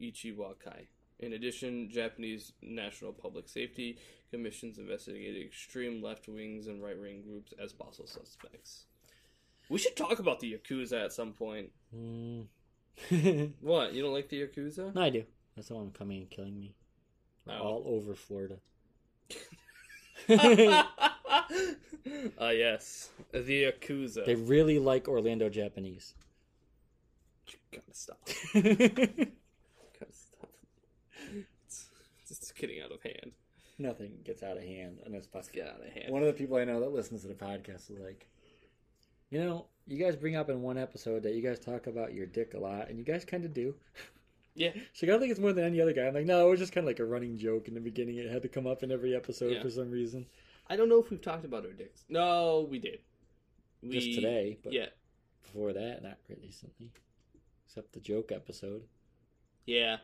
Ichiwakai. 0.00 0.86
In 1.18 1.32
addition, 1.32 1.88
Japanese 1.90 2.52
National 2.62 3.12
Public 3.12 3.48
Safety 3.48 3.98
Commissions 4.30 4.78
investigated 4.78 5.42
extreme 5.46 6.02
left 6.02 6.28
wings 6.28 6.66
and 6.66 6.82
right 6.82 6.98
wing 6.98 7.22
groups 7.26 7.54
as 7.62 7.72
possible 7.72 8.06
suspects. 8.06 8.84
We 9.68 9.78
should 9.78 9.96
talk 9.96 10.18
about 10.18 10.40
the 10.40 10.52
Yakuza 10.54 11.04
at 11.04 11.12
some 11.12 11.32
point. 11.32 11.70
Hmm. 11.94 12.42
What? 13.60 13.92
You 13.92 14.02
don't 14.02 14.14
like 14.14 14.28
the 14.28 14.42
Yakuza? 14.46 14.94
no, 14.94 15.02
I 15.02 15.10
do. 15.10 15.24
That's 15.54 15.68
the 15.68 15.74
one 15.74 15.90
coming 15.90 16.18
and 16.22 16.30
killing 16.30 16.58
me. 16.58 16.74
Oh. 17.48 17.58
All 17.58 17.84
over 17.86 18.14
Florida. 18.14 18.58
Ah, 22.38 22.50
yes. 22.50 23.10
The 23.32 23.64
Yakuza. 23.64 24.24
They 24.24 24.36
really 24.36 24.78
like 24.78 25.08
Orlando 25.08 25.48
Japanese. 25.48 26.14
Gotta. 27.72 27.82
Gotta 27.82 27.94
stop. 27.94 28.28
It's, 31.66 32.40
it's 32.40 32.45
getting 32.56 32.80
out 32.80 32.92
of 32.92 33.02
hand. 33.02 33.32
Nothing 33.78 34.18
gets 34.24 34.42
out 34.42 34.56
of 34.56 34.62
hand 34.62 34.98
Let's 35.08 35.26
podcast. 35.26 35.52
get 35.52 35.68
out 35.68 35.80
of 35.86 35.92
hand. 35.92 36.10
One 36.12 36.22
of 36.22 36.28
the 36.28 36.32
people 36.34 36.56
I 36.56 36.64
know 36.64 36.80
that 36.80 36.92
listens 36.92 37.22
to 37.22 37.28
the 37.28 37.34
podcast 37.34 37.90
is 37.90 37.98
like, 38.00 38.26
you 39.30 39.38
know, 39.38 39.66
you 39.86 39.98
guys 39.98 40.16
bring 40.16 40.34
up 40.36 40.48
in 40.48 40.62
one 40.62 40.78
episode 40.78 41.22
that 41.24 41.34
you 41.34 41.42
guys 41.42 41.58
talk 41.58 41.86
about 41.86 42.14
your 42.14 42.26
dick 42.26 42.54
a 42.54 42.58
lot, 42.58 42.88
and 42.88 42.98
you 42.98 43.04
guys 43.04 43.24
kind 43.24 43.44
of 43.44 43.52
do. 43.54 43.74
Yeah. 44.58 44.70
So 44.94 45.06
I 45.06 45.10
don't 45.10 45.20
think 45.20 45.30
it's 45.30 45.38
more 45.38 45.52
than 45.52 45.66
any 45.66 45.82
other 45.82 45.92
guy. 45.92 46.06
I'm 46.06 46.14
like, 46.14 46.24
no, 46.24 46.46
it 46.46 46.50
was 46.50 46.58
just 46.60 46.72
kind 46.72 46.82
of 46.82 46.88
like 46.88 46.98
a 46.98 47.04
running 47.04 47.36
joke 47.36 47.68
in 47.68 47.74
the 47.74 47.80
beginning. 47.80 48.16
It 48.16 48.30
had 48.32 48.40
to 48.40 48.48
come 48.48 48.66
up 48.66 48.82
in 48.82 48.90
every 48.90 49.14
episode 49.14 49.52
Yeah. 49.52 49.60
for 49.60 49.68
some 49.68 49.90
reason. 49.90 50.24
I 50.66 50.76
don't 50.76 50.88
know 50.88 50.98
if 50.98 51.10
we've 51.10 51.20
talked 51.20 51.44
about 51.44 51.66
our 51.66 51.72
dicks. 51.72 52.04
No, 52.08 52.66
we 52.70 52.78
did. 52.78 53.00
We, 53.82 53.90
Just 53.90 54.14
today, 54.14 54.56
but 54.64 54.72
Yeah. 54.72 54.86
before 55.42 55.74
that, 55.74 56.02
not 56.02 56.16
recently. 56.42 56.90
Except 57.66 57.92
the 57.92 58.00
joke 58.00 58.32
episode. 58.32 58.84
Yeah. 59.66 59.98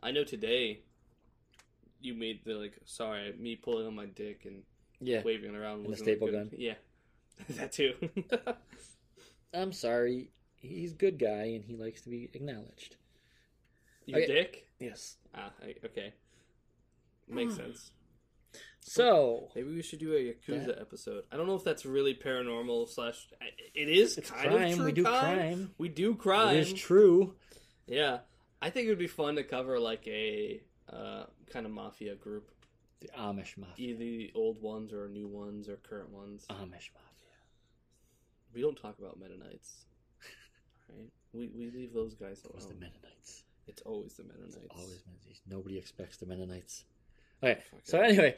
I 0.00 0.12
know 0.12 0.22
today 0.22 0.82
you 2.00 2.14
made 2.14 2.40
the 2.44 2.54
like 2.54 2.74
sorry, 2.84 3.34
me 3.38 3.56
pulling 3.56 3.86
on 3.86 3.94
my 3.94 4.06
dick 4.06 4.42
and 4.44 4.62
Yeah. 5.00 5.22
waving 5.24 5.54
it 5.54 5.56
around 5.56 5.84
And 5.84 5.94
a 5.94 5.96
staple 5.96 6.28
good. 6.28 6.50
gun. 6.50 6.50
Yeah. 6.56 6.74
that 7.50 7.72
too. 7.72 7.94
I'm 9.54 9.72
sorry. 9.72 10.30
He's 10.56 10.92
a 10.92 10.96
good 10.96 11.18
guy 11.18 11.52
and 11.54 11.64
he 11.64 11.76
likes 11.76 12.02
to 12.02 12.08
be 12.10 12.28
acknowledged. 12.32 12.96
Your 14.06 14.18
Okay. 14.20 14.26
dick? 14.32 14.66
Yes. 14.80 15.16
Ah, 15.34 15.52
I, 15.62 15.74
okay. 15.84 16.12
Makes 17.28 17.56
sense. 17.56 17.90
So, 18.80 19.50
Maybe 19.56 19.74
we 19.74 19.82
should 19.82 19.98
do 19.98 20.12
a 20.14 20.16
Yakuza 20.32 20.66
That- 20.66 20.80
episode. 20.80 21.24
I 21.32 21.36
don't 21.36 21.46
know 21.48 21.56
if 21.56 21.64
that's 21.64 21.84
really 21.84 22.14
paranormal 22.14 22.88
slash. 22.88 23.26
It 23.74 23.88
is 23.88 24.16
it's 24.16 24.30
kind 24.30 24.48
crime. 24.50 24.70
of 24.70 24.76
true 24.76 24.84
we 24.86 24.92
do 24.92 25.02
crime. 25.02 25.36
crime. 25.36 25.74
We 25.78 25.88
do 25.88 26.14
crime. 26.14 26.56
It 26.56 26.60
is 26.60 26.72
true. 26.72 27.34
Yeah, 27.86 28.18
I 28.62 28.70
think 28.70 28.86
it 28.86 28.90
would 28.90 28.98
be 28.98 29.08
fun 29.08 29.36
to 29.36 29.42
cover 29.44 29.78
like 29.80 30.06
a 30.06 30.62
uh, 30.92 31.24
kind 31.52 31.66
of 31.66 31.72
mafia 31.72 32.14
group, 32.14 32.50
The 33.00 33.08
Amish 33.18 33.56
Mafia. 33.58 33.74
either 33.76 33.98
the 33.98 34.32
old 34.34 34.60
ones 34.62 34.92
or 34.92 35.08
new 35.08 35.26
ones 35.28 35.68
or 35.68 35.76
current 35.76 36.10
ones. 36.10 36.44
Amish 36.50 36.90
Mafia. 36.94 37.34
We 38.54 38.60
don't 38.62 38.76
talk 38.80 38.98
about 38.98 39.18
Mennonites, 39.20 39.84
right? 40.88 41.10
We 41.32 41.50
we 41.54 41.70
leave 41.70 41.92
those 41.92 42.14
guys 42.14 42.40
It 42.44 42.54
was 42.54 42.66
the. 42.66 42.74
Mennonites. 42.74 43.42
It's 43.66 43.82
always 43.82 44.14
the 44.14 44.22
Mennonites. 44.24 44.56
Always 44.70 45.02
Mennonites. 45.06 45.40
Nobody 45.48 45.76
expects 45.76 46.16
the 46.18 46.26
Mennonites. 46.26 46.84
Okay, 47.42 47.60
Fuck 47.70 47.80
so 47.84 48.00
it. 48.00 48.04
anyway, 48.10 48.36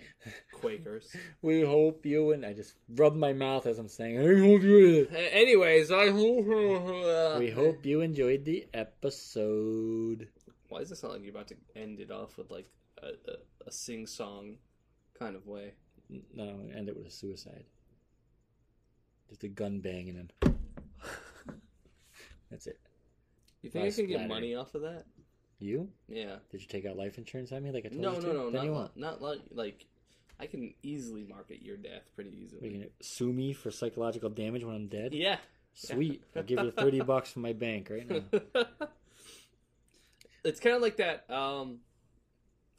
Quakers. 0.53 1.15
we 1.43 1.61
hope 1.63 2.05
you 2.05 2.33
and 2.33 2.45
I 2.45 2.53
just 2.53 2.75
rub 2.97 3.15
my 3.15 3.33
mouth 3.33 3.67
as 3.67 3.79
I'm 3.79 3.87
saying. 3.89 4.19
I 4.19 4.23
hope 4.25 4.63
you. 4.63 5.07
Anyways, 5.31 5.93
I 5.93 6.11
We 7.39 7.51
hope 7.51 7.87
you 7.87 8.01
enjoyed 8.01 8.45
the 8.45 8.67
episode. 8.75 10.27
Why 10.69 10.81
does 10.81 10.93
it 10.93 10.97
sound 10.97 11.15
like 11.15 11.23
you're 11.23 11.31
about 11.31 11.49
to 11.49 11.57
end 11.75 12.01
it 12.01 12.11
off 12.11 12.37
with 12.39 12.51
like 12.51 12.67
a, 13.03 13.07
a, 13.31 13.37
a 13.67 13.73
sing 13.73 14.07
song 14.07 14.57
kind 15.19 15.35
of 15.37 15.47
way? 15.47 15.73
No, 16.35 16.61
end 16.75 16.89
it 16.89 16.97
with 16.97 17.07
a 17.07 17.11
suicide. 17.11 17.65
Just 19.29 19.45
a 19.45 19.49
gun 19.49 19.81
banging 19.81 20.17
and 20.17 20.33
that's 22.51 22.67
it. 22.67 22.79
You 23.63 23.71
think 23.71 23.87
I 23.87 23.91
can 23.91 24.07
get 24.07 24.29
money 24.29 24.55
off 24.55 24.75
of 24.75 24.83
that? 24.83 25.05
You? 25.59 25.89
Yeah. 26.09 26.37
Did 26.51 26.61
you 26.63 26.69
take 26.69 26.87
out 26.87 26.97
life 26.97 27.19
insurance 27.19 27.51
on 27.53 27.63
me 27.63 27.71
like 27.73 27.85
I 27.85 27.89
told 27.89 28.01
No, 28.01 28.15
you 28.15 28.21
no, 28.21 28.29
to? 28.29 28.35
no, 28.35 28.51
Then 28.51 28.73
not 28.73 28.97
not 28.97 29.23
like 29.23 29.41
like 29.53 29.85
I 30.41 30.47
can 30.47 30.73
easily 30.83 31.25
market 31.25 31.63
your 31.63 31.77
death 31.77 32.11
pretty 32.15 32.31
easily. 32.43 32.69
You 32.69 32.81
can 32.81 32.91
sue 33.01 33.33
me 33.33 33.53
for 33.53 33.71
psychological 33.71 34.31
damage 34.31 34.63
when 34.65 34.75
I'm 34.77 34.87
dead. 34.87 35.13
Yeah. 35.13 35.39
Sweet. 35.75 36.23
I'll 36.37 36.43
give 36.45 36.61
you 36.61 36.71
thirty 36.71 37.01
bucks 37.13 37.33
from 37.33 37.43
my 37.43 37.53
bank 37.53 37.91
right 37.91 38.09
now. 38.09 38.23
it's 40.49 40.61
kind 40.61 40.75
of 40.77 40.83
like 40.83 40.97
that. 40.99 41.29
Um, 41.31 41.79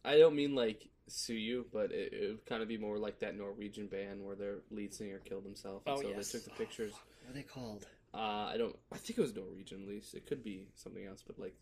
I 0.03 0.17
don't 0.17 0.35
mean 0.35 0.55
like 0.55 0.87
sue 1.07 1.33
you, 1.33 1.65
but 1.73 1.91
it, 1.91 2.13
it 2.13 2.27
would 2.29 2.45
kind 2.45 2.61
of 2.61 2.67
be 2.67 2.77
more 2.77 2.97
like 2.97 3.19
that 3.19 3.35
Norwegian 3.35 3.87
band 3.87 4.23
where 4.23 4.35
their 4.35 4.57
lead 4.71 4.93
singer 4.93 5.19
killed 5.19 5.43
himself. 5.43 5.83
and 5.87 5.97
Oh, 5.97 6.01
so 6.01 6.07
yes. 6.09 6.31
they 6.31 6.39
took 6.39 6.45
the 6.45 6.55
pictures. 6.55 6.93
What 7.23 7.31
are 7.31 7.33
they 7.33 7.43
called? 7.43 7.85
Uh, 8.13 8.17
I 8.53 8.55
don't. 8.57 8.75
I 8.91 8.97
think 8.97 9.17
it 9.19 9.21
was 9.21 9.35
Norwegian. 9.35 9.83
At 9.83 9.87
least 9.89 10.13
it 10.15 10.25
could 10.27 10.43
be 10.43 10.67
something 10.75 11.05
else, 11.05 11.23
but 11.25 11.37
like 11.39 11.55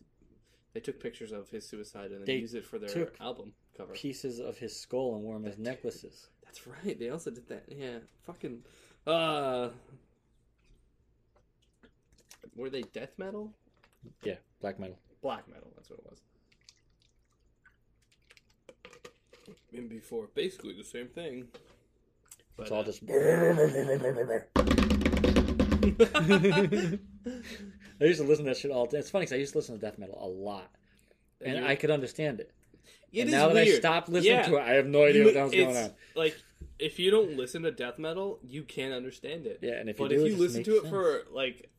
they 0.74 0.80
took 0.80 1.00
pictures 1.00 1.32
of 1.32 1.48
his 1.50 1.66
suicide 1.68 2.10
and 2.10 2.20
then 2.20 2.26
They 2.26 2.36
used 2.36 2.54
it 2.54 2.64
for 2.64 2.78
their 2.78 2.88
took 2.88 3.20
album 3.20 3.52
cover. 3.76 3.92
Pieces 3.92 4.38
of 4.38 4.56
his 4.58 4.74
skull 4.78 5.14
and 5.14 5.24
wore 5.24 5.34
them 5.34 5.46
as 5.46 5.58
necklaces. 5.58 6.28
That's 6.44 6.66
right. 6.66 6.98
They 6.98 7.10
also 7.10 7.30
did 7.30 7.48
that. 7.48 7.64
Yeah. 7.68 7.98
Fucking. 8.26 8.62
Uh. 9.06 9.70
Were 12.56 12.70
they 12.70 12.82
death 12.82 13.12
metal? 13.18 13.52
Yeah, 14.22 14.36
black 14.60 14.78
metal. 14.80 14.98
Black 15.22 15.48
metal. 15.48 15.72
That's 15.76 15.90
what 15.90 15.98
it 16.00 16.06
was. 16.10 16.20
And 19.72 19.88
before, 19.88 20.28
basically 20.34 20.74
the 20.74 20.84
same 20.84 21.08
thing. 21.08 21.48
It's 22.58 22.70
all 22.70 22.80
uh, 22.80 22.84
just. 22.84 23.02
I 28.00 28.04
used 28.04 28.20
to 28.20 28.26
listen 28.26 28.44
to 28.44 28.50
that 28.50 28.56
shit 28.56 28.70
all 28.70 28.86
day. 28.86 28.98
It's 28.98 29.10
funny 29.10 29.22
because 29.24 29.32
I 29.34 29.36
used 29.38 29.52
to 29.52 29.58
listen 29.58 29.74
to 29.78 29.80
death 29.80 29.98
metal 29.98 30.18
a 30.20 30.26
lot, 30.26 30.70
and 31.44 31.58
you- 31.58 31.66
I 31.66 31.74
could 31.76 31.90
understand 31.90 32.40
it. 32.40 32.52
It 33.12 33.20
and 33.20 33.28
is 33.30 33.34
now 33.34 33.48
that 33.48 33.56
I 33.56 33.64
weird. 33.64 33.76
stopped 33.80 34.08
listening 34.08 34.34
Yeah. 34.34 34.42
to 34.48 34.56
it, 34.56 34.60
I 34.62 34.70
have 34.74 34.86
no 34.86 35.04
idea 35.04 35.20
You- 35.20 35.24
what 35.26 35.34
the 35.34 35.40
hell's 35.40 35.52
going 35.52 35.70
it's- 35.70 35.88
on. 35.88 35.94
Like, 36.14 36.36
if 36.78 36.98
you 36.98 37.10
don't 37.10 37.36
listen 37.36 37.62
to 37.62 37.70
death 37.70 37.98
metal, 37.98 38.38
you 38.42 38.62
can't 38.64 38.92
understand 38.92 39.46
it. 39.46 39.58
Yeah, 39.62 39.72
and 39.74 39.88
if 39.88 39.98
you 39.98 40.04
but 40.04 40.08
do, 40.10 40.16
if 40.16 40.20
it 40.20 40.24
you 40.24 40.30
just 40.30 40.40
listen 40.40 40.58
makes 40.60 40.68
to 40.68 40.76
it 40.76 40.80
sense. 40.82 40.90
for 40.90 41.24
like 41.32 41.70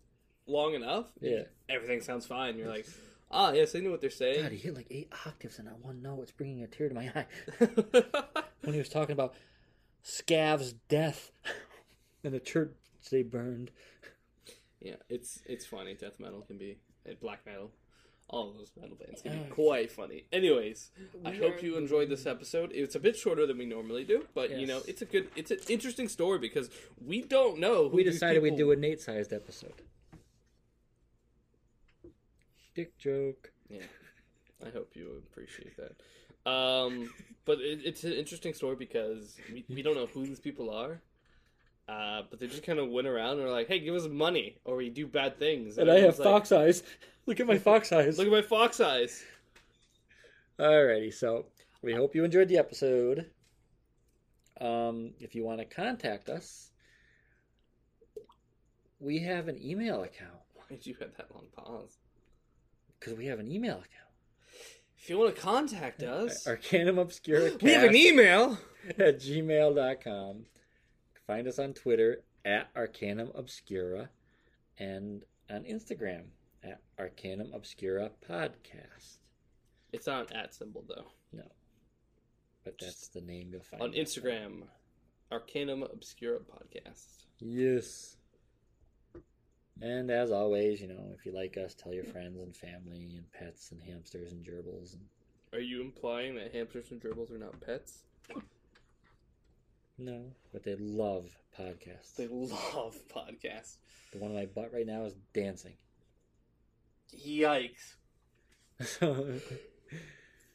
long 0.47 0.73
enough, 0.73 1.05
Yeah. 1.21 1.43
everything 1.69 2.01
sounds 2.01 2.25
fine. 2.25 2.57
You're 2.57 2.67
like, 2.69 2.87
ah, 3.32 3.51
yes, 3.53 3.75
I 3.75 3.80
know 3.80 3.91
what 3.91 4.01
they're 4.01 4.09
saying. 4.09 4.36
God, 4.41 4.47
saying. 4.49 4.57
he 4.57 4.67
hit 4.67 4.75
like 4.75 4.88
eight 4.89 5.11
octaves 5.25 5.59
in 5.59 5.65
that 5.65 5.80
one 5.80 6.01
note. 6.01 6.21
It's 6.23 6.32
bringing 6.32 6.63
a 6.63 6.67
tear 6.67 6.89
to 6.89 6.95
my 6.95 7.11
eye. 7.15 7.25
when 8.61 8.73
he 8.73 8.80
was 8.80 8.89
talking 8.89 9.13
about 9.13 9.34
Scav's 10.03 10.73
death 10.88 11.32
and 12.23 12.34
the 12.34 12.39
church 12.39 12.71
they 13.11 13.23
burned. 13.23 13.71
yeah, 14.82 14.95
it's 15.09 15.41
it's 15.45 15.65
funny. 15.65 15.93
Death 15.93 16.19
metal 16.19 16.41
can 16.41 16.57
be 16.57 16.77
and 17.05 17.19
black 17.19 17.45
metal. 17.45 17.71
All 18.32 18.49
of 18.51 18.57
those 18.57 18.71
metal 18.80 18.95
bands 18.95 19.23
can 19.23 19.43
be 19.43 19.49
quite 19.49 19.91
funny. 19.91 20.25
Anyways, 20.32 20.91
I 21.25 21.32
hope 21.32 21.63
you 21.63 21.77
enjoyed 21.77 22.09
this 22.09 22.27
episode. 22.27 22.71
It's 22.75 22.93
a 22.93 22.99
bit 22.99 23.15
shorter 23.17 23.47
than 23.47 23.57
we 23.57 23.65
normally 23.65 24.03
do, 24.03 24.25
but 24.36 24.51
you 24.51 24.67
know, 24.67 24.82
it's 24.88 25.01
a 25.01 25.05
good, 25.05 25.30
it's 25.36 25.49
an 25.49 25.57
interesting 25.67 26.07
story 26.07 26.38
because 26.38 26.69
we 27.03 27.23
don't 27.23 27.57
know. 27.59 27.89
Who 27.89 27.95
We 27.97 28.03
these 28.03 28.13
decided 28.13 28.43
we'd 28.43 28.51
people- 28.51 28.67
do 28.67 28.71
a 28.73 28.75
Nate 28.75 29.01
sized 29.01 29.34
episode. 29.34 29.82
Dick 32.80 32.97
joke. 32.97 33.51
Yeah, 33.69 33.82
I 34.65 34.69
hope 34.69 34.91
you 34.95 35.21
appreciate 35.30 35.75
that. 35.75 36.49
Um, 36.49 37.09
but 37.43 37.59
it, 37.59 37.82
it's 37.84 38.05
an 38.05 38.13
interesting 38.13 38.53
story 38.53 38.77
because 38.77 39.36
we, 39.51 39.65
we 39.67 39.82
don't 39.82 39.95
know 39.95 40.05
who 40.05 40.25
these 40.25 40.39
people 40.39 40.69
are. 40.69 41.01
Uh, 41.89 42.21
but 42.30 42.39
they 42.39 42.47
just 42.47 42.63
kind 42.63 42.80
of 42.80 42.88
went 42.88 43.05
around 43.05 43.32
and 43.32 43.41
were 43.41 43.51
like, 43.51 43.67
"Hey, 43.67 43.80
give 43.80 43.95
us 43.95 44.07
money, 44.07 44.59
or 44.63 44.77
we 44.77 44.89
do 44.89 45.07
bad 45.07 45.38
things." 45.38 45.77
And 45.77 45.91
I 45.91 45.99
have 45.99 46.17
like, 46.17 46.25
fox 46.25 46.53
eyes. 46.53 46.84
Look 47.25 47.41
at 47.41 47.47
my 47.47 47.57
fox 47.57 47.91
eyes. 47.99 48.17
Look 48.17 48.27
at 48.27 48.32
my 48.32 48.41
fox 48.41 48.80
eyes. 48.80 49.25
Alrighty, 50.57 51.13
so 51.13 51.47
we 51.82 51.93
hope 51.93 52.15
you 52.15 52.23
enjoyed 52.23 52.47
the 52.47 52.59
episode. 52.59 53.30
Um, 54.61 55.11
if 55.19 55.36
you 55.36 55.43
want 55.43 55.59
to 55.59 55.65
contact 55.65 56.30
us, 56.30 56.69
we 59.01 59.19
have 59.19 59.49
an 59.49 59.59
email 59.61 60.03
account 60.03 60.39
Why 60.55 60.63
did 60.69 60.86
you 60.86 60.95
have 61.01 61.17
that 61.17 61.34
long 61.36 61.47
pause? 61.57 61.97
Because 62.99 63.13
we 63.13 63.27
have 63.27 63.39
an 63.39 63.51
email 63.51 63.75
account. 63.75 63.87
If 64.97 65.09
you 65.09 65.17
want 65.17 65.35
to 65.35 65.41
contact 65.41 66.03
us, 66.03 66.45
Arcanum 66.45 66.99
Obscura 66.99 67.51
we 67.61 67.71
have 67.71 67.83
an 67.83 67.95
email. 67.95 68.57
at 68.97 69.19
gmail.com. 69.19 70.45
Find 71.27 71.47
us 71.47 71.59
on 71.59 71.73
Twitter 71.73 72.23
at 72.45 72.69
Arcanum 72.75 73.31
Obscura 73.35 74.09
and 74.77 75.23
on 75.49 75.63
Instagram 75.63 76.23
at 76.63 76.79
Arcanum 76.97 77.51
Obscura 77.53 78.11
Podcast. 78.27 79.17
It's 79.91 80.07
not 80.07 80.31
an 80.31 80.37
at 80.37 80.53
symbol 80.53 80.83
though. 80.87 81.05
No. 81.31 81.43
But 82.63 82.75
that's 82.79 83.07
the 83.09 83.21
name 83.21 83.49
you'll 83.51 83.61
find 83.61 83.81
On 83.81 83.91
Instagram, 83.93 84.63
Arcanum 85.31 85.83
Obscura 85.83 86.39
Podcast. 86.39 87.25
Yes. 87.39 88.17
And 89.82 90.11
as 90.11 90.32
always, 90.32 90.82
you 90.82 90.88
know, 90.88 91.11
if 91.17 91.25
you 91.25 91.32
like 91.32 91.57
us, 91.57 91.73
tell 91.73 91.93
your 91.93 92.03
friends 92.03 92.39
and 92.39 92.55
family 92.55 93.15
and 93.15 93.32
pets 93.32 93.71
and 93.71 93.82
hamsters 93.82 94.32
and 94.32 94.45
gerbils. 94.45 94.93
And... 94.93 95.03
Are 95.53 95.63
you 95.63 95.82
implying 95.82 96.36
that 96.36 96.53
hamsters 96.53 96.91
and 96.91 97.01
gerbils 97.01 97.32
are 97.32 97.38
not 97.38 97.59
pets? 97.61 98.03
No, 99.97 100.23
but 100.53 100.63
they 100.63 100.75
love 100.75 101.38
podcasts. 101.57 102.15
They 102.15 102.27
love 102.27 102.97
podcasts. 103.13 103.77
The 104.11 104.19
one 104.19 104.32
on 104.32 104.38
my 104.38 104.45
butt 104.45 104.71
right 104.73 104.88
now 104.88 105.05
is 105.05 105.15
dancing. 105.34 105.73
Yikes. 107.13 107.95
So, 108.82 109.27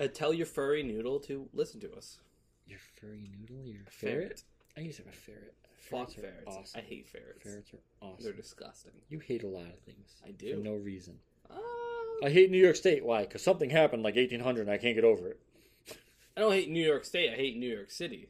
Uh, 0.01 0.09
tell 0.09 0.35
your 0.35 0.47
furry 0.47 0.83
noodle 0.83 1.21
to 1.21 1.49
listen 1.53 1.79
to 1.81 1.93
us. 1.93 2.19
your 2.67 2.81
furry 3.01 3.29
noodle, 3.39 3.65
your 3.65 3.85
ferret? 3.89 4.43
I 4.77 4.81
used 4.81 4.97
to 4.99 5.05
have 5.05 5.13
a 5.13 5.17
ferret. 5.17 5.55
Fuck 5.91 6.13
Ferrets 6.13 6.15
ferrets. 6.15 6.45
Awesome. 6.47 6.81
I 6.81 6.89
hate 6.89 7.09
ferrets. 7.09 7.43
Ferrets 7.43 7.71
are 7.75 7.79
awesome. 8.07 8.25
They're 8.25 8.33
disgusting. 8.33 8.93
You 9.09 9.19
hate 9.19 9.43
a 9.43 9.49
lot 9.49 9.67
of 9.67 9.79
things. 9.85 10.15
I 10.27 10.31
do. 10.31 10.57
For 10.57 10.65
no 10.65 10.75
reason. 10.75 11.19
Uh, 11.51 11.55
I 12.25 12.31
hate 12.31 12.51
New 12.51 12.59
York 12.63 12.77
State. 12.77 13.05
Why? 13.05 13.23
Because 13.23 13.43
something 13.43 13.71
happened 13.71 14.03
like 14.03 14.17
1800 14.17 14.63
and 14.63 14.71
I 14.71 14.79
can't 14.79 14.95
get 14.95 15.05
over 15.05 15.29
it. 15.29 15.41
I 16.37 16.41
don't 16.41 16.53
hate 16.53 16.71
New 16.71 16.85
York 16.85 17.05
State. 17.05 17.31
I 17.33 17.37
hate 17.37 17.57
New 17.57 17.73
York 17.73 17.91
City. 17.91 18.29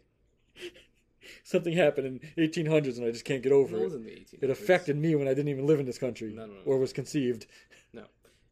Something 1.43 1.75
happened 1.75 2.21
in 2.37 2.45
1800s 2.51 2.99
and 2.99 3.07
I 3.07 3.11
just 3.11 3.25
can't 3.25 3.43
get 3.43 3.53
over 3.53 3.77
it. 3.79 3.85
was 3.85 3.95
in 3.95 4.05
the 4.05 4.11
1800s. 4.11 4.43
It 4.43 4.51
affected 4.51 4.97
me 4.99 5.15
when 5.15 5.27
I 5.27 5.31
didn't 5.33 5.49
even 5.49 5.67
live 5.67 5.81
in 5.81 5.87
this 5.87 5.97
country 5.99 6.35
No, 6.35 6.45
no, 6.47 6.53
no. 6.53 6.59
or 6.67 6.79
was 6.79 6.93
conceived. 6.93 7.47
No. 7.95 8.05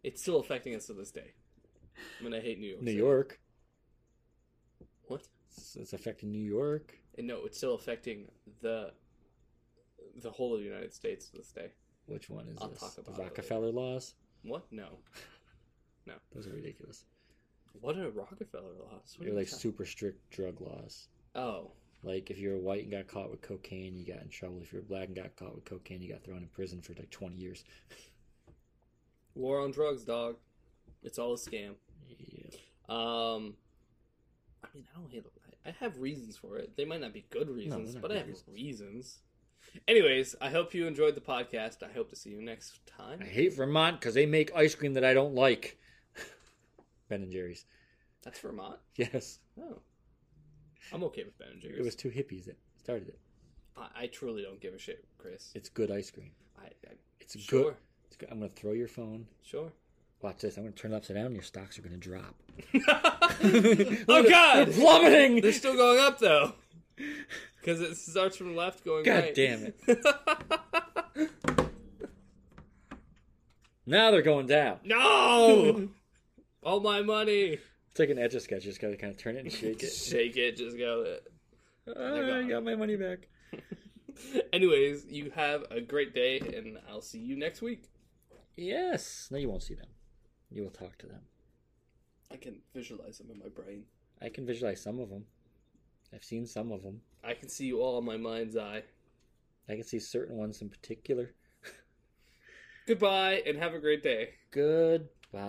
It's 0.03 0.23
still 0.23 0.39
affecting 0.41 0.75
us 0.75 0.87
to 0.87 0.95
this 0.95 1.11
day. 1.11 1.33
I 2.21 2.25
mean, 2.25 2.33
I 2.33 2.41
hate 2.41 2.59
New 2.59 2.69
York. 2.69 2.81
New 2.83 2.87
City. 2.93 2.99
York. 2.99 3.41
What? 5.07 5.23
It's, 5.51 5.77
it's 5.77 5.93
affecting 5.93 6.33
New 6.33 6.43
York. 6.43 6.95
And 7.19 7.27
no, 7.27 7.45
it's 7.45 7.59
still 7.59 7.75
affecting 7.75 8.31
the 8.61 8.93
the 10.21 10.31
whole 10.31 10.55
of 10.55 10.61
the 10.61 10.67
United 10.67 10.93
States 10.93 11.27
to 11.29 11.37
this 11.37 11.53
day. 11.53 11.73
Which 12.07 12.29
one 12.29 12.49
is 12.49 12.59
I'll 12.61 12.69
this? 12.69 12.81
talk 12.81 12.95
the 12.97 13.01
about 13.03 13.21
it 13.21 13.23
Rockefeller 13.23 13.71
laws. 13.71 14.15
What? 14.43 14.65
No. 14.71 14.89
No. 16.05 16.15
Those 16.35 16.49
are 16.49 16.53
ridiculous. 16.53 17.05
What 17.81 17.97
are 17.97 18.11
Rockefeller 18.11 18.75
laws? 18.91 19.15
What 19.17 19.25
They're 19.27 19.33
like 19.37 19.47
super 19.47 19.87
strict 19.87 20.31
drug 20.31 20.61
laws. 20.61 21.07
Oh, 21.37 21.71
Like 22.03 22.29
if 22.29 22.39
you're 22.39 22.59
white 22.59 22.83
and 22.83 22.91
got 22.91 23.07
caught 23.07 23.31
with 23.31 23.41
cocaine, 23.41 23.95
you 23.97 24.05
got 24.05 24.21
in 24.21 24.29
trouble. 24.29 24.59
If 24.61 24.73
you're 24.73 24.83
black 24.83 25.07
and 25.07 25.15
got 25.15 25.37
caught 25.37 25.55
with 25.55 25.65
cocaine, 25.65 26.03
you 26.03 26.13
got 26.13 26.25
thrown 26.25 26.39
in 26.39 26.49
prison 26.49 26.83
for 26.83 26.93
like 26.95 27.11
20 27.11 27.37
years. 27.37 27.63
war 29.37 29.61
on 29.61 29.71
drugs, 29.71 30.03
dog. 30.03 30.37
It's 31.05 31.21
all 31.21 31.35
a 31.35 31.37
scam. 31.37 31.75
Yeah. 32.09 32.57
Um, 32.89 33.55
I 34.65 34.69
mean, 34.75 34.85
I 34.93 34.99
don't 35.01 35.11
hate. 35.13 35.25
I 35.67 35.71
have 35.81 35.99
reasons 35.99 36.37
for 36.37 36.57
it. 36.57 36.77
They 36.77 36.85
might 36.85 37.01
not 37.01 37.13
be 37.13 37.25
good 37.31 37.49
reasons, 37.49 37.95
not 37.95 38.03
but 38.03 38.13
I 38.13 38.17
have 38.19 38.27
reasons. 38.29 38.49
reasons. 38.53 39.19
Anyways, 39.89 40.35
I 40.41 40.51
hope 40.51 40.75
you 40.75 40.87
enjoyed 40.87 41.15
the 41.15 41.21
podcast. 41.21 41.83
I 41.83 41.93
hope 41.93 42.11
to 42.11 42.17
see 42.17 42.31
you 42.31 42.43
next 42.43 42.81
time. 42.87 43.21
I 43.23 43.25
hate 43.25 43.55
Vermont 43.55 44.01
because 44.01 44.15
they 44.15 44.27
make 44.27 44.55
ice 44.55 44.75
cream 44.75 44.95
that 44.95 45.05
I 45.05 45.15
don't 45.15 45.35
like. 45.35 45.79
ben 47.09 47.23
and 47.23 47.33
Jerry's. 47.33 47.65
That's 48.23 48.39
Vermont. 48.41 48.79
Yes. 48.97 49.39
Oh, 49.61 49.79
I'm 50.93 51.05
okay 51.05 51.25
with 51.25 51.39
Ben 51.39 51.49
and 51.53 51.61
Jerry's. 51.63 51.79
It 51.79 51.85
was 51.85 51.95
two 51.95 52.11
hippies 52.11 52.45
that 52.47 52.59
started 52.79 53.09
it. 53.09 53.19
I, 53.77 53.87
I 54.03 54.07
truly 54.09 54.43
don't 54.43 54.61
give 54.61 54.75
a 54.75 54.79
shit, 54.79 55.05
Chris. 55.17 55.53
It's 55.55 55.69
good 55.69 55.91
ice 55.91 56.11
cream. 56.11 56.33
I, 56.59 56.67
I 56.67 56.93
It's 57.21 57.35
good. 57.35 57.43
sure, 57.45 57.77
It's 58.09 58.17
good. 58.17 58.29
I'm 58.31 58.39
going 58.41 58.51
to 58.51 58.57
throw 58.57 58.73
your 58.73 58.89
phone. 58.89 59.27
sure. 59.43 59.73
Watch 60.23 60.39
this. 60.39 60.57
I'm 60.57 60.63
going 60.63 60.73
to 60.73 60.81
turn 60.81 60.93
it 60.93 60.97
upside 60.97 61.17
down 61.17 61.27
and 61.27 61.35
your 61.35 61.43
stocks 61.43 61.79
are 61.79 61.83
going 61.83 61.99
to 61.99 61.99
drop. 61.99 62.35
oh 64.09 64.29
God, 64.29 64.69
They're 64.69 64.75
plummeting! 64.75 65.41
They're 65.43 65.53
still 65.53 65.77
going 65.77 65.99
up 65.99 66.21
though, 66.21 66.53
because 67.61 67.81
it 67.81 67.97
starts 67.97 68.37
from 68.37 68.55
left 68.55 68.85
going 68.85 69.05
God 69.05 69.25
right. 69.25 69.35
damn 69.35 69.67
it. 69.67 69.81
Now 73.85 74.13
they're 74.13 74.23
going 74.23 74.47
down. 74.47 74.79
no, 74.85 75.89
all 76.63 76.79
my 76.79 77.03
money. 77.03 77.59
It's 77.91 77.99
like 77.99 78.11
an 78.11 78.19
etch 78.19 78.35
a 78.35 78.41
sketch. 78.41 78.65
You 78.65 78.71
just 78.71 78.81
got 78.81 78.91
to 78.91 78.97
kind 78.97 79.13
of 79.13 79.19
turn 79.19 79.37
it 79.37 79.41
and 79.41 79.53
shake 79.53 79.83
it. 79.83 79.91
Shake 79.91 80.37
it, 80.37 80.57
just 80.57 80.79
go. 80.79 81.17
Ah, 81.89 82.39
I 82.39 82.43
got 82.49 82.63
my 82.63 82.77
money 82.77 82.95
back. 82.95 83.29
Anyways, 84.53 85.07
you 85.07 85.33
have 85.35 85.65
a 85.73 85.81
great 85.81 86.15
day, 86.15 86.39
and 86.39 86.79
I'll 86.89 87.03
see 87.03 87.19
you 87.19 87.37
next 87.37 87.61
week. 87.61 87.91
Yes. 88.57 89.29
No, 89.33 89.39
you 89.39 89.49
won't 89.49 89.65
see 89.65 89.75
them. 89.75 89.89
You 90.53 90.63
will 90.63 90.71
talk 90.71 90.99
to 90.99 91.07
them. 91.07 91.23
I 92.31 92.37
can 92.37 92.57
visualize 92.75 93.19
them 93.19 93.31
in 93.31 93.39
my 93.39 93.49
brain. 93.49 93.85
I 94.21 94.29
can 94.29 94.47
visualize 94.47 94.83
some 94.83 95.01
of 95.01 95.09
them. 95.09 95.25
I've 96.15 96.25
seen 96.25 96.47
some 96.47 96.73
of 96.73 96.83
them. 96.83 97.01
I 97.25 97.33
can 97.35 97.49
see 97.49 97.65
you 97.65 97.81
all 97.81 97.99
in 97.99 98.05
my 98.05 98.19
mind's 98.19 98.57
eye. 98.57 98.83
I 99.69 99.75
can 99.75 99.85
see 99.85 99.99
certain 99.99 100.37
ones 100.37 100.61
in 100.61 100.69
particular. 100.69 101.33
Goodbye, 102.87 103.43
and 103.47 103.57
have 103.59 103.75
a 103.75 103.79
great 103.79 104.03
day. 104.03 104.31
Goodbye. 104.51 105.41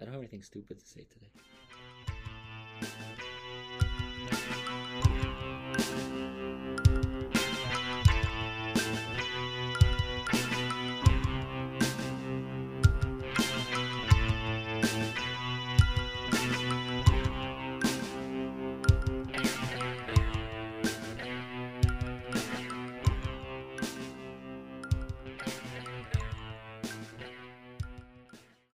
I 0.00 0.04
don't 0.04 0.12
have 0.12 0.20
anything 0.20 0.42
stupid 0.42 0.80
to 0.80 0.86
say 0.86 1.06
today. 1.12 1.30